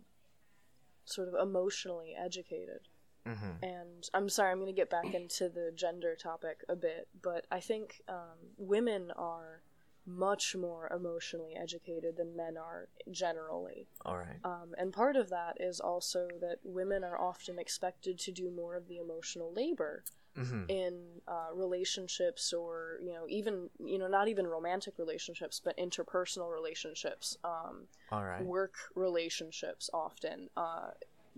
sort 1.05 1.29
of 1.29 1.35
emotionally 1.35 2.15
educated 2.17 2.89
Mm-hmm. 3.27 3.65
And 3.65 4.09
I'm 4.15 4.29
sorry, 4.29 4.53
I'm 4.53 4.59
going 4.59 4.73
to 4.73 4.73
get 4.73 4.89
back 4.89 5.13
into 5.13 5.49
the 5.49 5.73
gender 5.75 6.15
topic 6.15 6.59
a 6.69 6.77
bit, 6.77 7.09
but 7.21 7.45
I 7.51 7.59
think 7.59 8.01
um, 8.09 8.39
women 8.57 9.11
are 9.17 9.63
much 10.07 10.55
more 10.55 10.89
emotionally 10.95 11.55
educated 11.57 12.17
than 12.17 12.37
men 12.37 12.57
are 12.57 12.89
generally. 13.11 13.89
All 14.05 14.17
right. 14.17 14.41
Um, 14.45 14.75
and 14.79 14.93
part 14.93 15.17
of 15.17 15.29
that 15.31 15.57
is 15.61 15.81
also 15.81 16.29
that 16.41 16.59
women 16.63 17.03
are 17.03 17.21
often 17.21 17.59
expected 17.59 18.19
to 18.21 18.33
do 18.33 18.51
more 18.51 18.77
of 18.77 18.89
the 18.89 18.99
emotional 18.99 19.53
labor 19.53 20.05
Mm-hmm. 20.37 20.65
in 20.69 21.23
uh, 21.27 21.47
relationships 21.55 22.53
or 22.53 22.99
you 23.03 23.11
know 23.15 23.25
even 23.27 23.71
you 23.83 23.99
know 23.99 24.07
not 24.07 24.29
even 24.29 24.47
romantic 24.47 24.93
relationships 24.99 25.63
but 25.65 25.75
interpersonal 25.79 26.53
relationships 26.53 27.39
um, 27.43 27.89
All 28.13 28.23
right. 28.23 28.45
work 28.45 28.75
relationships 28.95 29.89
often 29.95 30.51
uh, 30.55 30.91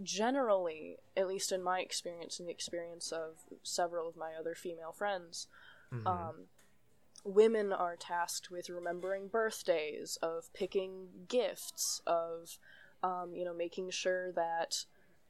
generally 0.02 0.96
at 1.16 1.28
least 1.28 1.52
in 1.52 1.62
my 1.62 1.78
experience 1.80 2.40
and 2.40 2.48
the 2.48 2.52
experience 2.52 3.12
of 3.12 3.36
several 3.62 4.08
of 4.08 4.16
my 4.16 4.32
other 4.34 4.56
female 4.56 4.90
friends 4.92 5.46
Mhm. 5.92 6.06
um, 6.08 6.34
women 7.24 7.72
are 7.72 7.96
tasked 7.96 8.50
with 8.50 8.70
remembering 8.70 9.28
birthdays, 9.28 10.18
of 10.22 10.52
picking 10.52 11.08
gifts, 11.28 12.02
of 12.06 12.58
um, 13.02 13.34
you 13.34 13.44
know 13.44 13.54
making 13.54 13.90
sure 13.90 14.32
that 14.32 14.84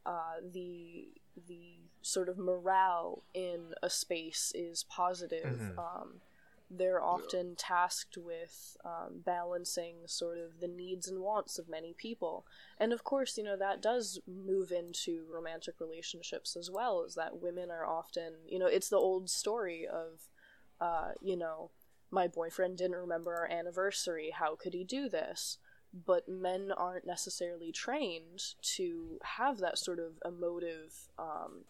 uh, 0.07 0.37
the 0.53 1.09
the 1.47 1.77
sort 2.03 2.29
of 2.29 2.39
morale 2.39 3.23
in 3.35 3.75
a 3.83 3.91
space 3.91 4.53
is 4.55 4.85
positive. 4.85 5.61
Mhm. 5.61 5.79
Um, 5.79 6.21
they're 6.71 7.03
often 7.03 7.57
tasked 7.57 8.19
with 8.19 8.77
um, 8.85 9.23
balancing 9.25 10.07
sort 10.07 10.37
of 10.37 10.61
the 10.61 10.69
needs 10.69 11.09
and 11.09 11.21
wants 11.21 11.59
of 11.59 11.67
many 11.67 11.95
people. 11.95 12.45
And 12.79 12.93
of 12.93 13.05
course, 13.05 13.39
you 13.39 13.45
know, 13.45 13.57
that 13.57 13.81
does 13.81 14.21
move 14.27 14.71
into 14.71 15.25
romantic 15.33 15.81
relationships 15.81 16.57
as 16.57 16.71
well, 16.71 17.05
is 17.05 17.15
that 17.15 17.41
women 17.41 17.71
are 17.71 17.87
often, 17.87 18.35
you 18.47 18.59
know, 18.59 18.67
it's 18.67 18.91
the 18.91 18.99
old 18.99 19.31
story 19.31 19.87
of, 19.87 20.29
uh, 20.79 21.13
you 21.23 21.37
know, 21.37 21.71
my 22.11 22.27
boyfriend 22.27 22.79
didn't 22.79 22.97
remember 22.97 23.35
our 23.35 23.51
anniversary. 23.51 24.31
How 24.31 24.57
could 24.57 24.75
he 24.75 24.85
do 24.85 25.09
this? 25.09 25.59
But 25.93 26.29
men 26.29 26.71
aren't 26.71 27.07
necessarily 27.07 27.73
trained 27.73 28.55
to 28.77 29.19
have 29.23 29.59
that 29.59 29.79
sort 29.79 29.99
of 29.99 30.19
emotive, 30.25 31.09
um, 31.19 31.65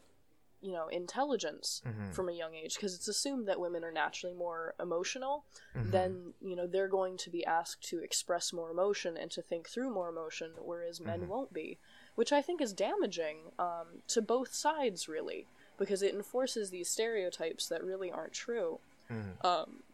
you 0.61 0.72
know, 0.72 0.89
intelligence 0.89 1.82
Mhm. 1.86 2.12
from 2.12 2.28
a 2.28 2.32
young 2.32 2.55
age 2.55 2.74
because 2.74 2.95
it's 2.97 3.07
assumed 3.07 3.47
that 3.47 3.61
women 3.61 3.84
are 3.84 3.93
naturally 3.93 4.34
more 4.34 4.74
emotional 4.80 5.45
Mhm. 5.76 5.91
then 5.93 6.34
you 6.41 6.57
know 6.57 6.66
they're 6.66 6.89
going 6.89 7.16
to 7.16 7.30
be 7.30 7.47
asked 7.47 7.82
to 7.89 8.01
express 8.03 8.53
more 8.53 8.68
emotion 8.70 9.16
and 9.16 9.30
to 9.30 9.41
think 9.41 9.68
through 9.68 9.89
more 9.89 10.09
emotion 10.09 10.53
whereas 10.59 11.01
men 11.01 11.20
Mhm. 11.20 11.26
won't 11.28 11.53
be 11.53 11.78
which 12.16 12.32
i 12.32 12.43
think 12.43 12.61
is 12.61 12.72
damaging 12.72 13.53
um, 13.61 14.03
to 14.09 14.20
both 14.20 14.53
sides 14.53 15.09
really 15.09 15.47
because 15.76 16.03
it 16.03 16.12
enforces 16.12 16.70
these 16.70 16.91
stereotypes 16.91 17.68
that 17.68 17.84
really 17.84 18.11
aren't 18.11 18.32
true 18.32 18.80
Mhm. 19.09 19.45
um, 19.45 19.84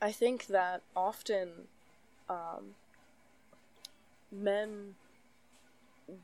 i 0.00 0.12
think 0.12 0.46
that 0.46 0.82
often 0.94 1.68
um, 2.28 2.74
men 4.30 4.94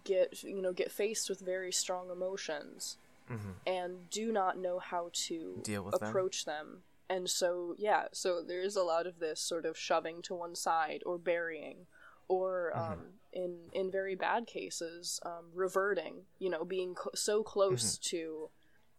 get 0.04 0.42
you 0.42 0.62
know 0.62 0.72
get 0.72 0.90
faced 0.92 1.28
with 1.28 1.40
very 1.40 1.72
strong 1.72 2.10
emotions 2.10 2.96
Mhm. 3.30 3.54
and 3.66 4.10
do 4.10 4.32
not 4.32 4.58
know 4.58 4.78
how 4.80 5.08
to 5.12 5.60
Deal 5.62 5.82
with 5.84 5.98
them. 5.98 6.08
approach 6.08 6.44
them. 6.44 6.82
And 7.08 7.30
so, 7.30 7.76
yeah, 7.78 8.08
so 8.12 8.42
there 8.42 8.60
is 8.60 8.74
a 8.74 8.82
lot 8.82 9.06
of 9.06 9.20
this 9.20 9.40
sort 9.40 9.64
of 9.64 9.78
shoving 9.78 10.22
to 10.22 10.34
one 10.34 10.54
side 10.56 11.02
or 11.06 11.18
burying, 11.18 11.86
or 12.26 12.72
Mm-hmm. 12.74 12.92
um, 12.92 13.18
in 13.32 13.70
in 13.72 13.90
very 13.92 14.16
bad 14.16 14.46
cases, 14.46 15.20
um, 15.24 15.50
reverting. 15.54 16.26
You 16.40 16.50
know, 16.50 16.64
being 16.64 16.94
cl- 16.96 17.14
so 17.14 17.42
close 17.44 17.96
Mm-hmm. 17.96 18.16
to 18.16 18.50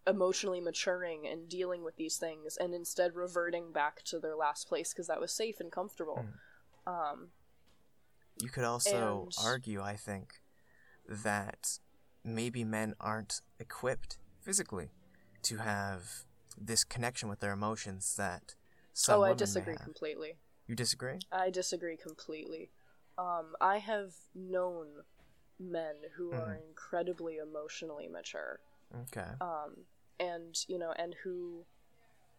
emotionally 0.06 0.60
maturing 0.60 1.26
and 1.28 1.48
dealing 1.50 1.84
with 1.84 1.96
these 1.96 2.18
things, 2.18 2.58
and 2.58 2.74
instead 2.74 3.16
reverting 3.16 3.72
back 3.72 4.04
to 4.04 4.20
their 4.20 4.36
last 4.36 4.68
place 4.68 4.94
because 4.94 5.08
that 5.08 5.20
was 5.22 5.32
safe 5.32 5.60
and 5.60 5.72
comfortable. 5.72 6.26
Mm. 6.88 6.92
Um, 6.92 7.32
You 8.42 8.50
could 8.50 8.64
also 8.64 9.24
And- 9.26 9.46
argue, 9.46 9.80
I 9.82 9.96
think, 9.96 10.42
that 11.08 11.80
maybe 12.24 12.64
men 12.64 12.96
aren't 13.00 13.42
equipped 13.60 14.18
physically 14.42 14.90
to 15.44 15.58
have 15.58 16.26
this 16.58 16.84
connection 16.84 17.30
with 17.30 17.42
their 17.42 17.54
emotions 17.54 18.16
that 18.16 18.56
some 18.94 19.20
oh, 19.20 19.24
I 19.24 19.34
disagree 19.34 19.76
completely. 19.76 20.40
You 20.68 20.76
disagree? 20.76 21.20
I 21.32 21.50
disagree 21.52 21.96
completely. 21.98 22.72
Um, 23.18 23.56
I 23.62 23.78
have 23.78 24.16
known 24.34 25.04
men 25.60 25.96
who 26.16 26.32
are 26.34 26.56
Mhm. 26.56 26.68
incredibly 26.70 27.38
emotionally 27.38 28.08
mature, 28.08 28.60
Okay. 29.04 29.36
um, 29.42 29.86
and 30.20 30.58
you 30.68 30.78
know, 30.78 30.92
and 30.98 31.16
who 31.24 31.66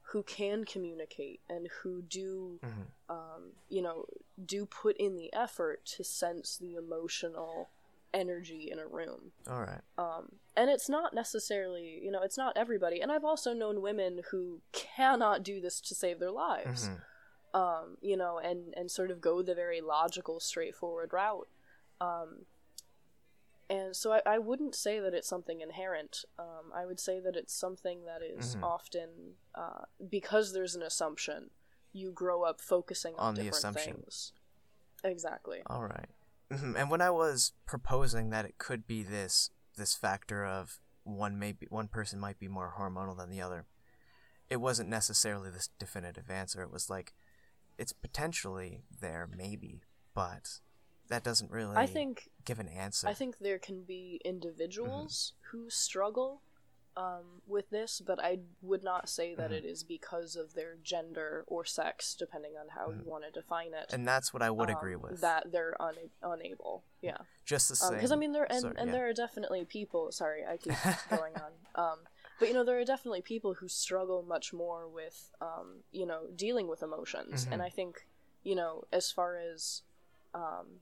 who 0.08 0.22
can 0.22 0.64
communicate 0.64 1.40
and 1.48 1.66
who 1.82 2.02
do, 2.02 2.60
Mhm. 2.62 2.86
um, 3.08 3.52
you 3.68 3.80
know, 3.80 4.06
do 4.44 4.66
put 4.66 4.96
in 4.98 5.16
the 5.16 5.32
effort 5.32 5.84
to 5.86 6.04
sense 6.04 6.58
the 6.58 6.74
emotional 6.74 7.70
energy 8.12 8.70
in 8.70 8.78
a 8.78 8.86
room. 8.86 9.32
All 9.48 9.60
right. 9.60 9.80
Um, 9.98 10.38
and 10.54 10.68
it's 10.70 10.88
not 10.90 11.14
necessarily, 11.14 11.98
you 12.04 12.10
know, 12.10 12.22
it's 12.22 12.36
not 12.36 12.56
everybody. 12.56 13.00
And 13.00 13.10
I've 13.10 13.24
also 13.24 13.54
known 13.54 13.80
women 13.80 14.20
who 14.30 14.60
cannot 14.72 15.42
do 15.42 15.60
this 15.60 15.80
to 15.80 15.94
save 15.94 16.18
their 16.20 16.30
lives 16.30 16.88
Mhm. 16.88 17.00
um, 17.54 17.96
you 18.00 18.16
know, 18.16 18.38
and 18.38 18.74
and 18.76 18.90
sort 18.90 19.10
of 19.12 19.20
go 19.20 19.40
the 19.40 19.54
very 19.54 19.80
logical, 19.80 20.38
straightforward 20.40 21.12
route. 21.12 21.48
Um, 22.00 22.46
and 23.70 23.94
so 23.96 24.12
I, 24.12 24.20
I 24.26 24.38
wouldn't 24.38 24.74
say 24.74 25.00
that 25.00 25.14
it's 25.14 25.28
something 25.28 25.60
inherent. 25.60 26.24
Um, 26.38 26.72
I 26.74 26.86
would 26.86 27.00
say 27.00 27.20
that 27.20 27.36
it's 27.36 27.54
something 27.54 28.04
that 28.04 28.22
is 28.22 28.56
Mhm. 28.56 28.62
often 28.62 29.08
uh, 29.54 29.84
because 30.08 30.52
there's 30.52 30.74
an 30.74 30.82
assumption. 30.82 31.50
You 31.92 32.10
grow 32.12 32.42
up 32.42 32.60
focusing 32.60 33.14
on, 33.14 33.20
On 33.28 33.34
the 33.34 33.48
assumption. 33.48 33.94
things. 33.94 34.32
Exactly. 35.02 35.62
All 35.66 35.82
right. 35.84 36.08
Mhm. 36.50 36.76
And 36.78 36.90
when 36.90 37.00
I 37.00 37.10
was 37.10 37.52
proposing 37.66 38.30
that 38.30 38.44
it 38.44 38.58
could 38.58 38.86
be 38.86 39.02
this 39.02 39.50
this 39.76 39.94
factor 39.94 40.44
of 40.46 40.80
one 41.02 41.38
maybe 41.38 41.66
one 41.68 41.88
person 41.88 42.18
might 42.20 42.38
be 42.38 42.48
more 42.48 42.74
hormonal 42.78 43.16
than 43.16 43.28
the 43.30 43.40
other, 43.40 43.66
it 44.48 44.56
wasn't 44.58 44.88
necessarily 44.88 45.50
this 45.50 45.68
definitive 45.78 46.30
answer. 46.30 46.62
It 46.62 46.70
was 46.70 46.88
like 46.90 47.14
it's 47.76 47.92
potentially 47.92 48.84
there, 49.00 49.26
maybe, 49.26 49.82
but 50.14 50.60
that 51.08 51.22
doesn't 51.24 51.50
really 51.50 51.76
I 51.76 51.86
think 51.86 52.30
give 52.44 52.58
an 52.58 52.68
answer. 52.68 53.06
I 53.08 53.14
think 53.14 53.38
there 53.38 53.58
can 53.58 53.82
be 53.82 54.20
individuals 54.24 55.32
Mm-hmm. 55.34 55.58
who 55.58 55.70
struggle 55.70 56.40
um, 56.96 57.42
with 57.48 57.70
this, 57.70 58.00
but 58.06 58.22
I 58.22 58.38
would 58.62 58.84
not 58.84 59.08
say 59.08 59.34
that 59.34 59.50
Mhm. 59.50 59.54
it 59.58 59.64
is 59.64 59.82
because 59.82 60.36
of 60.36 60.54
their 60.54 60.76
gender 60.76 61.42
or 61.48 61.64
sex, 61.64 62.14
depending 62.14 62.56
on 62.56 62.68
how 62.68 62.90
you 62.90 63.02
want 63.04 63.24
to 63.24 63.32
define 63.32 63.74
it. 63.74 63.88
Mm-hmm. 63.88 63.94
and 63.96 64.06
that's 64.08 64.32
what 64.32 64.42
I 64.42 64.50
would 64.50 64.70
um, 64.70 64.76
agree 64.76 64.94
with. 64.94 65.20
that 65.20 65.50
they're 65.50 65.74
una- 65.80 66.08
unable. 66.22 66.84
Yeah, 67.02 67.16
just 67.44 67.68
the 67.68 67.74
same. 67.74 67.94
because 67.94 68.12
I 68.12 68.16
mean, 68.16 68.30
there 68.30 68.44
and, 68.48 68.60
Sorry, 68.60 68.74
and 68.78 68.86
yeah. 68.86 68.92
there 68.92 69.08
are 69.08 69.12
definitely 69.12 69.64
people. 69.64 70.12
Sorry, 70.12 70.44
I 70.46 70.56
keep 70.56 70.74
going 71.10 71.34
on. 71.34 71.52
Um, 71.74 71.98
but 72.38 72.46
you 72.46 72.54
know, 72.54 72.62
there 72.64 72.78
are 72.78 72.84
definitely 72.84 73.22
people 73.22 73.54
who 73.54 73.66
struggle 73.66 74.22
much 74.22 74.52
more 74.52 74.86
with, 74.88 75.32
um, 75.40 75.82
you 75.90 76.06
know, 76.06 76.28
dealing 76.36 76.68
with 76.68 76.80
emotions, 76.82 77.48
and 77.50 77.60
Mhm. 77.60 77.64
I 77.64 77.70
think, 77.70 78.06
you 78.44 78.54
know, 78.54 78.84
as 78.92 79.10
far 79.10 79.36
as, 79.36 79.82
um, 80.32 80.80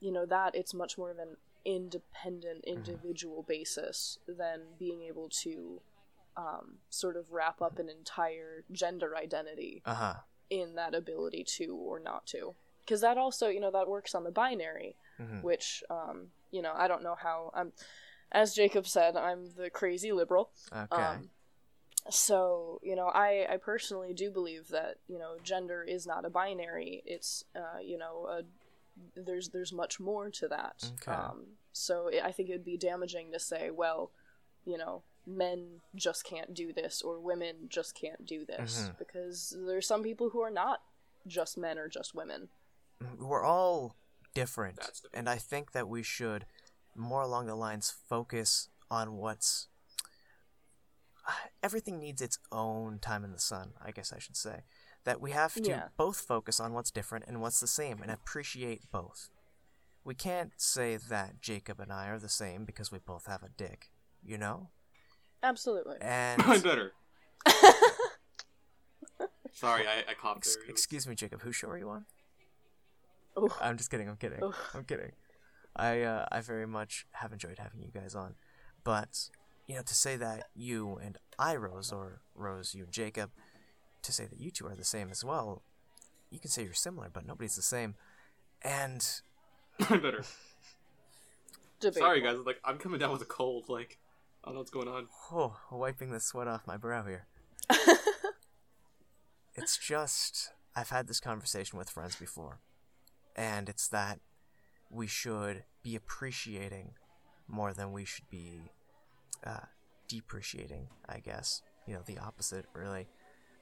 you 0.00 0.12
know, 0.12 0.26
that 0.26 0.54
it's 0.54 0.72
much 0.74 0.96
more 0.98 1.10
of 1.10 1.18
an 1.18 1.36
independent, 1.64 2.64
Mm-hmm. 2.64 2.78
individual 2.90 3.42
basis 3.42 4.18
than 4.26 4.60
being 4.78 5.02
able 5.02 5.28
to. 5.42 5.80
Um, 6.36 6.76
sort 6.88 7.16
of 7.16 7.32
wrap 7.32 7.60
up 7.60 7.80
an 7.80 7.88
entire 7.88 8.62
gender 8.70 9.16
identity 9.16 9.82
uh 9.84 9.94
huh. 9.94 10.14
in 10.50 10.76
that 10.76 10.94
ability 10.94 11.42
to 11.56 11.74
or 11.74 11.98
not 11.98 12.26
to 12.26 12.54
because 12.84 13.00
that 13.00 13.18
also 13.18 13.48
you 13.48 13.58
know 13.58 13.72
that 13.72 13.88
works 13.88 14.14
on 14.14 14.22
the 14.22 14.30
binary 14.30 14.94
Mhm. 15.20 15.42
which 15.42 15.82
um 15.90 16.28
you 16.52 16.62
know 16.62 16.72
i 16.76 16.86
don't 16.86 17.02
know 17.02 17.16
how 17.16 17.50
i'm 17.54 17.72
as 18.30 18.54
jacob 18.54 18.86
said 18.86 19.16
i'm 19.16 19.52
the 19.56 19.68
crazy 19.68 20.12
liberal 20.12 20.50
Okay. 20.72 21.02
um 21.02 21.30
so 22.08 22.78
you 22.84 22.94
know 22.94 23.08
i 23.08 23.44
i 23.50 23.56
personally 23.56 24.14
do 24.14 24.30
believe 24.30 24.68
that 24.68 24.98
you 25.08 25.18
know 25.18 25.38
gender 25.42 25.82
is 25.82 26.06
not 26.06 26.24
a 26.24 26.30
binary 26.30 27.02
it's 27.04 27.42
uh 27.56 27.80
you 27.82 27.98
know 27.98 28.26
a 28.30 28.42
there's 29.14 29.48
there's 29.50 29.72
much 29.72 29.98
more 30.00 30.30
to 30.30 30.48
that 30.48 30.90
Okay. 31.02 31.12
um 31.12 31.46
so 31.72 32.08
it, 32.08 32.22
i 32.24 32.32
think 32.32 32.48
it 32.48 32.52
would 32.52 32.64
be 32.64 32.76
damaging 32.76 33.30
to 33.32 33.38
say 33.38 33.70
well 33.70 34.10
you 34.64 34.76
know 34.78 35.02
men 35.26 35.80
just 35.94 36.24
can't 36.24 36.54
do 36.54 36.72
this 36.72 37.02
or 37.02 37.20
women 37.20 37.54
just 37.68 37.94
can't 37.94 38.24
do 38.24 38.44
this 38.46 38.88
Mhm. 38.88 38.98
because 38.98 39.56
there's 39.66 39.86
some 39.86 40.02
people 40.02 40.30
who 40.30 40.40
are 40.40 40.50
not 40.50 40.80
just 41.26 41.58
men 41.58 41.78
or 41.78 41.88
just 41.88 42.14
women 42.14 42.48
we're 43.18 43.44
all 43.44 43.94
different 44.34 44.78
and 45.12 45.28
i 45.28 45.36
think 45.36 45.72
that 45.72 45.88
we 45.88 46.02
should 46.02 46.46
more 46.94 47.22
along 47.22 47.46
the 47.46 47.54
lines 47.54 47.90
focus 48.08 48.68
on 48.90 49.16
what's 49.16 49.68
everything 51.62 51.98
needs 51.98 52.20
its 52.22 52.38
own 52.52 52.98
time 52.98 53.24
in 53.24 53.32
the 53.32 53.38
sun 53.38 53.72
i 53.84 53.90
guess 53.90 54.12
i 54.12 54.18
should 54.18 54.36
say 54.36 54.60
that 55.04 55.20
we 55.20 55.30
have 55.32 55.54
to 55.54 55.62
Yeah. 55.68 55.88
both 55.96 56.20
focus 56.20 56.58
on 56.60 56.72
what's 56.72 56.90
different 56.90 57.24
and 57.28 57.40
what's 57.40 57.60
the 57.60 57.66
same 57.66 58.00
and 58.02 58.10
appreciate 58.10 58.90
both 58.90 59.28
we 60.04 60.14
can't 60.14 60.52
say 60.56 60.96
that 60.96 61.40
jacob 61.40 61.80
and 61.80 61.92
i 61.92 62.08
are 62.08 62.18
the 62.18 62.28
same 62.28 62.64
because 62.64 62.90
we 62.92 62.98
both 62.98 63.26
have 63.26 63.42
a 63.42 63.48
dick 63.56 63.90
you 64.24 64.36
know? 64.36 64.70
Absolutely. 65.44 65.96
And 66.00 66.42
I'm 66.46 66.60
better. 66.60 66.92
Sorry, 69.52 69.86
I, 69.86 70.04
I 70.10 70.14
coughed 70.20 70.38
ex- 70.38 70.56
there. 70.56 70.64
excuse 70.68 71.06
me, 71.06 71.14
Jacob, 71.14 71.42
whose 71.42 71.56
show 71.56 71.68
are 71.68 71.78
you 71.78 71.88
on? 71.88 72.04
Ooh. 73.38 73.48
I'm 73.60 73.76
just 73.76 73.90
kidding. 73.90 74.08
I'm 74.08 74.16
kidding. 74.16 74.42
Oof. 74.42 74.56
I'm 74.74 74.84
kidding. 74.84 75.12
I 75.76 76.02
uh, 76.02 76.26
I 76.30 76.40
very 76.40 76.66
much 76.66 77.06
have 77.12 77.32
enjoyed 77.32 77.58
having 77.58 77.80
you 77.80 77.90
guys 77.92 78.14
on, 78.14 78.34
but 78.84 79.30
you 79.68 79.76
know 79.76 79.82
to 79.82 79.94
say 79.94 80.16
that 80.16 80.48
you 80.56 80.98
and 81.02 81.18
I 81.38 81.54
Rose 81.54 81.92
or 81.92 82.22
Rose 82.34 82.74
you 82.74 82.84
and 82.84 82.92
Jacob, 82.92 83.30
to 84.02 84.12
say 84.12 84.26
that 84.26 84.40
you 84.40 84.50
two 84.50 84.66
are 84.66 84.74
the 84.74 84.84
same 84.84 85.10
as 85.10 85.22
well, 85.22 85.62
you 86.30 86.40
can 86.40 86.50
say 86.50 86.64
you're 86.64 86.72
similar, 86.72 87.08
but 87.12 87.26
nobody's 87.26 87.54
the 87.54 87.62
same. 87.62 87.94
And 88.62 89.06
I'm 89.90 90.00
better. 90.00 90.24
Debatable. 91.80 92.06
Sorry, 92.06 92.20
guys. 92.20 92.38
Like, 92.44 92.60
I'm 92.64 92.78
coming 92.78 92.98
down 92.98 93.12
with 93.12 93.22
a 93.22 93.26
cold. 93.26 93.68
Like, 93.68 93.98
I 94.42 94.48
don't 94.48 94.54
know 94.54 94.60
what's 94.60 94.70
going 94.70 94.88
on. 94.88 95.06
oh, 95.30 95.56
wiping 95.70 96.10
the 96.10 96.18
sweat 96.18 96.48
off 96.48 96.66
my 96.66 96.76
brow 96.76 97.04
here. 97.04 97.26
it's 99.54 99.76
just 99.76 100.52
I've 100.74 100.90
had 100.90 101.06
this 101.06 101.20
conversation 101.20 101.78
with 101.78 101.90
friends 101.90 102.16
before, 102.16 102.60
and 103.36 103.68
it's 103.68 103.86
that 103.88 104.20
we 104.90 105.06
should 105.06 105.64
be 105.82 105.94
appreciating 105.94 106.92
more 107.46 107.72
than 107.72 107.92
we 107.92 108.04
should 108.04 108.28
be 108.30 108.70
uh, 109.46 109.66
depreciating. 110.08 110.88
I 111.08 111.18
guess 111.18 111.62
you 111.86 111.94
know 111.94 112.02
the 112.04 112.18
opposite, 112.18 112.66
really. 112.74 113.08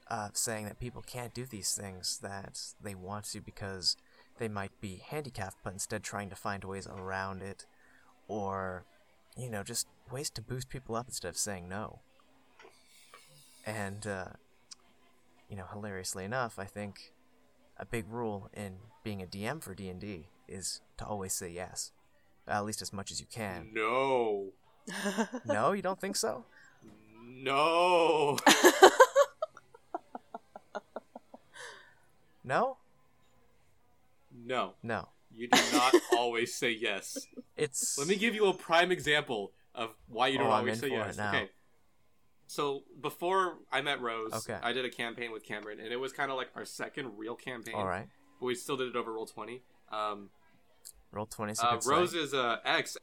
Uh, 0.09 0.29
saying 0.31 0.63
that 0.63 0.79
people 0.79 1.01
can't 1.01 1.33
do 1.33 1.45
these 1.45 1.75
things 1.75 2.19
that 2.21 2.57
they 2.81 2.95
want 2.95 3.25
to 3.25 3.41
because 3.41 3.97
they 4.39 4.47
might 4.47 4.71
be 4.79 5.01
handicapped, 5.05 5.57
but 5.65 5.73
instead 5.73 6.01
trying 6.01 6.29
to 6.29 6.35
find 6.35 6.63
ways 6.63 6.87
around 6.87 7.41
it, 7.41 7.65
or 8.27 8.85
you 9.35 9.49
know 9.49 9.63
just 9.63 9.87
ways 10.11 10.29
to 10.29 10.41
boost 10.41 10.69
people 10.69 10.95
up 10.95 11.07
instead 11.07 11.29
of 11.29 11.37
saying 11.37 11.67
no. 11.67 11.99
And 13.65 14.07
uh, 14.07 14.27
you 15.49 15.55
know, 15.55 15.65
hilariously 15.71 16.25
enough, 16.25 16.59
I 16.59 16.65
think 16.65 17.13
a 17.77 17.85
big 17.85 18.05
rule 18.09 18.49
in 18.53 18.77
being 19.03 19.21
a 19.21 19.25
DM 19.25 19.61
for 19.61 19.73
D 19.73 19.89
and 19.89 19.99
D 19.99 20.27
is 20.47 20.81
to 20.97 21.05
always 21.05 21.33
say 21.33 21.49
yes, 21.49 21.91
at 22.47 22.65
least 22.65 22.81
as 22.81 22.91
much 22.91 23.11
as 23.11 23.19
you 23.19 23.27
can. 23.31 23.69
No. 23.73 24.51
No, 25.45 25.71
you 25.73 25.81
don't 25.81 25.99
think 25.99 26.15
so? 26.15 26.45
No. 27.23 28.37
No, 32.43 32.77
No. 34.45 34.75
no. 34.81 35.09
You 35.35 35.49
do 35.49 35.59
not 35.73 35.93
always 36.13 36.55
say 36.55 36.71
yes. 36.71 37.27
It's 37.57 37.97
Let 37.97 38.07
me 38.07 38.15
give 38.15 38.33
you 38.33 38.47
a 38.47 38.53
prime 38.53 38.91
example 38.91 39.51
of 39.75 39.89
why 40.07 40.27
you 40.29 40.37
don't 40.37 40.47
Oh, 40.47 40.51
always 40.51 40.79
say 40.79 40.89
yes. 40.89 41.19
Okay. 41.19 41.49
So 42.47 42.83
before 43.01 43.57
I 43.71 43.81
met 43.81 43.99
Rose, 44.01 44.31
Okay. 44.33 44.57
I 44.63 44.71
did 44.71 44.85
a 44.85 44.89
campaign 44.89 45.31
with 45.33 45.43
Cameron, 45.43 45.79
and 45.81 45.91
it 45.91 45.97
was 45.99 46.13
kind 46.13 46.31
of 46.31 46.37
like 46.37 46.47
our 46.55 46.63
second 46.63 47.17
real 47.17 47.35
campaign. 47.35 47.75
all 47.75 47.85
right. 47.85 48.07
But 48.39 48.45
we 48.45 48.55
still 48.55 48.77
did 48.77 48.87
it 48.87 48.95
over 48.95 49.11
roll 49.11 49.25
twenty. 49.25 49.63
Um, 49.91 50.29
Roll 51.17 51.25
twenty. 51.25 51.53
uh, 51.61 51.79
Rose's 51.85 52.33
uh, 52.33 52.57
ex, 52.63 52.95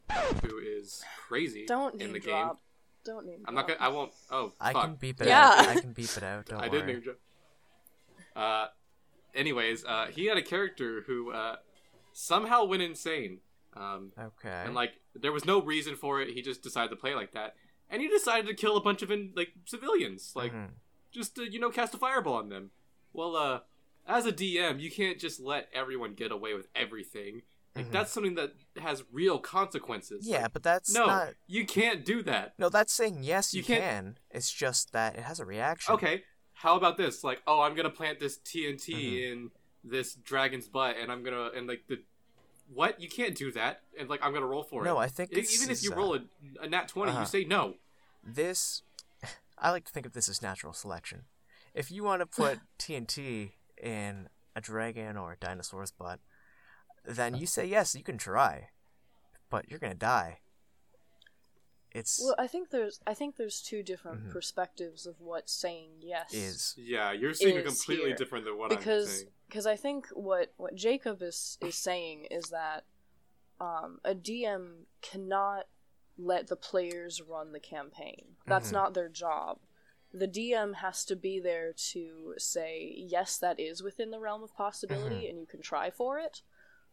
who 0.43 0.59
is 0.59 1.03
crazy 1.29 1.67
Don't 1.67 1.95
in 1.95 1.99
name 1.99 2.13
the 2.13 2.21
drop. 2.21 2.53
game. 2.53 2.59
Don't 3.05 3.27
name 3.27 3.41
I'm 3.45 3.55
not 3.55 3.67
drop. 3.67 3.79
gonna. 3.79 3.91
I 3.91 3.93
won't. 3.93 4.13
Oh, 4.31 4.53
I 4.61 4.73
fuck. 4.73 4.85
can 4.85 4.95
beep 4.95 5.21
it 5.21 5.27
Yeah. 5.27 5.49
out. 5.59 5.69
I 5.69 5.81
can 5.81 5.93
beep 5.93 6.17
it 6.17 6.23
out. 6.23 6.47
Don't 6.47 6.61
I 6.63 6.69
worry. 6.69 6.79
did 6.79 6.87
name 6.87 7.01
drop. 7.01 7.17
Uh, 8.37 8.67
anyways, 9.35 9.85
uh, 9.85 10.07
he 10.11 10.27
had 10.27 10.37
a 10.37 10.43
character 10.43 11.03
who 11.07 11.31
uh, 11.33 11.57
somehow 12.13 12.65
went 12.65 12.83
insane. 12.83 13.39
Um, 13.77 14.13
Okay. 14.19 14.63
and 14.65 14.75
like 14.75 14.93
there 15.15 15.33
was 15.33 15.45
no 15.45 15.61
reason 15.61 15.97
for 15.97 16.21
it. 16.21 16.29
He 16.31 16.43
just 16.43 16.63
decided 16.63 16.91
to 16.91 16.97
play 16.97 17.15
like 17.17 17.33
that, 17.33 17.57
and 17.91 18.01
he 18.01 18.09
decided 18.09 18.47
to 18.47 18.55
kill 18.55 18.77
a 18.77 18.81
bunch 18.81 19.03
of 19.03 19.11
in, 19.11 19.33
like 19.35 19.53
civilians, 19.65 20.33
like 20.37 20.53
Mhm. 20.53 20.69
just 21.11 21.35
to, 21.37 21.51
you 21.51 21.59
know 21.59 21.71
cast 21.71 21.93
a 21.95 21.99
fireball 21.99 22.35
on 22.35 22.49
them. 22.49 22.71
Well, 23.13 23.35
uh, 23.37 23.61
as 24.07 24.27
a 24.27 24.33
DM, 24.33 24.79
you 24.81 24.91
can't 24.91 25.19
just 25.19 25.41
let 25.41 25.69
everyone 25.73 26.15
get 26.15 26.31
away 26.31 26.55
with 26.55 26.69
everything. 26.77 27.43
Like 27.77 27.87
Mhm. 27.87 27.91
that's 27.93 28.13
something 28.13 28.35
that 28.37 28.55
has 28.81 29.03
real 29.11 29.39
consequences. 29.41 30.27
Yeah, 30.27 30.43
Like, 30.43 30.53
but 30.53 30.63
that's 30.63 30.95
no, 30.95 31.07
not. 31.07 31.35
you 31.47 31.67
can't 31.67 32.05
do 32.05 32.23
that. 32.23 32.55
No, 32.59 32.69
that's 32.69 32.93
saying 32.93 33.25
yes. 33.25 33.53
You, 33.53 33.59
You 33.59 33.65
can. 33.65 34.19
It's 34.31 34.53
just 34.53 34.93
that 34.93 35.17
it 35.17 35.23
has 35.25 35.41
a 35.41 35.45
reaction. 35.45 35.93
Okay, 35.95 36.23
how 36.53 36.77
about 36.77 36.97
this? 36.97 37.25
Like, 37.25 37.43
oh, 37.47 37.61
I'm 37.63 37.75
gonna 37.75 37.91
plant 37.91 38.21
this 38.21 38.39
TNT 38.39 38.95
Mhm. 38.95 39.33
in 39.33 39.51
this 39.83 40.15
dragon's 40.15 40.69
butt, 40.69 40.97
and 40.97 41.11
I'm 41.11 41.23
gonna 41.25 41.51
and 41.55 41.67
like 41.67 41.87
the 41.89 42.03
what? 42.69 43.01
You 43.01 43.09
can't 43.09 43.35
do 43.35 43.51
that, 43.53 43.83
and 43.99 44.09
like 44.09 44.21
I'm 44.25 44.33
gonna 44.33 44.47
roll 44.47 44.63
for 44.63 44.83
it. 44.83 44.85
No. 44.85 44.97
I 44.97 45.09
think 45.09 45.31
this 45.33 45.55
even 45.61 45.71
if 45.73 45.83
you 45.83 45.93
uh, 45.93 45.97
roll 45.97 46.15
a, 46.15 46.21
a 46.63 46.69
nat 46.69 46.89
20 46.89 47.11
uh-huh. 47.11 47.21
you 47.21 47.27
say 47.27 47.45
no. 47.45 47.75
this 48.23 48.83
I 49.59 49.71
like 49.71 49.85
to 49.87 49.93
think 49.93 50.07
of 50.07 50.13
this 50.13 50.29
as 50.29 50.41
natural 50.43 50.73
selection. 50.73 51.25
If 51.75 51.91
you 51.91 52.05
want 52.05 52.21
to 52.21 52.27
put 52.27 52.61
TNT 52.79 53.51
in 53.83 54.29
a 54.57 54.61
dragon 54.61 55.17
or 55.17 55.33
a 55.33 55.37
dinosaur's 55.37 55.91
butt, 55.91 56.21
then 57.05 57.35
you 57.35 57.47
say 57.47 57.67
yes, 57.67 57.95
you 57.95 58.03
can 58.03 58.19
try. 58.19 58.71
But 59.51 59.71
you're 59.71 59.79
gonna 59.79 59.95
die. 59.95 60.41
It's 61.93 62.21
Well, 62.21 62.35
I 62.39 62.49
think 62.49 62.71
there's 62.71 63.01
I 63.07 63.15
think 63.15 63.37
there's 63.37 63.63
two 63.63 63.83
different 63.83 64.25
Mhm. 64.29 64.33
perspectives 64.33 65.07
of 65.07 65.21
what 65.21 65.49
saying 65.49 65.99
yes 66.01 66.35
is 66.35 66.75
Yeah, 66.77 67.13
you're 67.13 67.35
seeing 67.35 67.57
it 67.57 67.67
is 67.67 67.73
completely 67.79 68.07
here. 68.09 68.17
different 68.17 68.45
than 68.45 68.59
what 68.59 68.73
I'm 68.73 68.79
because 68.79 69.19
saying. 69.21 69.33
because 69.49 69.67
I 69.67 69.77
think 69.77 70.09
what 70.09 70.53
what 70.57 70.75
Jacob 70.75 71.23
is 71.23 71.57
is 71.61 71.77
saying 71.77 72.25
is 72.27 72.51
that 72.51 72.85
um, 73.61 74.01
a 74.05 74.15
DM 74.17 74.87
cannot 75.01 75.69
let 76.19 76.49
the 76.49 76.57
players 76.57 77.23
run 77.23 77.53
the 77.53 77.61
campaign. 77.61 78.37
That's 78.47 78.71
Mhm. 78.71 78.73
not 78.73 78.95
their 78.95 79.09
job. 79.09 79.61
The 80.13 80.27
DM 80.27 80.75
has 80.75 81.05
to 81.05 81.15
be 81.17 81.39
there 81.39 81.73
to 81.73 82.35
say 82.37 82.93
yes, 82.97 83.39
that 83.39 83.61
is 83.61 83.81
within 83.83 84.11
the 84.11 84.19
realm 84.19 84.43
of 84.43 84.53
possibility, 84.55 85.23
Mhm. 85.27 85.31
and 85.31 85.41
you 85.41 85.47
can 85.47 85.63
try 85.63 85.91
for 85.91 86.19
it. 86.19 86.43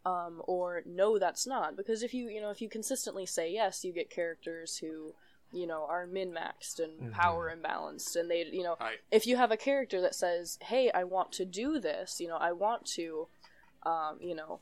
Um, 0.05 0.41
or 0.47 0.81
no, 0.85 1.19
that's 1.19 1.45
not. 1.45 1.75
Because 1.75 2.01
if 2.01 2.13
you 2.13 2.27
you 2.27 2.41
know 2.41 2.49
if 2.49 2.61
you 2.61 2.69
consistently 2.69 3.25
say 3.25 3.51
yes, 3.51 3.83
you 3.85 3.93
get 3.93 4.09
characters 4.09 4.77
who 4.77 5.13
you 5.51 5.67
know 5.67 5.85
are 5.87 6.07
min 6.07 6.31
maxed 6.31 6.79
and 6.79 6.99
Mhm. 6.99 7.11
power 7.11 7.53
imbalanced, 7.55 8.15
and 8.15 8.29
they 8.31 8.45
you 8.45 8.63
know 8.63 8.77
I 8.79 8.97
if 9.11 9.27
you 9.27 9.37
have 9.37 9.51
a 9.51 9.57
character 9.57 10.01
that 10.01 10.15
says, 10.15 10.57
"Hey, 10.61 10.89
I 10.91 11.03
want 11.03 11.31
to 11.33 11.45
do 11.45 11.79
this," 11.79 12.19
you 12.19 12.27
know, 12.27 12.37
I 12.37 12.51
want 12.51 12.85
to, 12.97 13.27
um, 13.83 14.17
you 14.21 14.33
know, 14.33 14.59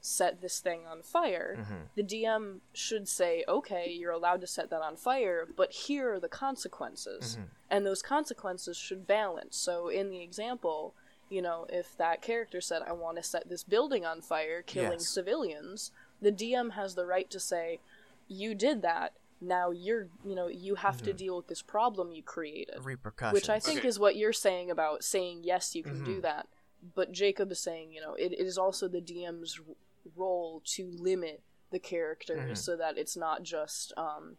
set 0.00 0.40
this 0.40 0.60
thing 0.60 0.86
on 0.86 1.02
fire. 1.02 1.56
Mhm. 1.58 1.88
The 1.96 2.02
DM 2.04 2.60
should 2.72 3.08
say, 3.08 3.44
"Okay, 3.46 3.90
you're 3.90 4.12
allowed 4.12 4.40
to 4.40 4.46
set 4.46 4.70
that 4.70 4.80
on 4.80 4.96
fire, 4.96 5.44
but 5.44 5.72
here 5.72 6.14
are 6.14 6.20
the 6.20 6.28
consequences," 6.30 7.36
Mhm. 7.36 7.48
and 7.68 7.84
those 7.84 8.00
consequences 8.00 8.76
should 8.78 9.06
balance. 9.06 9.56
So, 9.58 9.88
in 9.88 10.08
the 10.08 10.22
example, 10.22 10.94
you 11.28 11.42
know, 11.42 11.66
if 11.68 11.96
that 11.96 12.22
character 12.22 12.60
said, 12.60 12.82
"I 12.82 12.92
want 12.92 13.16
to 13.16 13.22
set 13.22 13.48
this 13.48 13.62
building 13.64 14.04
on 14.04 14.20
fire, 14.22 14.62
killing 14.62 14.98
Yes. 15.00 15.08
civilians," 15.08 15.90
the 16.20 16.32
DM 16.32 16.70
has 16.70 16.94
the 16.94 17.06
right 17.06 17.28
to 17.30 17.40
say, 17.40 17.80
"You 18.28 18.54
did 18.54 18.82
that." 18.82 19.14
Now 19.40 19.70
you're, 19.70 20.08
you 20.24 20.34
know, 20.34 20.48
you 20.48 20.74
have 20.76 21.00
to 21.02 21.12
Mhm. 21.12 21.16
deal 21.16 21.36
with 21.36 21.46
this 21.46 21.62
problem 21.62 22.10
you 22.10 22.22
created 22.24 22.84
repercussions. 22.84 23.34
which 23.34 23.48
I 23.48 23.60
think 23.60 23.78
Okay. 23.80 23.88
is 23.88 23.98
what 23.98 24.16
you're 24.16 24.32
saying 24.32 24.68
about 24.70 25.04
saying 25.04 25.44
yes, 25.44 25.76
you 25.76 25.84
can 25.84 26.02
do 26.02 26.18
Mhm. 26.18 26.22
that. 26.22 26.48
But 26.94 27.12
Jacob 27.12 27.52
is 27.52 27.60
saying, 27.60 27.92
you 27.92 28.00
know, 28.00 28.14
it, 28.14 28.32
it 28.32 28.40
is 28.46 28.58
also 28.58 28.88
the 28.88 29.00
DM's 29.00 29.60
r- 29.60 29.74
role 30.16 30.60
to 30.64 30.90
limit 30.90 31.42
the 31.70 31.78
characters 31.78 32.58
Mhm. 32.60 32.64
so 32.64 32.76
that 32.76 32.98
it's 32.98 33.16
not 33.16 33.42
just, 33.44 33.92
um, 33.96 34.38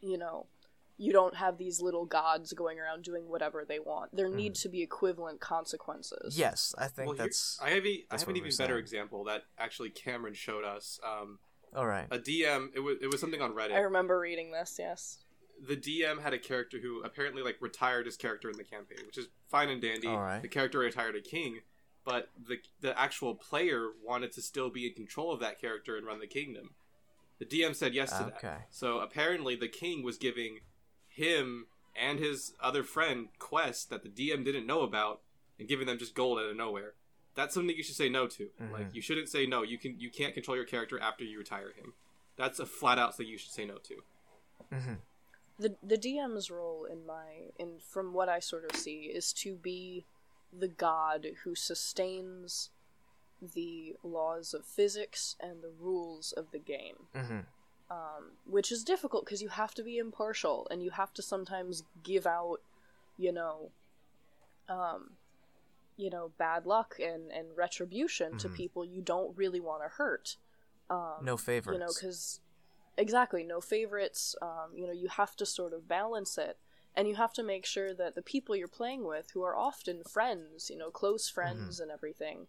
you 0.00 0.16
know, 0.16 0.46
you 1.00 1.12
don't 1.14 1.34
have 1.36 1.56
these 1.56 1.80
little 1.80 2.04
gods 2.04 2.52
going 2.52 2.78
around 2.78 3.02
doing 3.04 3.26
whatever 3.26 3.64
they 3.66 3.78
want. 3.78 4.14
There 4.14 4.28
need 4.28 4.54
to 4.56 4.68
be 4.68 4.82
equivalent 4.82 5.40
consequences. 5.40 6.38
Yes, 6.38 6.74
I 6.76 6.88
think 6.88 7.08
well, 7.08 7.16
here- 7.16 7.24
that's 7.26 7.58
I 7.62 7.70
have, 7.70 7.86
e- 7.86 8.04
I 8.10 8.14
that's 8.14 8.22
have 8.24 8.28
an 8.28 8.36
even 8.36 8.50
better 8.50 8.74
saying. 8.74 8.78
example 8.80 9.24
that 9.24 9.44
actually 9.58 9.90
Cameron 9.90 10.34
showed 10.34 10.64
us. 10.64 11.00
Um, 11.02 11.38
all 11.74 11.86
right. 11.86 12.06
a 12.10 12.18
DM, 12.18 12.68
it 12.74 12.80
was 12.80 12.98
it 13.00 13.10
was 13.10 13.18
something 13.20 13.40
on 13.40 13.52
Reddit. 13.54 13.72
I 13.74 13.78
remember 13.80 14.18
reading 14.20 14.52
this. 14.52 14.76
Yes. 14.78 15.18
the 15.66 15.76
DM 15.76 16.20
had 16.22 16.32
a 16.34 16.38
character 16.38 16.78
who 16.80 17.02
apparently 17.02 17.42
like 17.42 17.56
retired 17.60 18.04
his 18.06 18.16
character 18.18 18.50
in 18.50 18.56
the 18.58 18.64
campaign, 18.64 18.98
which 19.06 19.16
is 19.18 19.28
fine 19.48 19.68
and 19.70 19.80
dandy. 19.80 20.06
All 20.08 20.18
right. 20.20 20.42
The 20.42 20.48
character 20.48 20.80
retired 20.80 21.16
a 21.16 21.20
king, 21.22 21.60
but 22.04 22.28
the 22.46 22.58
the 22.82 22.98
actual 23.00 23.34
player 23.34 23.88
wanted 24.04 24.32
to 24.32 24.42
still 24.42 24.68
be 24.68 24.86
in 24.86 24.92
control 24.94 25.32
of 25.32 25.40
that 25.40 25.58
character 25.60 25.96
and 25.96 26.06
run 26.06 26.18
the 26.20 26.26
kingdom. 26.26 26.70
The 27.38 27.46
DM 27.46 27.74
said 27.74 27.94
yes 27.94 28.10
to 28.10 28.24
that. 28.24 28.36
Okay. 28.36 28.56
So 28.68 28.98
apparently 28.98 29.54
the 29.56 29.68
king 29.68 30.02
was 30.02 30.18
giving 30.18 30.58
him 31.20 31.66
and 31.94 32.18
his 32.18 32.54
other 32.60 32.82
friend 32.82 33.28
Quest 33.38 33.90
that 33.90 34.02
the 34.02 34.08
DM 34.08 34.44
didn't 34.44 34.66
know 34.66 34.80
about 34.82 35.20
and 35.58 35.68
giving 35.68 35.86
them 35.86 35.98
just 35.98 36.14
gold 36.14 36.38
out 36.38 36.46
of 36.50 36.56
nowhere. 36.56 36.94
That's 37.34 37.54
something 37.54 37.76
you 37.76 37.82
should 37.82 37.94
say 37.96 38.08
no 38.08 38.26
to. 38.26 38.50
Mhm. 38.60 38.72
Like 38.72 38.94
you 38.94 39.00
shouldn't 39.02 39.28
say 39.28 39.46
no. 39.46 39.62
You 39.62 39.78
can 39.78 39.98
you 40.00 40.10
can't 40.10 40.34
control 40.34 40.56
your 40.56 40.66
character 40.66 40.98
after 40.98 41.24
you 41.24 41.38
retire 41.38 41.72
him. 41.72 41.94
That's 42.36 42.58
a 42.58 42.66
flat 42.66 42.98
out 42.98 43.16
thing 43.16 43.26
you 43.28 43.38
should 43.38 43.52
say 43.52 43.64
no 43.64 43.78
to. 43.78 44.02
hmm 44.72 44.94
the 45.58 45.76
the 45.82 45.98
DM's 45.98 46.50
role 46.50 46.86
in 46.86 47.04
my 47.06 47.52
in 47.58 47.78
from 47.80 48.14
what 48.14 48.28
I 48.30 48.40
sort 48.40 48.64
of 48.64 48.74
see 48.76 49.00
is 49.14 49.32
to 49.34 49.54
be 49.56 50.06
the 50.52 50.68
god 50.68 51.26
who 51.44 51.54
sustains 51.54 52.70
the 53.42 53.96
laws 54.02 54.52
of 54.54 54.64
physics 54.64 55.36
and 55.38 55.62
the 55.62 55.70
rules 55.70 56.32
of 56.32 56.50
the 56.50 56.58
game. 56.58 57.06
hmm 57.14 57.40
um, 57.90 58.32
which 58.46 58.70
is 58.72 58.84
difficult 58.84 59.24
because 59.24 59.42
you 59.42 59.48
have 59.48 59.74
to 59.74 59.82
be 59.82 59.98
impartial 59.98 60.66
and 60.70 60.82
you 60.82 60.90
have 60.90 61.12
to 61.14 61.22
sometimes 61.22 61.82
give 62.02 62.26
out, 62.26 62.60
you 63.18 63.32
know, 63.32 63.70
um, 64.68 65.12
you 65.96 66.08
know, 66.10 66.30
bad 66.38 66.66
luck 66.66 66.96
and 67.00 67.30
and 67.32 67.56
retribution 67.56 68.38
to 68.38 68.48
Mhm. 68.48 68.54
people 68.54 68.84
you 68.84 69.02
don't 69.02 69.36
really 69.36 69.60
want 69.60 69.82
to 69.82 69.88
hurt. 69.88 70.36
Um, 70.88 71.24
No 71.24 71.36
favorites. 71.36 71.74
you 71.74 71.78
know 71.78 71.92
because 71.92 72.40
exactly 72.96 73.44
no 73.44 73.60
favorites 73.60 74.34
um, 74.42 74.74
you 74.74 74.86
know 74.86 74.92
you 74.92 75.08
have 75.08 75.36
to 75.36 75.46
sort 75.46 75.72
of 75.72 75.86
balance 75.86 76.36
it 76.36 76.58
and 76.96 77.06
you 77.08 77.14
have 77.14 77.32
to 77.32 77.42
make 77.44 77.64
sure 77.64 77.94
that 77.94 78.14
the 78.16 78.22
people 78.22 78.56
you're 78.56 78.66
playing 78.66 79.04
with 79.04 79.30
who 79.30 79.42
are 79.44 79.56
often 79.56 80.02
friends 80.02 80.68
you 80.68 80.76
know 80.76 80.90
close 80.90 81.28
friends 81.28 81.78
and 81.78 81.90
everything 81.92 82.48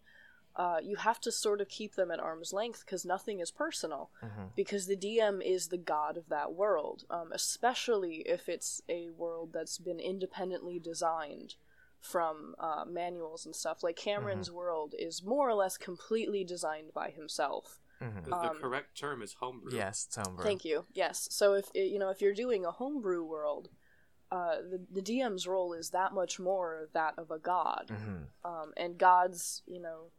uh, 0.56 0.78
you 0.82 0.96
have 0.96 1.20
to 1.20 1.32
sort 1.32 1.60
of 1.60 1.68
keep 1.68 1.94
them 1.94 2.10
at 2.10 2.20
arm's 2.20 2.52
length 2.52 2.84
because 2.84 3.04
nothing 3.04 3.40
is 3.40 3.50
personal 3.50 4.10
Mhm. 4.22 4.50
because 4.54 4.86
the 4.86 4.96
dm 4.96 5.40
is 5.42 5.68
the 5.68 5.78
god 5.78 6.16
of 6.16 6.28
that 6.28 6.52
world 6.52 7.04
um, 7.10 7.30
especially 7.32 8.16
if 8.26 8.48
it's 8.48 8.82
a 8.88 9.10
world 9.10 9.52
that's 9.52 9.78
been 9.78 9.98
independently 10.00 10.78
designed 10.78 11.54
from 12.00 12.54
uh, 12.58 12.84
manuals 12.86 13.46
and 13.46 13.54
stuff 13.56 13.82
like 13.82 13.96
cameron's 13.96 14.50
world 14.50 14.94
is 14.98 15.22
more 15.22 15.48
or 15.48 15.54
less 15.54 15.76
completely 15.78 16.44
designed 16.44 16.92
by 16.92 17.10
himself 17.10 17.78
Mhm. 18.00 18.24
The, 18.24 18.30
the 18.30 18.36
Um, 18.36 18.60
correct 18.60 18.96
term 18.98 19.22
is 19.22 19.34
homebrew. 19.34 19.76
Yes, 19.76 20.06
it's 20.06 20.16
homebrew. 20.16 20.42
Thank 20.44 20.64
you. 20.64 20.86
Yes. 20.92 21.28
So 21.30 21.54
if 21.54 21.70
you 21.72 21.98
know 22.00 22.10
if 22.10 22.20
you're 22.20 22.34
doing 22.34 22.64
a 22.66 22.72
homebrew 22.72 23.22
world, 23.24 23.68
uh, 24.32 24.56
the 24.56 24.80
the 24.90 25.00
DM's 25.02 25.46
role 25.46 25.72
is 25.72 25.90
that 25.90 26.12
much 26.12 26.40
more 26.40 26.88
that 26.94 27.14
of 27.16 27.30
a 27.30 27.38
god, 27.38 27.90
hmm 27.90 28.24
um, 28.44 28.72
and 28.76 28.98
gods, 28.98 29.62
you 29.66 29.78
know, 29.80 30.10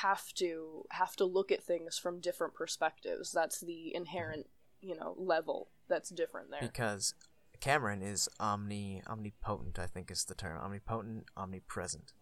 have 0.00 0.32
to 0.34 0.84
have 0.90 1.16
to 1.16 1.24
look 1.24 1.52
at 1.52 1.62
things 1.62 1.98
from 1.98 2.20
different 2.20 2.54
perspectives. 2.54 3.32
That's 3.32 3.60
the 3.60 3.94
inherent, 3.94 4.46
you 4.80 4.96
know, 4.96 5.14
level 5.16 5.70
that's 5.88 6.10
different 6.10 6.50
there. 6.50 6.60
Because 6.60 7.14
Cameron 7.60 8.02
is 8.02 8.28
omni 8.40 9.02
omnipotent. 9.08 9.78
I 9.78 9.86
think 9.86 10.10
is 10.10 10.24
the 10.24 10.34
term. 10.34 10.58
Omnipotent, 10.58 11.26
omnipresent. 11.36 12.12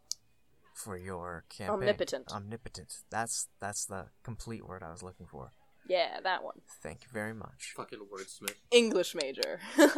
For 0.75 0.97
your 0.97 1.45
campaign. 1.51 1.75
Omnipotent. 1.75 2.33
Omnipotent. 2.33 2.95
That's 3.11 3.49
that's 3.61 3.85
the 3.85 4.07
complete 4.23 4.67
word 4.67 4.83
I 4.83 4.91
was 4.91 5.03
looking 5.03 5.27
for. 5.27 5.53
Yeah, 5.89 6.21
that 6.23 6.43
one. 6.45 6.61
Thank 6.83 7.03
you 7.03 7.09
very 7.13 7.35
much. 7.35 7.75
Fucking 7.77 7.99
wordsmith. 8.13 8.55
English 8.71 9.15
major. 9.15 9.61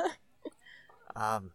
Um, 1.14 1.52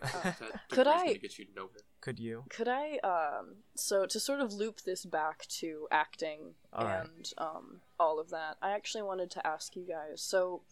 That 0.12 0.60
Could 0.70 0.86
I- 0.86 1.06
gonna 1.06 1.18
get 1.18 1.38
you 1.38 1.46
nowhere. 1.56 1.72
could 2.00 2.18
you? 2.18 2.44
Could 2.50 2.68
I, 2.68 2.98
um, 2.98 3.56
so 3.74 4.06
to 4.06 4.20
sort 4.20 4.40
of 4.40 4.52
loop 4.52 4.82
this 4.82 5.04
back 5.04 5.46
to 5.60 5.88
acting 5.90 6.54
All 6.72 6.84
right. 6.84 7.04
and 7.04 7.32
um, 7.38 7.80
all 7.98 8.18
of 8.20 8.30
that, 8.30 8.56
I 8.62 8.70
actually 8.72 9.02
wanted 9.02 9.30
to 9.32 9.46
ask 9.46 9.74
you 9.76 9.84
guys. 9.86 10.22
So, 10.22 10.62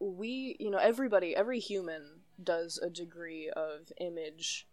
we, 0.00 0.56
you 0.58 0.70
know, 0.70 0.78
everybody, 0.78 1.34
every 1.36 1.60
human 1.60 2.20
does 2.42 2.78
a 2.78 2.90
degree 2.90 3.50
of 3.54 3.92
image 4.00 4.66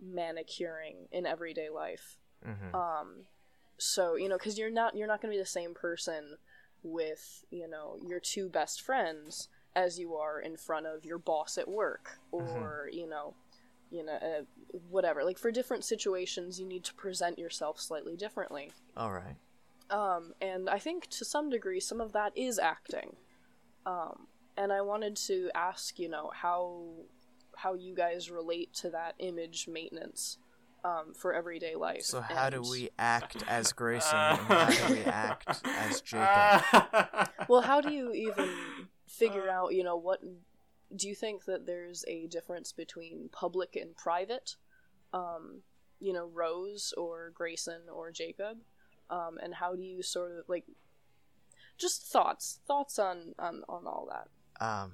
manicuring 0.00 1.08
in 1.12 1.26
everyday 1.26 1.68
life. 1.70 2.18
hmm 2.44 2.74
Um, 2.74 3.26
so 3.78 4.16
you 4.16 4.28
know, 4.28 4.36
because 4.38 4.58
you're 4.58 4.70
not 4.70 4.96
you're 4.96 5.06
not 5.06 5.20
going 5.20 5.32
to 5.32 5.36
be 5.36 5.42
the 5.42 5.46
same 5.46 5.74
person 5.74 6.36
with 6.82 7.44
you 7.50 7.68
know 7.68 7.98
your 8.06 8.20
two 8.20 8.48
best 8.48 8.80
friends 8.80 9.48
as 9.76 9.98
you 9.98 10.14
are 10.16 10.40
in 10.40 10.56
front 10.56 10.86
of 10.86 11.04
your 11.04 11.18
boss 11.18 11.56
at 11.58 11.68
work 11.68 12.18
or 12.32 12.88
you 12.92 13.08
know 13.08 13.34
you 13.90 14.04
know 14.04 14.14
uh, 14.14 14.42
whatever 14.90 15.22
like 15.22 15.38
for 15.38 15.52
different 15.52 15.84
situations 15.84 16.58
you 16.58 16.66
need 16.66 16.82
to 16.82 16.92
present 16.94 17.38
yourself 17.38 17.78
slightly 17.80 18.16
differently 18.16 18.72
All 18.96 19.12
right. 19.12 19.36
um, 19.90 20.32
and 20.40 20.68
I 20.68 20.80
think 20.80 21.06
to 21.10 21.24
some 21.24 21.48
degree 21.50 21.78
some 21.78 22.00
of 22.00 22.12
that 22.12 22.32
is 22.36 22.58
acting. 22.58 23.14
Um, 23.84 24.26
and 24.56 24.72
I 24.72 24.80
wanted 24.80 25.16
to 25.28 25.50
ask, 25.54 25.98
you 25.98 26.08
know, 26.08 26.30
how 26.34 26.86
how 27.56 27.74
you 27.74 27.94
guys 27.94 28.30
relate 28.30 28.72
to 28.74 28.90
that 28.90 29.14
image 29.18 29.68
maintenance 29.68 30.38
um, 30.84 31.14
for 31.14 31.32
everyday 31.32 31.74
life. 31.74 32.02
So 32.02 32.20
how 32.20 32.50
do 32.50 32.62
we 32.62 32.90
act 32.98 33.44
as 33.48 33.72
Grayson 33.72 34.16
and 34.18 34.38
how 34.38 34.70
do 34.88 34.94
we 34.94 35.00
act 35.04 35.60
as 35.64 36.00
Jacob? 36.00 37.28
Well, 37.48 37.62
how 37.62 37.80
do 37.80 37.92
you 37.92 38.12
even 38.12 38.48
figure 39.06 39.48
out, 39.48 39.74
you 39.74 39.84
know, 39.84 39.96
what 39.96 40.20
do 40.94 41.08
you 41.08 41.14
think 41.14 41.44
that 41.44 41.66
there's 41.66 42.04
a 42.06 42.26
difference 42.26 42.72
between 42.72 43.28
public 43.32 43.76
and 43.76 43.96
private? 43.96 44.56
Um, 45.12 45.62
you 46.00 46.12
know, 46.12 46.26
Rose 46.32 46.92
or 46.96 47.30
Grayson 47.34 47.82
or 47.92 48.10
Jacob? 48.10 48.58
Um, 49.08 49.38
and 49.42 49.54
how 49.54 49.76
do 49.76 49.82
you 49.82 50.02
sort 50.02 50.32
of 50.32 50.48
like 50.48 50.64
just 51.78 52.02
thoughts, 52.02 52.60
thoughts 52.66 52.98
on 52.98 53.34
on 53.38 53.62
on 53.68 53.86
all 53.86 54.08
that. 54.10 54.64
Um, 54.64 54.92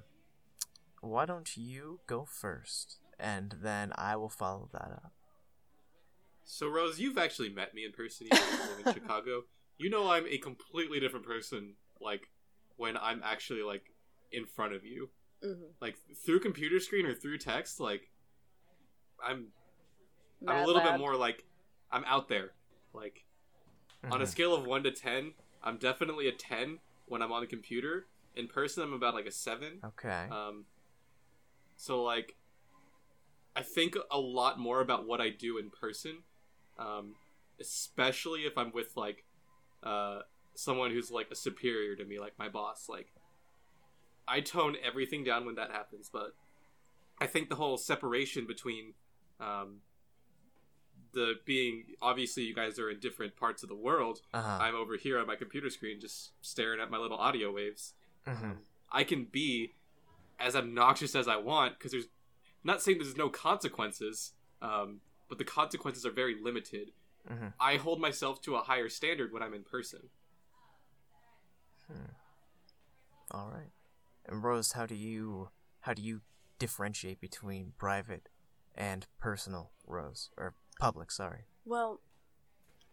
why 1.01 1.25
don't 1.25 1.55
you 1.55 1.99
go 2.07 2.25
first, 2.25 2.97
and 3.19 3.55
then 3.61 3.93
I 3.95 4.15
will 4.15 4.29
follow 4.29 4.69
that 4.73 4.91
up. 4.91 5.11
So 6.45 6.67
Rose, 6.67 6.99
you've 6.99 7.17
actually 7.17 7.49
met 7.49 7.73
me 7.73 7.85
in 7.85 7.91
person. 7.91 8.27
You 8.31 8.37
live 8.37 8.85
in 8.85 8.93
Chicago. 9.01 9.43
You 9.77 9.89
know 9.89 10.11
I'm 10.11 10.27
a 10.27 10.37
completely 10.37 10.99
different 10.99 11.25
person. 11.25 11.75
Like 12.01 12.29
when 12.75 12.97
I'm 12.97 13.21
actually 13.23 13.61
like 13.61 13.92
in 14.33 14.45
front 14.45 14.73
of 14.73 14.83
you, 14.85 15.09
hmm 15.41 15.53
like 15.81 15.95
through 16.25 16.39
computer 16.39 16.79
screen 16.79 17.05
or 17.05 17.13
through 17.13 17.37
text. 17.37 17.79
Like 17.79 18.11
I'm, 19.23 19.47
I'm 20.47 20.57
a 20.57 20.65
little 20.65 20.81
lad. 20.81 20.91
bit 20.93 20.99
more 20.99 21.15
like 21.15 21.45
I'm 21.91 22.03
out 22.05 22.27
there. 22.27 22.51
Like 22.93 23.23
on 24.11 24.21
a 24.21 24.25
Mhm. 24.25 24.27
scale 24.27 24.53
of 24.53 24.65
one 24.65 24.83
to 24.83 24.91
ten, 24.91 25.33
I'm 25.63 25.77
definitely 25.77 26.27
a 26.27 26.31
ten 26.33 26.79
when 27.05 27.21
I'm 27.21 27.31
on 27.31 27.41
the 27.41 27.47
computer. 27.47 28.07
In 28.35 28.47
person, 28.47 28.83
I'm 28.83 28.93
about 28.93 29.13
like 29.13 29.25
a 29.27 29.31
seven. 29.31 29.79
Okay. 29.83 30.27
Um, 30.31 30.65
so 31.77 32.01
like, 32.03 32.35
I 33.55 33.61
think 33.61 33.95
a 34.11 34.19
lot 34.19 34.59
more 34.59 34.81
about 34.81 35.05
what 35.05 35.21
I 35.21 35.29
do 35.29 35.57
in 35.59 35.69
person, 35.69 36.23
um, 36.79 37.15
especially 37.59 38.41
if 38.41 38.57
I'm 38.57 38.71
with 38.71 38.97
like, 38.97 39.25
uh, 39.83 40.21
someone 40.55 40.91
who's 40.91 41.11
like 41.11 41.29
a 41.31 41.35
superior 41.35 41.95
to 41.95 42.03
me, 42.05 42.19
like 42.19 42.33
my 42.39 42.49
boss. 42.49 42.89
Like, 42.89 43.12
I 44.27 44.41
tone 44.41 44.75
everything 44.83 45.23
down 45.23 45.45
when 45.45 45.55
that 45.55 45.71
happens, 45.71 46.09
but 46.11 46.35
I 47.19 47.27
think 47.27 47.49
the 47.49 47.55
whole 47.55 47.77
separation 47.77 48.47
between, 48.47 48.93
um, 49.39 49.81
the 51.11 51.35
being 51.45 51.95
obviously 52.01 52.43
you 52.43 52.55
guys 52.55 52.79
are 52.79 52.89
in 52.89 52.99
different 52.99 53.35
parts 53.35 53.61
of 53.61 53.69
the 53.69 53.75
world. 53.75 54.21
Uh-huh. 54.33 54.57
I'm 54.59 54.75
over 54.75 54.97
here 54.97 55.19
on 55.19 55.27
my 55.27 55.35
computer 55.35 55.69
screen 55.69 55.99
just 55.99 56.31
staring 56.41 56.79
at 56.79 56.89
my 56.89 56.97
little 56.97 57.17
audio 57.17 57.51
waves. 57.51 57.93
Mhm. 58.25 58.57
I 58.91 59.03
can 59.03 59.25
be 59.25 59.75
as 60.39 60.55
obnoxious 60.55 61.13
as 61.15 61.27
I 61.27 61.37
want 61.37 61.77
because 61.77 61.91
there's 61.91 62.07
not 62.63 62.81
saying 62.81 62.97
there's 62.97 63.15
no 63.15 63.29
consequences, 63.29 64.33
um, 64.61 65.01
but 65.29 65.37
the 65.37 65.43
consequences 65.43 66.05
are 66.05 66.11
very 66.11 66.35
limited. 66.41 66.93
Mhm. 67.29 67.53
I 67.59 67.77
hold 67.77 67.99
myself 68.01 68.41
to 68.41 68.55
a 68.55 68.63
higher 68.63 68.89
standard 68.89 69.31
when 69.31 69.43
I'm 69.43 69.53
in 69.53 69.63
person. 69.63 70.09
All 73.31 73.49
right. 73.49 73.71
And 74.25 74.43
Rose, 74.43 74.73
how 74.73 74.85
do 74.85 74.95
you 74.95 75.49
how 75.81 75.93
do 75.93 76.01
you 76.01 76.21
differentiate 76.59 77.19
between 77.19 77.73
private 77.77 78.29
and 78.75 79.05
personal 79.19 79.71
Rose 79.85 80.29
or 80.37 80.55
public? 80.79 81.11
Sorry. 81.11 81.45
Well, 81.65 81.99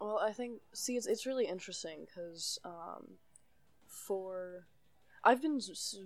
well, 0.01 0.19
I 0.19 0.33
think 0.33 0.61
see, 0.73 0.97
it's 0.97 1.07
it's 1.07 1.27
really 1.27 1.47
interesting 1.47 2.07
because 2.07 2.59
um, 2.65 3.19
for 3.87 4.67
I've 5.23 5.43
been 5.43 5.61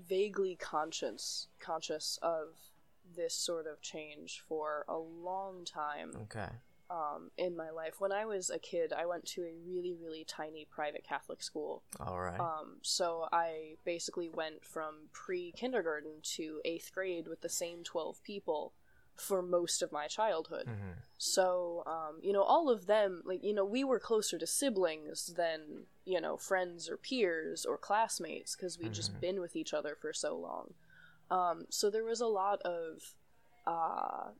vaguely 0.08 0.56
conscious 0.56 1.48
conscious 1.60 2.18
of 2.22 2.56
this 3.16 3.34
sort 3.34 3.66
of 3.66 3.80
change 3.82 4.42
for 4.48 4.84
a 4.88 4.96
long 4.96 5.64
time 5.64 6.12
Okay. 6.22 6.48
Um, 6.90 7.30
in 7.36 7.56
my 7.56 7.70
life. 7.70 7.94
When 8.00 8.12
I 8.12 8.24
was 8.24 8.50
a 8.50 8.58
kid, 8.58 8.92
I 8.92 9.06
went 9.06 9.24
to 9.26 9.42
a 9.42 9.54
really 9.66 9.94
really 9.94 10.24
tiny 10.24 10.66
private 10.70 11.04
Catholic 11.04 11.42
school. 11.42 11.82
All 12.00 12.20
right. 12.20 12.40
Um, 12.40 12.78
so 12.82 13.28
I 13.32 13.76
basically 13.84 14.28
went 14.28 14.64
from 14.64 15.08
pre 15.12 15.52
kindergarten 15.52 16.20
to 16.36 16.60
eighth 16.64 16.92
grade 16.92 17.28
with 17.28 17.40
the 17.40 17.48
same 17.48 17.82
twelve 17.84 18.22
people 18.22 18.72
for 19.16 19.42
most 19.42 19.82
of 19.82 19.92
my 19.92 20.06
childhood. 20.08 20.66
Mhm. 20.66 20.94
So, 21.16 21.84
um, 21.86 22.18
you 22.20 22.32
know, 22.32 22.42
all 22.42 22.68
of 22.68 22.86
them, 22.86 23.22
like, 23.24 23.42
you 23.44 23.54
know, 23.54 23.64
we 23.64 23.84
were 23.84 24.00
closer 24.00 24.36
to 24.36 24.46
siblings 24.46 25.26
than, 25.34 25.86
you 26.04 26.20
know, 26.20 26.36
friends 26.36 26.88
or 26.88 26.96
peers 26.96 27.64
or 27.64 27.78
classmates 27.78 28.56
because 28.56 28.78
we'd 28.78 28.92
just 28.92 29.14
Mhm. 29.14 29.20
been 29.20 29.40
with 29.40 29.54
each 29.54 29.72
other 29.72 29.94
for 29.94 30.12
so 30.12 30.36
long. 30.36 30.74
Um, 31.30 31.66
so 31.70 31.88
there 31.88 32.04
was 32.04 32.20
a 32.20 32.26
lot 32.26 32.60
of, 32.62 33.14
uh, 33.66 34.32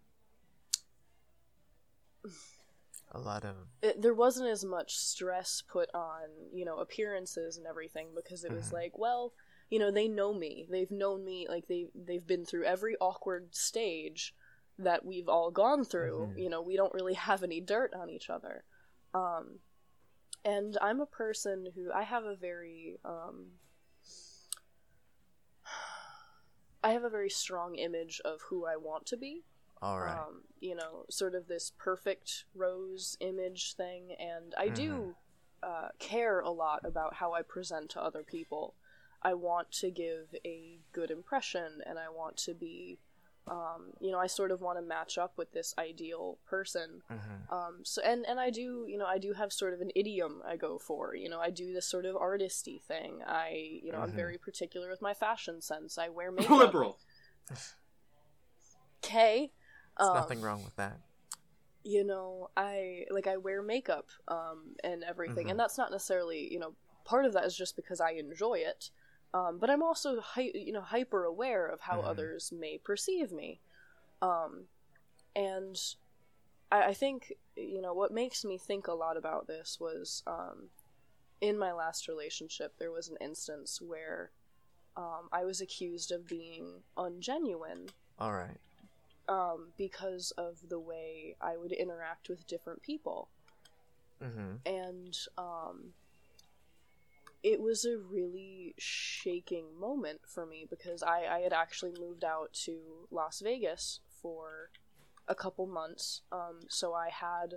A 3.13 3.19
lot 3.21 3.45
of 3.45 3.57
it, 3.83 4.01
there 4.03 4.15
wasn't 4.15 4.49
as 4.49 4.65
much 4.65 4.97
stress 4.97 5.63
put 5.63 5.89
on, 5.95 6.29
you 6.53 6.65
know, 6.65 6.79
appearances 6.79 7.57
and 7.57 7.67
everything 7.67 8.09
because 8.15 8.45
it 8.45 8.53
was 8.53 8.71
Mhm. 8.71 8.73
like, 8.73 8.99
well, 8.99 9.33
you 9.71 9.79
know, 9.79 9.91
they 9.91 10.09
know 10.09 10.33
me. 10.33 10.67
They've 10.69 10.91
known 10.91 11.25
me, 11.25 11.47
like, 11.49 11.67
they, 11.69 11.89
they've 11.95 12.27
been 12.27 12.45
through 12.45 12.65
every 12.65 12.97
awkward 13.01 13.55
stage 13.55 14.35
that 14.79 15.05
we've 15.05 15.29
all 15.29 15.51
gone 15.51 15.85
through. 15.85 16.33
Mhm. 16.33 16.39
You 16.39 16.49
know, 16.51 16.61
we 16.63 16.77
don't 16.77 16.93
really 16.95 17.15
have 17.15 17.43
any 17.43 17.61
dirt 17.61 17.95
on 17.95 18.11
each 18.11 18.29
other. 18.31 18.65
Um, 19.13 19.61
and 20.45 20.77
I'm 20.81 21.01
a 21.01 21.07
person 21.07 21.67
who 21.75 21.93
I 21.93 22.03
have 22.03 22.25
a 22.25 22.35
very 22.37 22.99
um, 23.05 23.59
I 26.83 26.93
have 26.93 27.05
a 27.05 27.11
very 27.11 27.31
strong 27.31 27.77
image 27.77 28.21
of 28.25 28.43
who 28.43 28.67
I 28.67 28.77
want 28.77 29.07
to 29.07 29.17
be. 29.17 29.45
All 29.85 30.01
right. 30.01 30.17
Um, 30.17 30.43
you 30.61 30.75
know, 30.75 31.05
sort 31.11 31.35
of 31.35 31.47
this 31.47 31.71
perfect 31.79 32.45
rose 32.55 33.19
image 33.21 33.75
thing, 33.75 34.13
and 34.19 34.55
I 34.57 34.69
do 34.69 35.15
uh, 35.63 35.89
care 35.99 36.41
a 36.41 36.51
lot 36.51 36.81
about 36.85 37.15
how 37.17 37.35
I 37.35 37.43
present 37.43 37.91
to 37.91 38.03
other 38.03 38.23
people. 38.23 38.75
I 39.23 39.35
want 39.35 39.71
to 39.73 39.91
give 39.91 40.35
a 40.45 40.79
good 40.93 41.11
impression, 41.11 41.83
and 41.85 41.99
I 41.99 42.09
want 42.09 42.39
to 42.39 42.55
be, 42.55 42.99
um, 43.47 43.93
you 44.01 44.11
know, 44.11 44.19
I 44.19 44.27
sort 44.27 44.51
of 44.51 44.63
want 44.63 44.79
to 44.79 44.83
match 44.83 45.19
up 45.19 45.35
with 45.37 45.53
this 45.53 45.75
ideal 45.79 46.39
person. 46.47 47.03
hmm 47.09 47.55
Um, 47.55 47.81
so 47.83 48.01
and 48.03 48.25
and 48.27 48.41
I 48.41 48.49
do, 48.49 48.87
you 48.89 48.97
know, 48.97 49.07
I 49.07 49.19
do 49.19 49.35
have 49.35 49.53
sort 49.53 49.75
of 49.75 49.83
an 49.83 49.91
idiom 49.95 50.41
I 50.47 50.57
go 50.57 50.79
for. 50.79 51.15
You 51.15 51.29
know, 51.29 51.41
I 51.41 51.51
do 51.51 51.75
this 51.75 51.87
sort 51.87 52.07
of 52.07 52.17
artisty 52.17 52.81
thing. 52.81 53.21
I, 53.27 53.81
you 53.83 53.93
know, 53.93 54.01
I'm 54.01 54.13
Mhm. 54.13 54.17
very 54.17 54.39
particular 54.39 54.89
with 54.89 55.03
my 55.03 55.13
fashion 55.13 55.61
sense. 55.61 55.99
I 55.99 56.09
wear 56.09 56.33
makeup. 56.33 56.51
Liberal. 56.59 56.99
Okay. 59.05 59.53
There's 59.99 60.09
Um, 60.09 60.15
nothing 60.15 60.41
wrong 60.41 60.65
with 60.65 60.77
that. 60.77 60.99
you 61.85 62.03
know 62.05 62.49
i 62.57 63.05
like 63.11 63.27
i 63.27 63.37
wear 63.37 63.63
makeup 63.63 64.09
um 64.29 64.75
and 64.83 65.05
everything 65.05 65.47
Mhm. 65.47 65.51
and 65.51 65.59
that's 65.61 65.77
not 65.77 65.91
necessarily 65.91 66.51
you 66.53 66.59
know 66.59 66.75
part 67.05 67.27
of 67.27 67.33
that 67.35 67.45
is 67.45 67.55
just 67.57 67.77
because 67.77 68.01
i 68.01 68.13
enjoy 68.13 68.55
it 68.55 68.91
um 69.35 69.59
but 69.59 69.69
i'm 69.69 69.83
also 69.83 70.21
hy- 70.21 70.51
you 70.55 70.73
know 70.73 70.81
hyper 70.81 71.25
aware 71.25 71.67
of 71.67 71.81
how 71.83 72.01
Mhm. 72.01 72.07
others 72.07 72.53
may 72.53 72.79
perceive 72.79 73.31
me 73.33 73.61
um 74.23 74.65
and 75.37 75.79
I, 76.73 76.85
I 76.87 76.95
think 76.95 77.35
you 77.57 77.83
know 77.83 77.93
what 77.93 78.13
makes 78.13 78.45
me 78.45 78.57
think 78.57 78.87
a 78.87 78.95
lot 78.95 79.17
about 79.19 79.47
this 79.47 79.79
was 79.79 80.23
um 80.27 80.71
in 81.43 81.59
my 81.59 81.73
last 81.73 82.09
relationship 82.09 82.79
there 82.79 82.91
was 82.93 83.09
an 83.09 83.19
instance 83.21 83.81
where 83.83 84.31
um, 84.97 85.29
i 85.33 85.45
was 85.45 85.61
accused 85.61 86.11
of 86.13 86.27
being 86.27 86.83
ungenuine 86.97 87.91
All 88.19 88.33
right. 88.33 88.57
Um, 89.29 89.69
because 89.77 90.33
of 90.33 90.69
the 90.69 90.79
way 90.79 91.37
I 91.41 91.57
would 91.57 91.73
interact 91.73 92.29
with 92.29 92.47
different 92.47 92.83
people. 92.83 93.29
Mm-hmm. 94.23 94.57
And 94.67 95.17
um, 95.37 95.93
it 97.43 97.61
was 97.61 97.85
a 97.85 97.99
really 97.99 98.75
shaking 98.79 99.79
moment 99.79 100.21
for 100.27 100.47
me 100.47 100.67
because 100.69 101.03
I, 101.03 101.25
I 101.31 101.39
had 101.41 101.53
actually 101.53 101.93
moved 101.99 102.25
out 102.25 102.53
to 102.65 103.07
Las 103.11 103.41
Vegas 103.41 104.01
for 104.23 104.71
a 105.29 105.35
couple 105.35 105.67
months. 105.67 106.23
Um, 106.33 106.61
so 106.69 106.95
I 106.95 107.11
had 107.11 107.55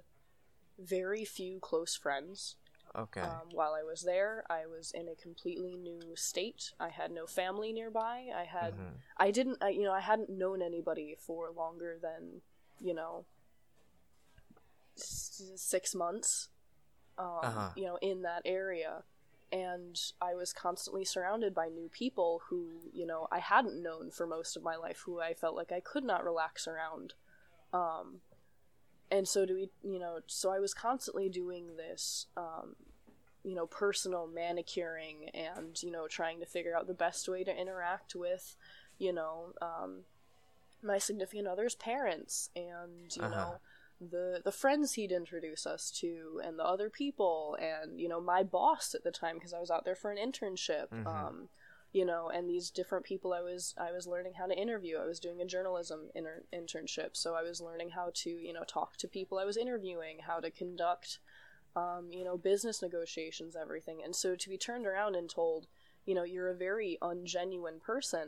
very 0.78 1.26
few 1.26 1.60
close 1.60 1.96
friends. 1.96 2.56
Okay. 2.98 3.22
Um, 3.22 3.50
while 3.52 3.74
I 3.74 3.84
was 3.84 4.02
there, 4.04 4.44
I 4.50 4.66
was 4.66 4.92
in 4.92 5.08
a 5.08 5.16
completely 5.16 5.76
new 5.76 6.16
state. 6.16 6.74
I 6.80 6.90
had 6.90 7.12
no 7.12 7.26
family 7.28 7.74
nearby. 7.74 8.30
I 8.36 8.44
had 8.46 8.74
Mhm. 8.74 8.94
I 9.18 9.32
didn't, 9.32 9.58
I, 9.62 9.70
you 9.70 9.84
know, 9.84 9.94
I 9.94 10.02
hadn't 10.02 10.30
known 10.30 10.62
anybody 10.62 11.16
for 11.20 11.50
longer 11.52 11.98
than, 12.02 12.42
you 12.80 12.94
know, 12.94 13.26
s- 14.98 15.52
six 15.56 15.96
months, 15.96 16.50
um, 17.18 17.44
Uh-huh. 17.44 17.70
you 17.76 17.86
know, 17.86 17.98
in 18.02 18.22
that 18.24 18.42
area. 18.46 19.04
And 19.52 20.00
I 20.22 20.36
was 20.36 20.54
constantly 20.54 21.06
surrounded 21.06 21.54
by 21.56 21.70
new 21.70 21.90
people 21.90 22.42
who, 22.50 22.90
you 22.94 23.06
know, 23.06 23.28
I 23.32 23.40
hadn't 23.40 23.82
known 23.82 24.12
for 24.12 24.28
most 24.28 24.58
of 24.58 24.64
my 24.64 24.76
life, 24.76 25.04
who 25.06 25.22
I 25.22 25.34
felt 25.34 25.56
like 25.56 25.72
I 25.72 25.80
could 25.80 26.04
not 26.04 26.24
relax 26.24 26.68
around. 26.68 27.14
Um, 27.74 28.22
and 29.12 29.28
so 29.28 29.46
do 29.46 29.56
we, 29.56 29.70
you 29.84 30.00
know, 30.00 30.22
so 30.28 30.52
I 30.52 30.60
was 30.60 30.74
constantly 30.74 31.30
doing 31.30 31.78
this, 31.78 32.28
um, 32.38 32.76
you 33.48 33.56
know, 33.56 33.68
personal 33.68 34.28
manicuring 34.28 35.30
and, 35.34 35.82
you 35.84 35.92
know, 35.92 36.08
trying 36.08 36.40
to 36.42 36.46
figure 36.46 36.76
out 36.78 36.88
the 36.88 36.94
best 36.94 37.30
way 37.30 37.44
to 37.44 37.56
interact 37.56 38.16
with, 38.16 38.56
you 39.00 39.14
know, 39.14 39.54
um, 39.62 40.04
my 40.84 40.98
significant 40.98 41.48
other's 41.48 41.76
parents 41.76 42.50
and, 42.56 43.16
you 43.16 43.22
Uh-huh. 43.24 43.30
know, 43.30 43.60
the 44.00 44.42
the 44.46 44.52
friends 44.52 44.94
he'd 44.94 45.12
introduce 45.12 45.66
us 45.66 45.90
to 45.90 46.40
and 46.46 46.60
the 46.60 46.64
other 46.64 46.88
people 46.88 47.58
and 47.60 48.00
you 48.00 48.08
know 48.08 48.22
my 48.22 48.44
boss 48.44 48.94
at 48.94 49.04
the 49.04 49.12
time 49.12 49.38
because 49.38 49.54
I 49.54 49.60
was 49.60 49.72
out 49.72 49.86
there 49.86 49.96
for 49.96 50.12
an 50.12 50.20
internship 50.20 50.90
Mhm. 50.92 51.06
um 51.06 51.50
you 51.94 52.06
know 52.06 52.30
and 52.30 52.48
these 52.48 52.70
different 52.70 53.06
people 53.06 53.34
I 53.34 53.42
was 53.42 53.74
I 53.78 53.92
was 53.92 54.06
learning 54.06 54.34
how 54.38 54.46
to 54.46 54.56
interview 54.56 54.98
I 54.98 55.08
was 55.08 55.20
doing 55.20 55.42
a 55.42 55.46
journalism 55.46 56.12
inter- 56.14 56.44
internship 56.54 57.18
so 57.18 57.34
I 57.36 57.42
was 57.42 57.60
learning 57.60 57.90
how 57.92 58.12
to 58.14 58.30
you 58.30 58.54
know 58.54 58.64
talk 58.64 58.98
to 58.98 59.08
people 59.08 59.40
I 59.40 59.46
was 59.46 59.58
interviewing 59.58 60.20
how 60.28 60.40
to 60.42 60.52
conduct 60.52 61.18
um, 61.82 62.04
you 62.12 62.24
know 62.24 62.38
business 62.52 62.82
negotiations 62.82 63.56
everything 63.56 63.98
and 64.04 64.16
so 64.16 64.36
to 64.36 64.50
be 64.50 64.58
turned 64.58 64.86
around 64.88 65.16
and 65.16 65.30
told 65.30 65.68
you 66.06 66.16
know 66.16 66.24
you're 66.24 66.50
a 66.50 66.56
very 66.70 66.98
ungenuine 67.02 67.80
person 67.92 68.28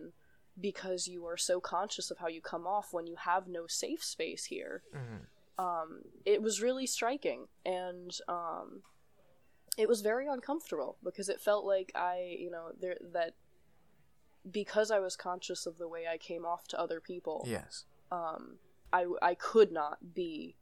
because 0.60 1.08
you 1.08 1.26
are 1.26 1.38
so 1.38 1.60
conscious 1.60 2.12
of 2.12 2.18
how 2.20 2.28
you 2.28 2.42
come 2.42 2.66
off 2.68 2.88
when 2.94 3.08
you 3.08 3.16
have 3.16 3.48
no 3.48 3.64
safe 3.68 4.04
space 4.04 4.46
here 4.46 4.76
Mhm. 4.94 5.22
um, 5.68 5.90
it 6.26 6.42
was 6.42 6.62
really 6.62 6.88
striking 6.88 7.48
and 7.66 8.12
um, 8.28 8.84
it 9.78 9.88
was 9.88 10.02
very 10.02 10.28
uncomfortable 10.28 10.98
because 11.04 11.30
it 11.30 11.40
felt 11.42 11.64
like 11.66 11.92
I, 11.96 12.36
you 12.38 12.52
know, 12.52 12.66
there 12.82 12.98
that 13.14 13.34
because 14.50 14.90
I 14.92 15.00
was 15.00 15.16
conscious 15.16 15.66
of 15.66 15.78
the 15.78 15.88
way 15.88 16.06
I 16.08 16.18
came 16.18 16.46
off 16.46 16.68
to 16.70 16.80
other 16.80 17.00
people, 17.02 17.46
Yes. 17.48 17.86
um, 18.12 18.58
I 18.92 19.06
I 19.22 19.36
could 19.36 19.72
not 19.72 20.14
be 20.14 20.56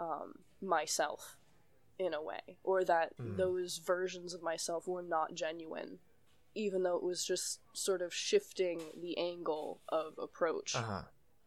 um, 0.00 0.28
myself 0.60 1.36
in 1.98 2.14
a 2.14 2.22
way, 2.22 2.58
or 2.62 2.84
that 2.84 3.16
Mm. 3.18 3.36
those 3.36 3.78
versions 3.78 4.32
of 4.34 4.42
myself 4.42 4.86
were 4.86 5.02
not 5.02 5.34
genuine, 5.34 5.98
even 6.54 6.82
though 6.82 6.96
it 6.96 7.02
was 7.02 7.24
just 7.24 7.60
sort 7.72 8.02
of 8.02 8.14
shifting 8.14 8.92
the 9.00 9.16
angle 9.18 9.80
of 9.88 10.14
approach 10.18 10.74
Uh 10.74 10.82
huh. 10.82 11.02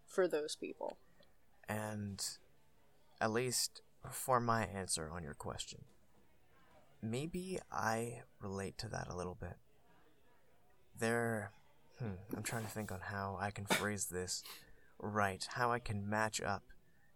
for 0.05 0.27
those 0.27 0.55
people. 0.55 0.97
And 1.69 2.23
at 3.19 3.31
least 3.31 3.81
for 4.11 4.39
my 4.39 4.65
answer 4.65 5.09
on 5.09 5.23
your 5.23 5.33
question, 5.35 5.85
maybe 7.01 7.59
I 7.71 8.23
relate 8.39 8.77
to 8.79 8.89
that 8.89 9.07
a 9.07 9.15
little 9.15 9.35
bit. 9.35 9.57
There, 10.97 11.51
hmm, 11.99 12.15
I'm 12.35 12.43
trying 12.43 12.63
to 12.63 12.69
think 12.69 12.91
on 12.91 12.99
how 13.01 13.37
I 13.39 13.51
can 13.51 13.65
phrase 13.65 14.05
this 14.07 14.43
right, 14.99 15.45
how 15.53 15.71
I 15.71 15.79
can 15.79 16.07
match 16.07 16.41
up 16.41 16.63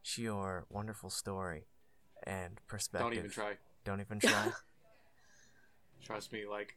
to 0.06 0.22
your 0.22 0.66
wonderful 0.70 1.10
story 1.10 1.68
and 2.26 2.60
perspective. 2.68 3.10
Don't 3.12 3.18
even 3.18 3.30
try. 3.32 3.54
Don't 3.84 4.02
even 4.02 4.20
try. 4.20 4.52
Trust 6.04 6.32
me. 6.32 6.46
Like, 6.50 6.76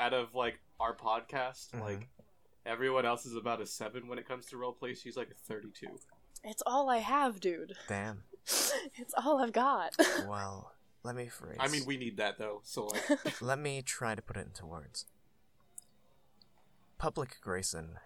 out 0.00 0.12
of 0.14 0.34
like 0.34 0.58
our 0.80 0.94
podcast, 0.96 1.70
Mhm. 1.72 1.80
like 1.80 2.08
everyone 2.66 3.04
else 3.06 3.24
is 3.26 3.34
about 3.34 3.60
a 3.60 3.66
seven 3.66 4.08
when 4.08 4.18
it 4.18 4.26
comes 4.28 4.46
to 4.46 4.56
roleplay. 4.56 4.96
She's 4.96 5.16
like 5.16 5.30
a 5.30 5.34
thirty-two. 5.34 5.98
It's 6.44 6.62
all 6.66 6.88
I 6.88 6.98
have, 6.98 7.40
dude. 7.40 7.74
Damn. 7.88 8.24
It's 8.96 9.14
all 9.16 9.42
I've 9.42 9.52
got. 9.52 9.94
Well, 10.26 10.72
let 11.02 11.14
me 11.14 11.26
phrase. 11.28 11.56
I 11.60 11.68
mean, 11.68 11.84
we 11.86 11.96
need 11.96 12.16
that 12.18 12.38
though. 12.38 12.60
So 12.64 12.86
like, 12.86 13.40
Let 13.42 13.58
me 13.58 13.82
try 13.82 14.14
to 14.14 14.22
put 14.22 14.36
it 14.36 14.46
into 14.46 14.66
words. 14.66 15.06
Public 16.98 17.36
Grayson 17.40 17.98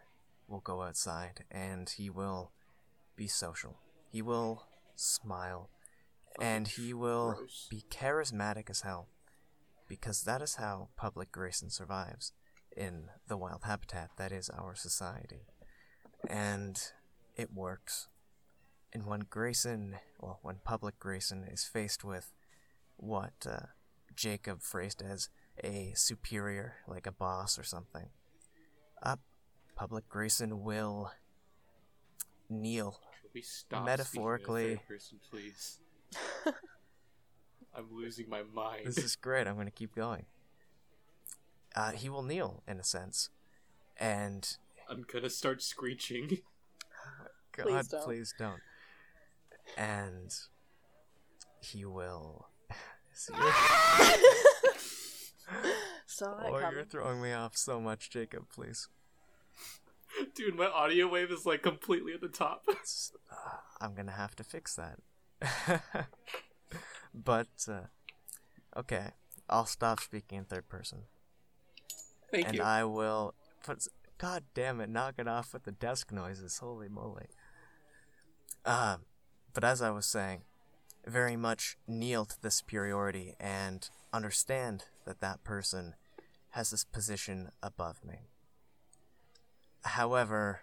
will 0.48 0.60
go 0.60 0.82
outside 0.82 1.44
and 1.50 1.88
he 1.88 2.10
will 2.10 2.52
be 3.16 3.26
social. 3.26 3.78
He 4.10 4.20
will 4.22 4.66
smile 4.96 5.70
and 6.40 6.68
he 6.68 6.94
will 6.94 7.34
gross. 7.38 7.66
be 7.70 7.84
charismatic 7.90 8.70
as 8.70 8.80
hell 8.82 9.08
because 9.88 10.22
that 10.22 10.40
is 10.40 10.56
how 10.56 10.88
Public 10.96 11.30
Grayson 11.30 11.70
survives 11.70 12.32
in 12.76 13.10
the 13.28 13.36
wild 13.36 13.62
habitat 13.64 14.10
that 14.16 14.32
is 14.32 14.48
our 14.48 14.74
society. 14.74 15.46
And 16.28 16.80
it 17.36 17.52
works. 17.52 18.08
And 18.92 19.06
when 19.06 19.20
Grayson, 19.28 19.96
well, 20.20 20.38
when 20.42 20.56
Public 20.64 20.98
Grayson 20.98 21.44
is 21.44 21.64
faced 21.64 22.04
with 22.04 22.32
what 22.96 23.32
uh, 23.46 23.66
Jacob 24.14 24.62
phrased 24.62 25.02
as 25.02 25.28
a 25.62 25.92
superior, 25.94 26.76
like 26.86 27.06
a 27.06 27.12
boss 27.12 27.58
or 27.58 27.64
something. 27.64 28.08
Up, 29.02 29.20
Public 29.74 30.08
Grayson 30.08 30.62
will 30.62 31.12
kneel. 32.48 33.00
Metaphorically- 33.70 34.62
speaking 34.62 34.72
in 34.72 34.78
third 34.78 34.88
person, 34.88 35.20
please. 35.30 35.78
I'm 37.74 37.86
losing 37.90 38.28
my 38.28 38.42
mind. 38.42 38.86
This 38.86 38.98
is 38.98 39.16
great. 39.16 39.46
I'm 39.46 39.54
going 39.54 39.66
to 39.66 39.72
keep 39.72 39.94
going. 39.94 40.26
Uh, 41.74 41.92
he 41.92 42.08
will 42.08 42.22
kneel, 42.22 42.62
in 42.68 42.78
a 42.78 42.84
sense. 42.84 43.30
And, 43.98 44.56
I'm 44.88 45.04
gonna 45.10 45.30
start 45.30 45.62
screeching. 45.62 46.38
God, 47.56 47.66
Please 47.66 47.88
don't. 47.88 48.04
please 48.04 48.34
don't. 48.38 48.60
And 49.76 50.34
he 51.60 51.84
will. 51.84 52.48
See, 53.12 53.32
Saw 56.06 56.38
it 56.40 56.46
oh, 56.46 56.58
coming. 56.58 56.76
you're 56.76 56.84
throwing 56.84 57.22
me 57.22 57.32
off 57.32 57.56
so 57.56 57.80
much, 57.80 58.10
Jacob, 58.10 58.44
please. 58.54 58.88
Dude, 60.34 60.56
my 60.56 60.66
audio 60.66 61.08
wave 61.08 61.30
is 61.30 61.46
like 61.46 61.62
completely 61.62 62.12
at 62.12 62.20
the 62.20 62.28
top. 62.28 62.64
Uh, 62.68 62.74
I'm 63.80 63.94
gonna 63.94 64.12
have 64.12 64.36
to 64.36 64.44
fix 64.44 64.74
that. 64.76 64.98
but 67.14 67.48
uh, 67.68 67.86
okay, 68.76 69.08
I'll 69.48 69.66
stop 69.66 70.00
speaking 70.00 70.38
in 70.38 70.44
third 70.44 70.68
person, 70.68 71.00
Thank 72.30 72.46
and 72.46 72.54
you. 72.56 72.60
And 72.60 72.68
I 72.68 72.84
will 72.84 73.34
put 73.64 73.86
God 74.18 74.44
damn 74.54 74.80
it, 74.80 74.88
knock 74.88 75.14
it 75.18 75.26
off 75.26 75.52
with 75.52 75.64
the 75.64 75.72
desk 75.72 76.12
noises. 76.12 76.58
Holy 76.58 76.88
moly. 76.88 77.26
Uh, 78.64 78.98
but 79.52 79.64
as 79.64 79.82
I 79.82 79.90
was 79.90 80.06
saying, 80.06 80.42
very 81.06 81.36
much 81.36 81.76
kneel 81.88 82.24
to 82.26 82.40
the 82.40 82.50
superiority 82.50 83.34
and 83.40 83.88
understand 84.12 84.84
that 85.04 85.20
that 85.20 85.42
person 85.42 85.94
has 86.50 86.70
this 86.70 86.84
position 86.84 87.50
above 87.62 88.04
me. 88.04 88.28
However, 89.84 90.60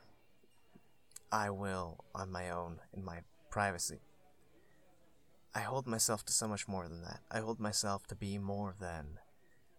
I 1.32 1.50
will, 1.50 2.06
on 2.16 2.32
my 2.32 2.50
own, 2.50 2.80
in 2.94 3.04
my 3.04 3.20
privacy, 3.50 4.00
I 5.60 5.64
hold 5.64 5.88
myself 5.88 6.24
to 6.24 6.32
so 6.32 6.48
much 6.48 6.70
more 6.70 6.88
than 6.88 7.02
that. 7.02 7.20
I 7.30 7.40
hold 7.40 7.60
myself 7.60 8.08
to 8.08 8.16
be 8.16 8.38
more 8.38 8.74
than 8.80 9.20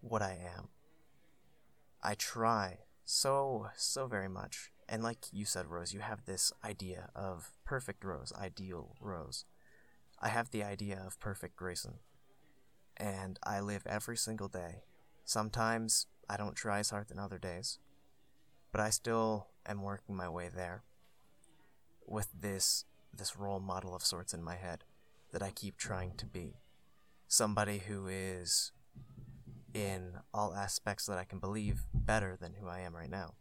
what 0.03 0.21
I 0.21 0.33
am. 0.33 0.69
I 2.03 2.13
try 2.13 2.81
so, 3.07 3.69
so 3.79 4.07
very 4.07 4.29
much. 4.29 4.73
And 4.91 5.03
like 5.03 5.21
you 5.33 5.47
said, 5.47 5.69
Rose, 5.69 5.95
you 5.95 6.01
have 6.01 6.27
this 6.27 6.53
idea 6.63 7.09
of 7.15 7.55
perfect 7.65 8.05
Rose, 8.05 8.31
ideal 8.39 8.95
Rose. 9.01 9.47
I 10.21 10.29
have 10.29 10.51
the 10.51 10.63
idea 10.63 11.03
of 11.03 11.19
perfect 11.19 11.57
Grayson. 11.57 11.95
And 12.99 13.39
I 13.43 13.61
live 13.61 13.87
every 13.87 14.19
single 14.19 14.49
day. 14.49 14.83
Sometimes 15.25 16.09
I 16.29 16.37
don't 16.37 16.57
try 16.57 16.81
as 16.81 16.91
hard 16.91 17.09
than 17.09 17.19
other 17.19 17.39
days, 17.39 17.79
but 18.71 18.83
I 18.83 18.91
still 18.91 19.47
am 19.65 19.81
working 19.81 20.15
my 20.15 20.29
way 20.29 20.51
there 20.55 20.83
with 22.07 22.29
this 22.39 22.85
this 23.17 23.39
role 23.39 23.61
model 23.61 23.95
of 23.95 24.05
sorts 24.05 24.35
in 24.35 24.43
my 24.43 24.57
head 24.57 24.85
that 25.33 25.43
I 25.43 25.51
keep 25.51 25.77
trying 25.77 26.15
to 26.17 26.27
be. 26.27 26.61
Somebody 27.29 27.79
who 27.79 28.09
is 28.09 28.73
in 29.73 30.15
all 30.35 30.55
aspects 30.55 31.07
that 31.07 31.19
I 31.19 31.25
can 31.25 31.39
believe 31.39 31.85
better 31.95 32.37
than 32.41 32.55
who 32.61 32.69
I 32.69 32.81
am 32.81 32.95
right 32.97 33.11
now. 33.11 33.35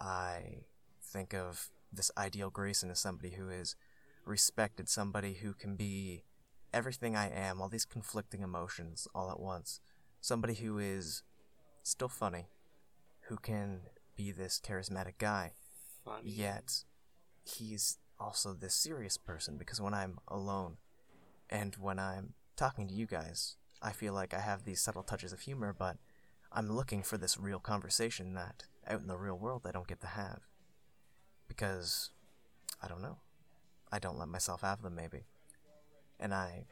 I 0.00 0.64
think 1.02 1.34
of 1.34 1.68
this 1.92 2.10
ideal 2.16 2.50
Grayson 2.50 2.90
as 2.90 2.98
somebody 2.98 3.30
who 3.30 3.48
is 3.50 3.76
respected, 4.24 4.88
somebody 4.88 5.34
who 5.34 5.52
can 5.52 5.76
be 5.76 6.24
everything 6.72 7.16
I 7.16 7.28
am, 7.30 7.60
all 7.60 7.68
these 7.68 7.84
conflicting 7.84 8.42
emotions 8.42 9.08
all 9.14 9.30
at 9.30 9.40
once. 9.40 9.80
Somebody 10.20 10.54
who 10.54 10.78
is 10.78 11.22
still 11.82 12.08
funny, 12.08 12.48
who 13.28 13.36
can 13.36 13.80
be 14.16 14.30
this 14.32 14.60
charismatic 14.64 15.18
guy, 15.18 15.52
Funny. 16.04 16.30
yet 16.30 16.84
he's 17.44 17.98
also 18.20 18.52
this 18.52 18.74
serious 18.74 19.16
person 19.16 19.56
because 19.56 19.80
when 19.80 19.94
I'm 19.94 20.18
alone 20.28 20.76
and 21.50 21.74
when 21.76 21.98
I'm 21.98 22.34
talking 22.56 22.88
to 22.88 22.94
you 22.94 23.06
guys, 23.06 23.56
I 23.80 23.92
feel 23.92 24.12
like 24.12 24.34
I 24.34 24.40
have 24.40 24.64
these 24.64 24.80
subtle 24.80 25.02
touches 25.02 25.32
of 25.32 25.40
humor, 25.40 25.74
but 25.76 25.96
I'm 26.52 26.70
looking 26.70 27.02
for 27.02 27.16
this 27.16 27.38
real 27.38 27.60
conversation 27.60 28.34
that 28.34 28.64
out 28.86 29.00
in 29.00 29.06
the 29.06 29.16
real 29.16 29.38
world 29.38 29.66
I 29.66 29.72
don't 29.72 29.86
get 29.86 30.00
to 30.00 30.06
have. 30.08 30.40
Because, 31.46 32.10
I 32.82 32.88
don't 32.88 33.02
know. 33.02 33.18
I 33.90 33.98
don't 33.98 34.18
let 34.18 34.28
myself 34.28 34.62
have 34.62 34.82
them, 34.82 34.94
maybe. 34.94 35.24
And 36.20 36.34
I, 36.34 36.64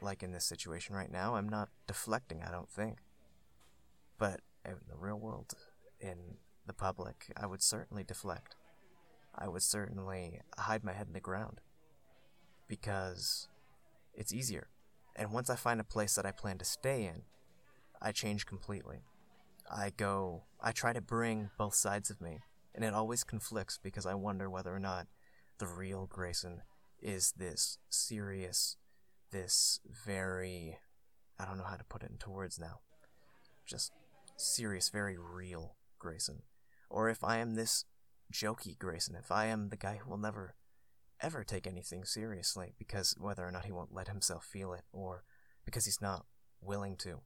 like 0.00 0.22
in 0.22 0.32
this 0.32 0.44
situation 0.44 0.96
right 0.96 1.10
now, 1.10 1.36
I'm 1.36 1.48
not 1.48 1.68
deflecting, 1.86 2.42
I 2.42 2.50
don't 2.50 2.70
think. 2.70 2.98
But 4.18 4.40
out 4.66 4.72
in 4.72 4.88
the 4.88 4.96
real 4.96 5.18
world, 5.18 5.54
in 6.00 6.38
the 6.66 6.72
public, 6.72 7.32
I 7.36 7.46
would 7.46 7.62
certainly 7.62 8.04
deflect. 8.04 8.56
I 9.36 9.48
would 9.48 9.62
certainly 9.62 10.40
hide 10.58 10.84
my 10.84 10.92
head 10.92 11.06
in 11.08 11.12
the 11.12 11.20
ground. 11.20 11.60
Because 12.68 13.48
it's 14.14 14.32
easier. 14.32 14.68
And 15.16 15.32
once 15.32 15.50
I 15.50 15.56
find 15.56 15.80
a 15.80 15.84
place 15.84 16.14
that 16.14 16.26
I 16.26 16.30
plan 16.30 16.58
to 16.58 16.64
stay 16.64 17.04
in, 17.04 17.22
I 18.00 18.12
change 18.12 18.46
completely. 18.46 19.02
I 19.70 19.92
go, 19.96 20.44
I 20.60 20.72
try 20.72 20.92
to 20.92 21.00
bring 21.00 21.50
both 21.56 21.74
sides 21.74 22.10
of 22.10 22.20
me, 22.20 22.40
and 22.74 22.84
it 22.84 22.94
always 22.94 23.24
conflicts 23.24 23.78
because 23.82 24.06
I 24.06 24.14
wonder 24.14 24.50
whether 24.50 24.74
or 24.74 24.80
not 24.80 25.06
the 25.58 25.66
real 25.66 26.06
Grayson 26.06 26.62
is 27.00 27.32
this 27.36 27.78
serious, 27.88 28.76
this 29.30 29.80
very, 30.04 30.78
I 31.38 31.44
don't 31.44 31.58
know 31.58 31.64
how 31.64 31.76
to 31.76 31.84
put 31.84 32.02
it 32.02 32.10
into 32.10 32.30
words 32.30 32.58
now, 32.58 32.80
just 33.66 33.92
serious, 34.36 34.88
very 34.88 35.16
real 35.16 35.76
Grayson. 35.98 36.42
Or 36.90 37.08
if 37.08 37.22
I 37.22 37.38
am 37.38 37.54
this 37.54 37.84
jokey 38.32 38.78
Grayson, 38.78 39.14
if 39.14 39.30
I 39.30 39.46
am 39.46 39.68
the 39.68 39.76
guy 39.76 39.98
who 40.02 40.10
will 40.10 40.18
never 40.18 40.54
ever 41.20 41.44
take 41.44 41.66
anything 41.68 42.04
seriously 42.04 42.74
because 42.78 43.14
whether 43.18 43.46
or 43.46 43.52
not 43.52 43.64
he 43.64 43.70
won't 43.72 43.94
let 43.94 44.08
himself 44.08 44.44
feel 44.44 44.72
it 44.72 44.82
or 44.92 45.22
because 45.64 45.84
he's 45.84 46.00
not 46.00 46.26
willing 46.60 46.96
to. 46.96 47.20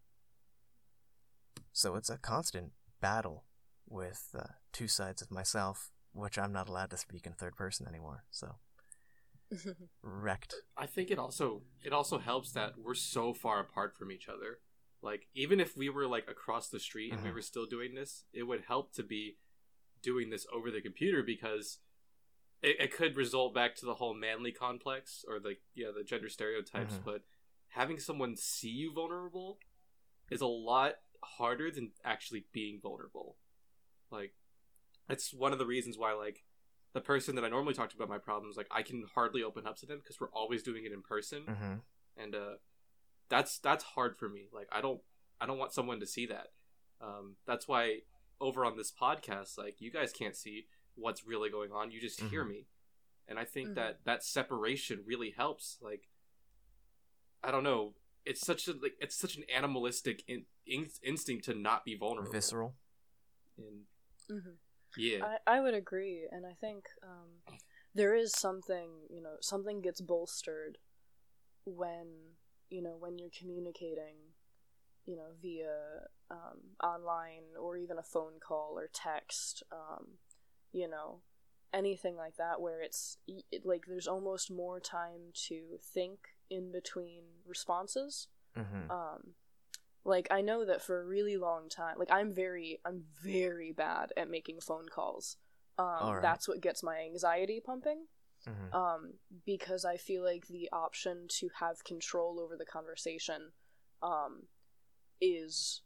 So 1.72 1.94
it's 1.94 2.10
a 2.10 2.18
constant 2.18 2.72
battle 3.00 3.44
with 3.88 4.34
uh, 4.38 4.42
two 4.72 4.88
sides 4.88 5.22
of 5.22 5.30
myself, 5.30 5.92
which 6.12 6.38
I'm 6.38 6.52
not 6.52 6.68
allowed 6.68 6.90
to 6.90 6.96
speak 6.98 7.26
in 7.26 7.32
third 7.32 7.56
person 7.56 7.86
anymore. 7.88 8.24
So 8.30 8.56
wrecked. 10.02 10.54
I 10.76 10.86
think 10.86 11.10
it 11.10 11.18
also 11.18 11.62
it 11.84 11.92
also 11.92 12.18
helps 12.18 12.52
that 12.52 12.74
we're 12.82 12.94
so 12.94 13.32
far 13.32 13.60
apart 13.60 13.96
from 13.96 14.10
each 14.10 14.28
other. 14.28 14.58
Like 15.02 15.28
even 15.34 15.60
if 15.60 15.76
we 15.76 15.88
were 15.88 16.06
like 16.06 16.28
across 16.28 16.68
the 16.68 16.80
street 16.80 17.12
and 17.12 17.22
we 17.22 17.30
Mhm. 17.30 17.34
were 17.34 17.42
still 17.42 17.66
doing 17.66 17.94
this, 17.94 18.24
it 18.32 18.42
would 18.42 18.64
help 18.66 18.92
to 18.94 19.02
be 19.02 19.36
doing 20.02 20.30
this 20.30 20.46
over 20.52 20.70
the 20.70 20.80
computer 20.80 21.22
because 21.22 21.78
it, 22.62 22.76
it 22.80 22.96
could 22.96 23.16
result 23.16 23.54
back 23.54 23.74
to 23.76 23.86
the 23.86 23.94
whole 23.94 24.14
manly 24.14 24.52
complex 24.52 25.24
or 25.28 25.38
like 25.38 25.60
yeah 25.74 25.88
the 25.96 26.04
gender 26.04 26.28
stereotypes. 26.28 26.94
Mhm. 26.94 27.04
But 27.04 27.22
having 27.68 27.98
someone 27.98 28.36
see 28.36 28.68
you 28.70 28.92
vulnerable 28.92 29.58
is 30.30 30.40
a 30.40 30.46
lot 30.46 30.94
harder 31.22 31.70
than 31.70 31.92
actually 32.04 32.46
being 32.52 32.80
vulnerable. 32.80 33.36
Like 34.10 34.34
it's 35.08 35.32
one 35.32 35.52
of 35.52 35.58
the 35.58 35.66
reasons 35.66 35.98
why 35.98 36.12
like 36.12 36.44
the 36.92 37.00
person 37.00 37.34
that 37.34 37.44
I 37.44 37.48
normally 37.48 37.74
talk 37.74 37.90
to 37.90 37.96
about 37.96 38.08
my 38.08 38.18
problems, 38.18 38.56
like 38.56 38.68
I 38.70 38.82
can 38.82 39.04
hardly 39.14 39.42
open 39.42 39.66
up 39.66 39.76
to 39.78 39.86
them 39.86 39.98
because 39.98 40.18
we're 40.20 40.30
always 40.30 40.62
doing 40.62 40.84
it 40.84 40.92
in 40.92 41.02
person, 41.02 41.42
hmm 41.42 41.74
and 42.16 42.34
uh, 42.34 42.54
that's 43.28 43.58
that's 43.58 43.84
hard 43.84 44.16
for 44.16 44.28
me. 44.28 44.48
Like 44.52 44.68
I 44.72 44.80
don't 44.80 45.00
I 45.40 45.46
don't 45.46 45.58
want 45.58 45.72
someone 45.72 46.00
to 46.00 46.06
see 46.06 46.26
that. 46.26 46.52
Um, 47.02 47.36
that's 47.46 47.68
why 47.68 47.98
over 48.40 48.64
on 48.64 48.76
this 48.76 48.92
podcast, 48.92 49.58
like 49.58 49.80
you 49.80 49.90
guys 49.90 50.12
can't 50.12 50.36
see 50.36 50.66
what's 50.94 51.26
really 51.26 51.50
going 51.50 51.72
on. 51.72 51.90
You 51.90 52.00
just 52.00 52.20
hear 52.20 52.44
Mhm. 52.44 52.48
me, 52.48 52.66
and 53.28 53.38
I 53.38 53.44
think 53.44 53.70
Mhm. 53.70 53.74
that 53.74 54.04
that 54.04 54.24
separation 54.24 55.02
really 55.04 55.30
helps. 55.30 55.78
Like 55.80 56.08
I 57.42 57.50
don't 57.50 57.64
know, 57.64 57.94
it's 58.24 58.40
such 58.40 58.66
a 58.68 58.72
like 58.72 58.96
it's 59.00 59.16
such 59.16 59.36
an 59.36 59.44
animalistic 59.54 60.24
in, 60.26 60.46
in, 60.66 60.88
instinct 61.02 61.44
to 61.44 61.54
not 61.54 61.84
be 61.84 61.94
vulnerable. 61.96 62.32
Visceral. 62.32 62.74
And 63.58 63.86
hmm 64.28 64.50
yeah, 64.96 65.36
I, 65.46 65.56
I 65.56 65.60
would 65.60 65.74
agree, 65.74 66.26
and 66.30 66.46
I 66.46 66.54
think 66.54 66.86
um, 67.02 67.42
there 67.94 68.14
is 68.14 68.32
something 68.32 68.90
you 69.10 69.20
know 69.22 69.36
something 69.40 69.80
gets 69.80 70.00
bolstered 70.00 70.78
when 71.64 72.06
you 72.70 72.82
know 72.82 72.96
when 72.98 73.18
you're 73.18 73.30
communicating, 73.38 74.16
you 75.06 75.16
know 75.16 75.30
via 75.40 76.08
um, 76.30 76.76
online 76.82 77.44
or 77.60 77.76
even 77.76 77.98
a 77.98 78.02
phone 78.02 78.40
call 78.40 78.74
or 78.76 78.88
text, 78.92 79.62
um, 79.72 80.18
you 80.72 80.88
know 80.88 81.20
anything 81.72 82.16
like 82.16 82.36
that 82.36 82.60
where 82.60 82.80
it's 82.80 83.18
it, 83.26 83.64
like 83.64 83.84
there's 83.86 84.06
almost 84.06 84.50
more 84.50 84.80
time 84.80 85.32
to 85.34 85.78
think 85.82 86.18
in 86.50 86.72
between 86.72 87.22
responses. 87.46 88.28
Hmm 88.54 88.90
um 88.90 89.34
like 90.04 90.28
i 90.30 90.40
know 90.40 90.64
that 90.64 90.80
for 90.80 91.00
a 91.00 91.04
really 91.04 91.36
long 91.36 91.68
time 91.68 91.96
like 91.98 92.10
i'm 92.12 92.32
very 92.32 92.78
i'm 92.86 93.02
very 93.22 93.72
bad 93.72 94.12
at 94.16 94.30
making 94.30 94.60
phone 94.60 94.86
calls. 94.88 95.36
Um 95.78 95.84
Alright. 95.84 96.22
that's 96.22 96.48
what 96.48 96.60
gets 96.60 96.82
my 96.82 97.00
anxiety 97.00 97.60
pumping. 97.64 98.06
Hmm 98.44 98.76
um 98.76 99.12
because 99.44 99.84
i 99.84 99.96
feel 99.96 100.22
like 100.22 100.46
the 100.46 100.68
option 100.72 101.26
to 101.28 101.48
have 101.58 101.84
control 101.84 102.38
over 102.40 102.56
the 102.56 102.64
conversation 102.64 103.52
um 104.02 104.44
is 105.20 105.82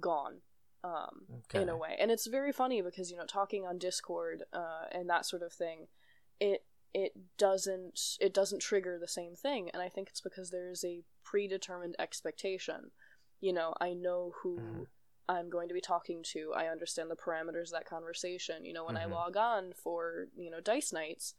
gone 0.00 0.38
um 0.84 1.26
okay. 1.38 1.62
in 1.62 1.68
a 1.68 1.76
way. 1.76 1.96
And 1.98 2.10
it's 2.10 2.26
very 2.26 2.52
funny 2.52 2.82
because 2.82 3.10
you 3.10 3.16
know 3.16 3.26
talking 3.26 3.66
on 3.66 3.78
discord 3.78 4.44
uh 4.52 4.84
and 4.92 5.08
that 5.10 5.26
sort 5.26 5.42
of 5.42 5.52
thing 5.52 5.88
it 6.40 6.64
it 6.94 7.12
doesn't 7.36 8.16
it 8.20 8.32
doesn't 8.32 8.60
trigger 8.62 8.98
the 8.98 9.08
same 9.08 9.34
thing. 9.34 9.70
And 9.72 9.82
i 9.82 9.88
think 9.88 10.08
it's 10.08 10.20
because 10.20 10.50
there 10.50 10.70
is 10.70 10.84
a 10.84 11.02
predetermined 11.24 11.96
expectation. 11.98 12.92
You 13.40 13.52
know 13.52 13.74
i 13.80 13.92
know 13.92 14.34
who 14.42 14.58
Mhm. 14.58 14.86
i'm 15.28 15.50
going 15.50 15.68
to 15.68 15.74
be 15.74 15.80
talking 15.80 16.22
to. 16.32 16.52
I 16.54 16.66
understand 16.68 17.10
the 17.10 17.16
parameters 17.16 17.66
of 17.68 17.72
that 17.72 17.86
conversation. 17.86 18.64
You 18.64 18.72
know 18.72 18.84
when 18.84 18.94
Mhm. 18.96 19.00
i 19.00 19.04
log 19.06 19.36
on 19.36 19.72
for 19.72 20.28
you 20.36 20.50
know 20.50 20.60
dice 20.60 20.92
nights 20.92 21.34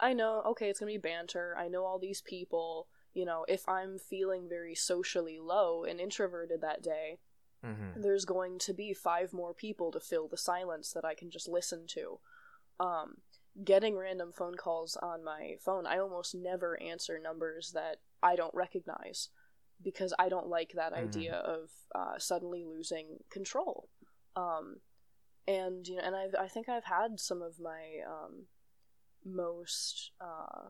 i 0.00 0.12
know 0.12 0.42
okay 0.46 0.68
it's 0.70 0.80
going 0.80 0.92
to 0.92 0.98
be 0.98 1.08
banter. 1.10 1.54
I 1.56 1.68
know 1.68 1.84
all 1.84 1.98
these 1.98 2.22
people. 2.22 2.88
You 3.14 3.24
know 3.24 3.44
if 3.48 3.68
i'm 3.68 3.98
feeling 3.98 4.48
very 4.48 4.74
socially 4.74 5.38
low 5.38 5.84
and 5.84 6.00
introverted 6.00 6.60
that 6.62 6.82
day 6.82 7.18
hmm 7.62 8.00
there's 8.00 8.24
going 8.24 8.58
to 8.60 8.72
be 8.72 8.94
five 8.94 9.32
more 9.32 9.52
people 9.54 9.90
to 9.92 10.00
fill 10.00 10.28
the 10.28 10.36
silence 10.36 10.92
that 10.92 11.04
I 11.04 11.14
can 11.14 11.30
just 11.30 11.48
listen 11.48 11.86
to. 11.88 12.20
Um, 12.80 13.18
getting 13.64 13.96
random 13.96 14.32
phone 14.32 14.54
calls 14.54 14.96
on 14.96 15.24
my 15.24 15.56
phone, 15.64 15.86
I 15.86 15.98
almost 15.98 16.34
never 16.34 16.80
answer 16.80 17.18
numbers 17.18 17.72
that 17.72 17.96
I 18.22 18.36
don't 18.36 18.54
recognize 18.54 19.30
because 19.82 20.14
I 20.18 20.28
don't 20.28 20.48
like 20.48 20.72
that 20.74 20.92
Mhm. 20.92 20.96
idea 20.96 21.34
of 21.34 21.70
uh, 21.94 22.18
suddenly 22.18 22.64
losing 22.64 23.18
control. 23.30 23.88
Um, 24.36 24.80
and 25.46 25.86
you 25.88 25.96
know, 25.96 26.02
and 26.04 26.14
I've 26.14 26.34
I 26.38 26.46
think 26.48 26.68
I've 26.68 26.84
had 26.84 27.18
some 27.18 27.42
of 27.42 27.58
my 27.58 28.02
um, 28.06 28.46
most 29.24 30.12
uh, 30.20 30.68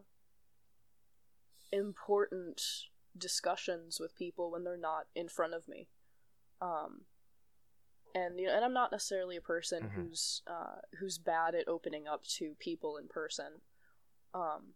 important 1.72 2.62
discussions 3.16 3.98
with 4.00 4.14
people 4.16 4.50
when 4.50 4.64
they're 4.64 4.76
not 4.76 5.06
in 5.14 5.28
front 5.28 5.54
of 5.54 5.66
me. 5.68 5.88
Um, 6.60 7.02
and 8.14 8.38
you 8.40 8.46
know, 8.46 8.54
and 8.56 8.64
I'm 8.64 8.72
not 8.72 8.90
necessarily 8.92 9.36
a 9.36 9.40
person 9.40 9.84
Mhm. 9.84 9.90
who's 9.92 10.42
uh, 10.46 10.80
who's 10.98 11.18
bad 11.18 11.54
at 11.54 11.68
opening 11.68 12.08
up 12.08 12.24
to 12.38 12.54
people 12.58 12.96
in 12.96 13.06
person. 13.08 13.60
Um, 14.34 14.74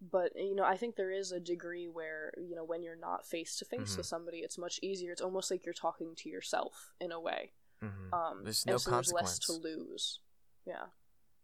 but 0.00 0.34
you 0.36 0.54
know, 0.54 0.64
I 0.64 0.76
think 0.76 0.96
there 0.96 1.10
is 1.10 1.32
a 1.32 1.40
degree 1.40 1.86
where 1.88 2.32
you 2.38 2.54
know 2.56 2.64
when 2.64 2.82
you're 2.82 2.96
not 2.96 3.26
face 3.26 3.56
to 3.58 3.64
face 3.64 3.96
with 3.96 4.06
somebody, 4.06 4.38
it's 4.38 4.58
much 4.58 4.78
easier. 4.82 5.12
It's 5.12 5.20
almost 5.22 5.50
like 5.50 5.64
you're 5.64 5.72
talking 5.74 6.14
to 6.16 6.28
yourself 6.28 6.92
in 7.00 7.12
a 7.12 7.20
way. 7.20 7.52
Mhm. 7.82 8.12
Um, 8.12 8.42
There's 8.44 8.64
no 8.66 8.78
so 8.78 8.90
there's 8.90 9.12
less 9.12 9.38
consequence. 9.38 9.46
to 9.46 9.52
lose. 9.52 10.20
Yeah. 10.64 10.86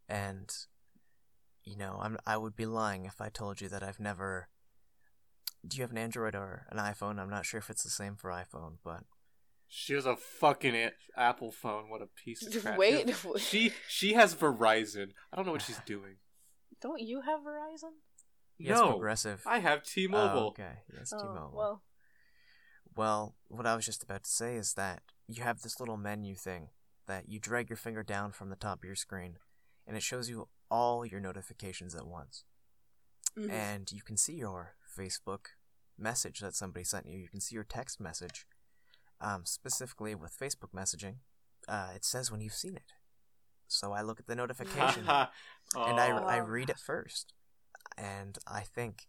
and 0.09 0.51
you 1.63 1.77
know 1.77 1.99
I'm 2.03 2.19
I 2.27 2.37
would 2.37 2.57
be 2.57 2.67
lying 2.67 3.05
if 3.05 3.21
I 3.21 3.29
told 3.29 3.61
you 3.61 3.69
that 3.69 3.83
I've 3.83 4.01
never. 4.01 4.49
Do 5.67 5.77
you 5.77 5.83
have 5.83 5.93
an 5.93 5.99
Android 5.99 6.35
or 6.35 6.67
an 6.71 6.79
iPhone? 6.79 7.21
I'm 7.21 7.31
not 7.31 7.47
sure 7.47 7.59
if 7.59 7.71
it's 7.71 7.85
the 7.85 7.91
same 7.91 8.17
for 8.17 8.31
iPhone, 8.31 8.79
but 8.83 9.05
She 9.75 9.95
has 9.95 10.05
a 10.05 10.17
fucking 10.17 10.75
a- 10.75 10.93
Apple 11.17 11.51
phone. 11.51 11.89
What 11.89 12.03
a 12.03 12.07
piece 12.07 12.47
of 12.47 12.61
trash. 12.63 12.77
Wait. 12.83 13.15
She 13.39 13.73
she 13.89 14.13
has 14.13 14.35
Verizon. 14.35 15.13
I 15.33 15.37
don't 15.37 15.47
know 15.47 15.53
what 15.53 15.63
she's 15.63 15.81
doing. 15.87 16.17
Don't 16.83 17.01
you 17.01 17.23
have 17.23 17.41
Verizon? 17.41 17.93
yes, 18.59 18.79
no, 18.79 18.91
progressive. 18.93 19.43
I 19.47 19.61
have 19.61 19.83
T-Mobile. 19.83 20.39
Oh, 20.41 20.47
okay, 20.49 20.81
yes, 20.95 21.13
Oh, 21.15 21.19
T-Mobile. 21.21 21.53
well, 21.57 21.83
Well, 22.95 23.35
what 23.49 23.67
I 23.67 23.75
was 23.75 23.87
just 23.87 24.03
about 24.03 24.25
to 24.25 24.31
say 24.31 24.57
is 24.57 24.75
that 24.75 25.03
you 25.27 25.43
have 25.43 25.63
this 25.63 25.81
little 25.81 25.97
menu 25.97 26.35
thing 26.35 26.69
that 27.07 27.29
you 27.29 27.41
drag 27.41 27.71
your 27.71 27.77
finger 27.79 28.03
down 28.03 28.33
from 28.33 28.51
the 28.51 28.57
top 28.57 28.81
of 28.81 28.85
your 28.85 28.95
screen, 28.95 29.39
and 29.87 29.97
it 29.97 30.03
shows 30.03 30.29
you 30.29 30.49
all 30.71 31.07
your 31.07 31.21
notifications 31.21 31.95
at 31.95 32.07
once. 32.07 32.45
mhm. 33.37 33.51
And 33.51 33.91
you 33.91 34.03
can 34.03 34.19
see 34.19 34.35
your 34.35 34.75
Facebook 34.99 35.47
message 35.97 36.41
that 36.41 36.55
somebody 36.55 36.85
sent 36.85 37.07
you. 37.07 37.19
You 37.19 37.29
can 37.29 37.41
see 37.41 37.55
your 37.55 37.65
text 37.65 37.99
message. 38.01 38.47
Um, 39.23 39.43
specifically 39.47 40.15
with 40.17 40.37
Facebook 40.37 40.73
messaging, 40.75 41.17
uh, 41.69 41.91
it 41.95 42.05
says 42.05 42.31
when 42.33 42.41
you've 42.41 42.55
seen 42.55 42.75
it. 42.75 42.93
So 43.69 43.93
I 43.93 44.03
look 44.03 44.19
at 44.21 44.27
the 44.27 44.35
notification 44.35 45.03
and 45.09 46.01
I, 46.01 46.11
Oh. 46.11 46.27
I 46.27 46.39
read 46.39 46.69
it 46.71 46.79
first. 46.79 47.33
And 47.97 48.37
I 48.47 48.63
think, 48.63 49.07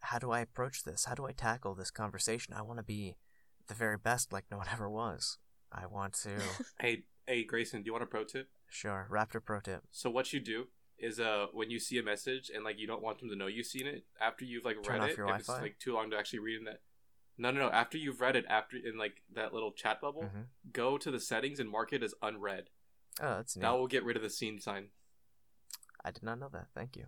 how 0.00 0.18
do 0.18 0.30
I 0.30 0.40
approach 0.40 0.84
this? 0.84 1.04
How 1.04 1.14
do 1.14 1.26
I 1.26 1.32
tackle 1.32 1.74
this 1.74 1.90
conversation? 1.90 2.54
I 2.56 2.62
want 2.62 2.78
to 2.78 2.82
be 2.84 3.16
the 3.68 3.74
very 3.74 3.98
best 3.98 4.32
like 4.32 4.44
no 4.50 4.56
one 4.56 4.66
ever 4.72 4.88
was. 4.88 5.38
I 5.70 5.86
want 5.86 6.14
to. 6.22 6.30
Hey, 6.80 7.04
hey, 7.26 7.44
Grayson, 7.44 7.82
do 7.82 7.86
you 7.86 7.92
want 7.92 8.02
a 8.04 8.06
pro 8.06 8.24
tip? 8.24 8.48
sure, 8.72 9.08
Raptor 9.10 9.44
Pro 9.44 9.60
tip. 9.60 9.82
So 9.90 10.08
what 10.10 10.32
you 10.32 10.40
do 10.40 10.68
is 10.98 11.18
uh 11.18 11.46
when 11.52 11.70
you 11.70 11.78
see 11.80 11.98
a 11.98 12.02
message 12.02 12.50
and 12.54 12.62
like 12.62 12.78
you 12.78 12.86
don't 12.86 13.02
want 13.02 13.18
them 13.20 13.28
to 13.30 13.34
know 13.36 13.46
you've 13.46 13.66
seen 13.66 13.86
it 13.86 14.04
after 14.20 14.44
you've 14.44 14.64
like 14.64 14.82
Turn 14.82 15.00
read 15.00 15.02
off 15.04 15.10
it 15.10 15.16
your 15.18 15.28
if 15.30 15.36
it's 15.38 15.46
Wi-Fi? 15.46 15.62
like 15.64 15.78
too 15.78 15.94
long 15.94 16.10
to 16.10 16.16
actually 16.16 16.38
read 16.40 16.58
in 16.58 16.64
that 16.64 16.80
no 17.40 17.50
no 17.50 17.60
no 17.60 17.70
after 17.70 17.96
you've 17.98 18.20
read 18.20 18.36
it 18.36 18.44
after 18.48 18.76
in 18.76 18.96
like 18.98 19.22
that 19.34 19.52
little 19.54 19.72
chat 19.72 20.00
bubble 20.00 20.22
hmm 20.32 20.42
go 20.72 20.98
to 20.98 21.10
the 21.10 21.18
settings 21.20 21.58
and 21.58 21.68
mark 21.70 21.92
it 21.92 22.02
as 22.02 22.14
unread 22.22 22.68
Oh, 23.20 23.36
that's 23.36 23.56
neat. 23.56 23.62
that 23.62 23.70
will 23.72 23.86
get 23.88 24.04
rid 24.04 24.16
of 24.16 24.22
the 24.22 24.30
seen 24.30 24.60
sign 24.60 24.88
I 26.04 26.10
did 26.10 26.22
not 26.22 26.38
know 26.38 26.48
that. 26.52 26.68
Thank 26.74 26.96
you. 26.96 27.06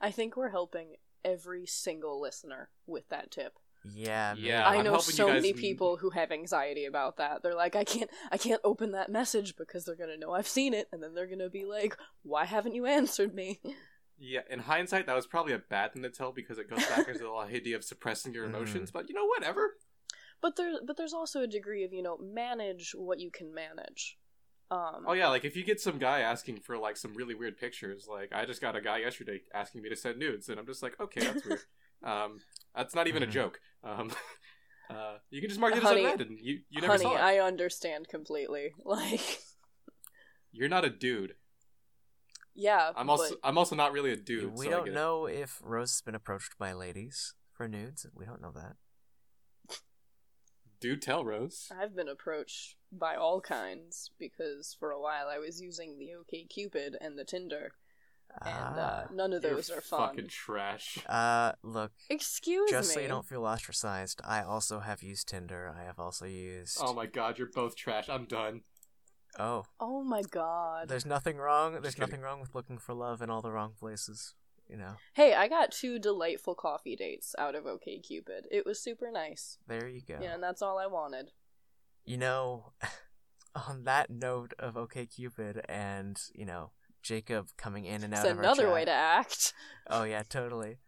I 0.00 0.10
think 0.10 0.36
we're 0.36 0.50
helping 0.50 0.96
every 1.24 1.64
single 1.66 2.20
listener 2.20 2.68
with 2.86 3.08
that 3.08 3.30
tip. 3.30 3.54
Yeah. 3.84 4.34
Yeah, 4.36 4.68
I 4.68 4.82
know 4.82 4.98
so 4.98 5.28
guys 5.28 5.42
many 5.42 5.54
people 5.54 5.96
who 5.96 6.10
have 6.10 6.30
anxiety 6.30 6.84
about 6.84 7.16
that. 7.16 7.42
They're 7.42 7.54
like, 7.54 7.76
I 7.76 7.84
can't, 7.84 8.10
I 8.30 8.36
can't 8.36 8.60
open 8.64 8.92
that 8.92 9.10
message 9.10 9.56
because 9.56 9.84
they're 9.84 9.96
gonna 9.96 10.18
know 10.18 10.32
I've 10.32 10.48
seen 10.48 10.74
it, 10.74 10.88
and 10.92 11.02
then 11.02 11.14
they're 11.14 11.26
gonna 11.26 11.48
be 11.48 11.64
like, 11.64 11.96
Why 12.22 12.44
haven't 12.44 12.74
you 12.74 12.84
answered 12.86 13.34
me? 13.34 13.60
yeah 14.18 14.40
in 14.50 14.58
hindsight 14.60 15.06
that 15.06 15.14
was 15.16 15.26
probably 15.26 15.52
a 15.52 15.58
bad 15.58 15.92
thing 15.92 16.02
to 16.02 16.10
tell 16.10 16.32
because 16.32 16.58
it 16.58 16.68
goes 16.68 16.84
back 16.86 17.06
into 17.08 17.20
the 17.20 17.28
whole 17.28 17.38
idea 17.56 17.76
of 17.76 17.84
suppressing 17.84 18.34
your 18.34 18.44
Mhm. 18.46 18.54
emotions 18.54 18.90
but 18.90 19.08
you 19.08 19.14
know 19.14 19.26
whatever 19.26 19.76
But 20.40 20.54
there, 20.56 20.74
but 20.86 20.96
there's 20.96 21.12
also 21.14 21.40
a 21.42 21.46
degree 21.46 21.84
of 21.84 21.92
you 21.92 22.02
know 22.02 22.16
manage 22.18 22.92
what 22.96 23.18
you 23.20 23.30
can 23.30 23.52
manage. 23.54 24.18
Um, 24.70 25.04
oh 25.06 25.14
yeah 25.14 25.28
like 25.28 25.44
if 25.46 25.56
you 25.56 25.64
get 25.64 25.80
some 25.80 25.98
guy 25.98 26.20
asking 26.20 26.58
for 26.60 26.76
like 26.76 26.96
some 26.98 27.14
really 27.14 27.34
weird 27.34 27.56
pictures 27.56 28.06
like 28.06 28.30
i 28.34 28.44
just 28.44 28.60
got 28.60 28.76
a 28.76 28.82
guy 28.82 28.98
yesterday 28.98 29.40
asking 29.54 29.80
me 29.82 29.88
to 29.88 29.96
send 29.96 30.18
nudes 30.18 30.50
and 30.50 30.60
i'm 30.60 30.66
just 30.66 30.82
like 30.82 31.00
okay 31.00 31.20
that's 31.22 31.42
weird 31.46 31.60
um 32.04 32.38
that's 32.76 32.94
not 32.94 33.06
even 33.08 33.22
a 33.22 33.26
Mhm. 33.26 33.30
joke 33.30 33.60
um 33.82 34.12
uh 34.90 35.16
you 35.30 35.40
can 35.40 35.48
just 35.48 35.58
mark 35.58 35.72
it 35.74 35.78
as 35.78 35.84
Honey- 35.84 36.04
unread 36.04 36.20
and 36.20 36.38
you 36.38 36.60
you 36.68 36.82
never 36.82 36.92
honey, 36.92 37.04
saw 37.04 37.14
it 37.16 37.20
I 37.20 37.38
understand 37.38 38.08
completely. 38.08 38.74
Like, 38.84 39.40
you're 40.52 40.68
not 40.68 40.84
a 40.84 40.90
dude 40.90 41.34
yeah, 42.60 42.90
i'm 42.96 43.08
also 43.08 43.30
but- 43.30 43.48
i'm 43.48 43.56
also 43.56 43.74
not 43.76 43.92
really 43.92 44.12
a 44.12 44.16
dude 44.16 44.52
we 44.58 44.66
so 44.66 44.70
don't 44.72 44.84
get 44.86 44.94
know 44.94 45.26
if 45.26 45.60
Rose 45.64 45.92
has 45.92 46.00
been 46.02 46.14
approached 46.14 46.58
by 46.58 46.72
ladies 46.72 47.34
for 47.54 47.66
nudes. 47.68 48.06
We 48.14 48.24
don't 48.26 48.40
know 48.42 48.52
that. 48.52 48.76
do 50.80 50.96
tell 50.96 51.24
rose 51.24 51.70
I've 51.76 51.96
been 51.96 52.08
approached 52.08 52.76
by 52.92 53.16
all 53.16 53.40
kinds 53.40 54.10
because 54.18 54.76
for 54.78 54.90
a 54.90 55.00
while 55.00 55.26
I 55.28 55.38
was 55.38 55.60
using 55.60 55.98
the 55.98 56.14
OK 56.14 56.44
Cupid 56.44 56.96
and 57.00 57.18
the 57.18 57.24
Tinder, 57.24 57.72
and 58.42 58.78
uh, 58.78 59.04
Ah. 59.04 59.04
none 59.12 59.32
of 59.32 59.42
You're 59.42 59.56
those 59.56 59.70
are 59.70 59.80
fun. 59.80 60.10
fucking 60.10 60.28
trash 60.28 60.98
Uh, 61.08 61.52
look, 61.64 61.92
Excuse 62.08 62.70
just 62.70 62.72
me. 62.72 62.78
Just 62.80 62.94
so 62.94 63.00
you 63.00 63.08
don't 63.08 63.26
feel 63.26 63.44
ostracized, 63.44 64.20
I 64.24 64.42
also 64.42 64.80
have 64.80 65.02
used 65.02 65.28
Tinder. 65.28 65.74
I 65.76 65.84
have 65.84 65.98
also 65.98 66.26
used. 66.26 66.78
oh 66.80 66.94
my 66.94 67.06
god 67.06 67.38
you're 67.38 67.48
both 67.52 67.74
trash 67.76 68.08
i'm 68.08 68.24
done 68.26 68.60
Oh, 69.38 69.64
Oh 69.78 70.02
my 70.02 70.22
god. 70.22 70.88
there's 70.88 71.06
nothing 71.06 71.36
wrong. 71.36 71.80
There's 71.80 71.98
nothing 71.98 72.20
wrong 72.20 72.40
with 72.40 72.54
looking 72.54 72.78
for 72.78 72.92
love 72.94 73.22
in 73.22 73.30
all 73.30 73.40
the 73.42 73.52
wrong 73.52 73.72
places. 73.78 74.34
You 74.68 74.76
know, 74.76 74.96
Hey, 75.14 75.32
I 75.34 75.48
got 75.48 75.70
two 75.72 75.98
delightful 75.98 76.54
coffee 76.54 76.94
dates 76.96 77.34
out 77.38 77.54
of 77.54 77.66
OK 77.66 78.00
Cupid. 78.00 78.46
It 78.50 78.66
was 78.66 78.78
super 78.82 79.10
nice. 79.10 79.56
there 79.66 79.88
you 79.88 80.02
go. 80.06 80.18
Yeah, 80.20 80.34
and 80.34 80.42
that's 80.42 80.60
all 80.60 80.78
I 80.78 80.86
wanted. 80.86 81.30
You 82.04 82.18
know, 82.18 82.72
on 83.68 83.84
that 83.84 84.10
note 84.10 84.52
of 84.58 84.74
OKCupid 84.74 85.62
and 85.68 86.20
you 86.34 86.44
know 86.44 86.72
Jacob 87.02 87.48
coming 87.56 87.86
in 87.86 88.04
and 88.04 88.12
out 88.12 88.24
It's 88.24 88.32
of 88.32 88.36
our 88.38 88.42
another 88.44 88.70
way 88.70 88.80
chat- 88.80 88.88
to 88.88 88.92
act. 88.92 89.54
Oh 89.88 90.02
yeah, 90.04 90.22
totally. 90.28 90.78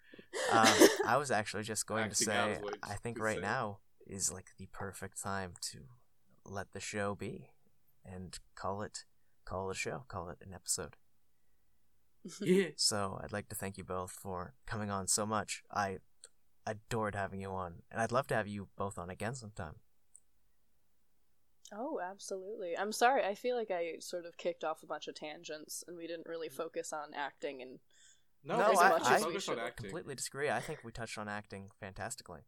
Um, 0.53 0.67
I 1.07 1.17
was 1.17 1.31
actually 1.33 1.63
just 1.65 1.87
going 1.87 2.11
to 2.11 2.11
Acting 2.11 2.29
out 2.31 2.57
say, 2.57 2.79
I 2.85 2.95
think 2.95 3.19
right 3.19 3.37
say. 3.39 3.43
now 3.43 3.79
is 4.07 4.31
like 4.33 4.47
the 4.59 4.67
perfect 4.73 5.21
time 5.21 5.55
to 5.73 5.79
let 6.45 6.71
the 6.73 6.79
show 6.79 7.15
be 7.17 7.49
and 8.05 8.39
call 8.55 8.83
it 8.83 9.05
call 9.45 9.69
it 9.71 9.77
a 9.77 9.79
show, 9.79 10.05
call 10.09 10.29
it 10.31 10.39
an 10.47 10.53
episode. 10.55 10.97
yeah 12.41 12.69
So 12.77 13.19
I'd 13.23 13.33
like 13.33 13.49
to 13.49 13.55
thank 13.57 13.79
you 13.79 13.85
both 13.85 14.11
for 14.13 14.55
coming 14.67 14.91
on 14.91 15.07
so 15.09 15.25
much. 15.27 15.63
I 15.71 15.99
adored 16.67 17.15
having 17.15 17.41
you 17.41 17.51
on, 17.51 17.83
and 17.91 18.01
I'd 18.01 18.13
love 18.13 18.27
to 18.29 18.35
have 18.35 18.47
you 18.47 18.69
both 18.77 18.99
on 18.99 19.09
again 19.11 19.35
sometime. 19.35 19.77
oh, 21.73 22.01
absolutely. 22.03 22.77
I'm 22.77 22.93
sorry. 22.93 23.25
I 23.25 23.35
feel 23.35 23.57
like 23.57 23.71
I 23.71 23.95
sort 24.01 24.27
of 24.27 24.37
kicked 24.37 24.65
off 24.65 24.83
a 24.83 24.87
bunch 24.87 25.07
of 25.09 25.15
tangents 25.15 25.85
and 25.87 25.97
we 25.97 26.07
didn't 26.07 26.27
really 26.29 26.49
focus 26.49 26.93
on 26.93 27.15
acting 27.15 27.63
and 27.63 27.79
no, 28.43 28.57
No, 28.59 28.71
we 28.71 28.77
I- 28.79 28.91
focused 28.91 29.11
I 29.11 29.19
focused 29.19 29.49
on 29.49 29.57
should 29.57 29.63
acting. 29.65 29.85
completely 29.85 30.15
disagree. 30.15 30.51
I 30.51 30.61
think 30.61 30.81
we 30.83 30.91
touched 30.93 31.19
on 31.19 31.29
acting 31.29 31.71
fantastically. 31.79 32.41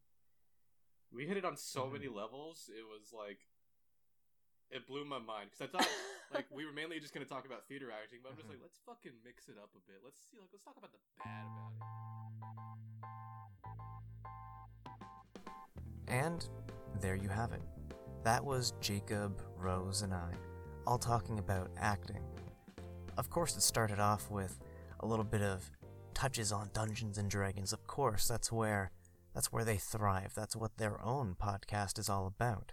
We 1.13 1.27
hit 1.27 1.37
it 1.37 1.45
on 1.45 1.57
so 1.57 1.83
Mhm. 1.87 1.93
many 1.93 2.09
levels. 2.09 2.69
It 2.75 2.85
was 2.89 3.13
like 3.13 3.39
it 4.73 4.87
blew 4.89 5.05
my 5.05 5.19
mind 5.19 5.51
because 5.51 5.69
I 5.69 5.79
thought 5.79 5.89
like 6.33 6.47
we 6.55 6.65
were 6.65 6.73
mainly 6.73 6.99
just 6.99 7.13
gonna 7.15 7.27
talk 7.27 7.45
about 7.45 7.69
theater 7.69 7.93
acting, 7.93 8.21
but 8.23 8.31
I'm 8.31 8.37
just 8.37 8.49
like 8.49 8.57
mm-hmm. 8.57 8.65
let's 8.65 8.81
fucking 8.87 9.13
mix 9.25 9.49
it 9.49 9.57
up 9.63 9.71
a 9.77 9.81
bit. 9.87 10.01
Let's 10.03 10.19
see 10.31 10.39
like 10.41 10.49
let's 10.53 10.65
talk 10.65 10.77
about 10.79 10.91
the 10.93 10.99
bad 11.21 11.45
about 11.47 11.73
it. 11.77 11.83
And 16.09 16.49
there 17.01 17.15
you 17.15 17.29
have 17.29 17.53
it. 17.53 17.63
That 18.25 18.45
was 18.45 18.75
Jacob, 18.81 19.43
Rose, 19.57 20.03
and 20.03 20.15
I, 20.15 20.31
all 20.87 20.99
talking 20.99 21.39
about 21.39 21.71
acting. 21.79 22.23
Of 23.19 23.31
course, 23.31 23.57
it 23.57 23.63
started 23.63 23.99
off 23.99 24.31
with 24.31 24.59
a 25.01 25.07
little 25.07 25.25
bit 25.25 25.43
of 25.43 25.71
touches 26.15 26.53
on 26.53 26.71
Dungeons 26.73 27.19
and 27.19 27.29
Dragons. 27.29 27.73
Of 27.73 27.87
course, 27.87 28.27
that's 28.27 28.51
where 28.51 28.91
that's 29.35 29.53
where 29.53 29.65
they 29.65 29.77
thrive. 29.77 30.33
That's 30.35 30.57
what 30.57 30.77
their 30.77 31.03
own 31.05 31.37
podcast 31.41 31.99
is 31.99 32.09
all 32.09 32.27
about. 32.27 32.73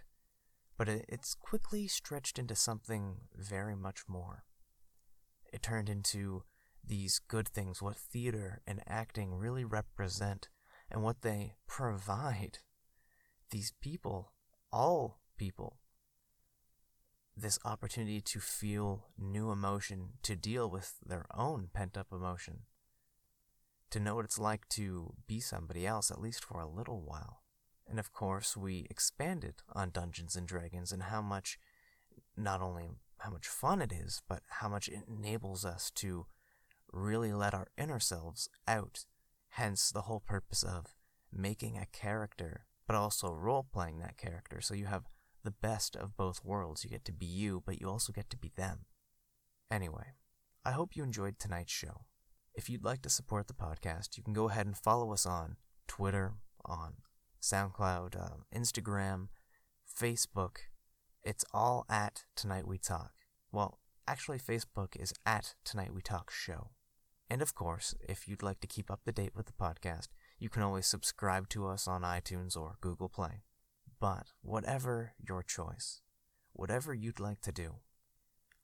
But 0.80 0.88
it's 0.88 1.34
quickly 1.34 1.86
stretched 1.88 2.38
into 2.38 2.56
something 2.56 3.16
very 3.36 3.76
much 3.76 4.04
more. 4.08 4.44
It 5.52 5.60
turned 5.62 5.90
into 5.90 6.44
these 6.82 7.18
good 7.18 7.46
things, 7.46 7.82
what 7.82 7.96
theater 7.96 8.62
and 8.66 8.80
acting 8.86 9.34
really 9.34 9.62
represent, 9.62 10.48
and 10.90 11.02
what 11.02 11.20
they 11.20 11.56
provide 11.68 12.60
these 13.50 13.74
people, 13.82 14.32
all 14.72 15.20
people, 15.36 15.80
this 17.36 17.58
opportunity 17.62 18.22
to 18.22 18.40
feel 18.40 19.08
new 19.18 19.50
emotion, 19.50 20.14
to 20.22 20.34
deal 20.34 20.70
with 20.70 20.94
their 21.04 21.26
own 21.34 21.68
pent 21.74 21.98
up 21.98 22.06
emotion, 22.10 22.60
to 23.90 24.00
know 24.00 24.14
what 24.14 24.24
it's 24.24 24.38
like 24.38 24.66
to 24.70 25.12
be 25.26 25.40
somebody 25.40 25.86
else, 25.86 26.10
at 26.10 26.22
least 26.22 26.42
for 26.42 26.58
a 26.58 26.66
little 26.66 27.02
while. 27.02 27.39
And 27.90 27.98
of 27.98 28.12
course, 28.12 28.56
we 28.56 28.86
expanded 28.88 29.56
on 29.72 29.90
Dungeons 29.90 30.36
and 30.36 30.46
Dragons 30.46 30.92
and 30.92 31.02
how 31.02 31.20
much 31.20 31.58
not 32.36 32.62
only 32.62 32.90
how 33.18 33.30
much 33.30 33.48
fun 33.48 33.82
it 33.82 33.92
is, 33.92 34.22
but 34.28 34.42
how 34.48 34.68
much 34.68 34.88
it 34.88 35.04
enables 35.08 35.64
us 35.64 35.90
to 35.96 36.26
really 36.92 37.32
let 37.32 37.52
our 37.52 37.66
inner 37.76 37.98
selves 37.98 38.48
out. 38.68 39.04
Hence 39.50 39.90
the 39.90 40.02
whole 40.02 40.20
purpose 40.20 40.62
of 40.62 40.94
making 41.32 41.76
a 41.76 41.86
character, 41.86 42.66
but 42.86 42.94
also 42.96 43.32
role 43.32 43.66
playing 43.72 43.98
that 43.98 44.16
character. 44.16 44.60
So 44.60 44.74
you 44.74 44.86
have 44.86 45.08
the 45.42 45.50
best 45.50 45.96
of 45.96 46.16
both 46.16 46.44
worlds. 46.44 46.84
You 46.84 46.90
get 46.90 47.04
to 47.06 47.12
be 47.12 47.26
you, 47.26 47.62
but 47.66 47.80
you 47.80 47.88
also 47.88 48.12
get 48.12 48.30
to 48.30 48.36
be 48.36 48.52
them. 48.56 48.86
Anyway, 49.70 50.14
I 50.64 50.70
hope 50.70 50.96
you 50.96 51.02
enjoyed 51.02 51.38
tonight's 51.38 51.72
show. 51.72 52.02
If 52.54 52.70
you'd 52.70 52.84
like 52.84 53.02
to 53.02 53.10
support 53.10 53.48
the 53.48 53.54
podcast, 53.54 54.16
you 54.16 54.22
can 54.22 54.32
go 54.32 54.48
ahead 54.48 54.66
and 54.66 54.76
follow 54.76 55.12
us 55.12 55.26
on 55.26 55.56
Twitter, 55.88 56.34
on 56.64 56.94
SoundCloud, 57.40 58.16
uh, 58.20 58.36
Instagram, 58.54 59.28
Facebook. 59.88 60.56
It's 61.22 61.44
all 61.52 61.86
at 61.88 62.24
Tonight 62.36 62.66
We 62.66 62.78
Talk. 62.78 63.12
Well, 63.52 63.78
actually, 64.06 64.38
Facebook 64.38 65.00
is 65.00 65.12
at 65.24 65.54
Tonight 65.64 65.94
We 65.94 66.02
Talk 66.02 66.30
Show. 66.30 66.70
And 67.28 67.42
of 67.42 67.54
course, 67.54 67.94
if 68.08 68.26
you'd 68.26 68.42
like 68.42 68.60
to 68.60 68.66
keep 68.66 68.90
up 68.90 69.04
to 69.04 69.12
date 69.12 69.32
with 69.34 69.46
the 69.46 69.52
podcast, 69.52 70.08
you 70.38 70.48
can 70.48 70.62
always 70.62 70.86
subscribe 70.86 71.48
to 71.50 71.66
us 71.66 71.86
on 71.86 72.02
iTunes 72.02 72.56
or 72.56 72.76
Google 72.80 73.08
Play. 73.08 73.42
But 74.00 74.28
whatever 74.42 75.12
your 75.18 75.42
choice, 75.42 76.00
whatever 76.52 76.92
you'd 76.92 77.20
like 77.20 77.40
to 77.42 77.52
do, 77.52 77.76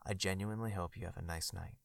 I 0.07 0.15
genuinely 0.15 0.73
hope 0.73 0.97
you 0.97 1.05
have 1.05 1.17
a 1.17 1.23
nice 1.23 1.53
night. 1.53 1.77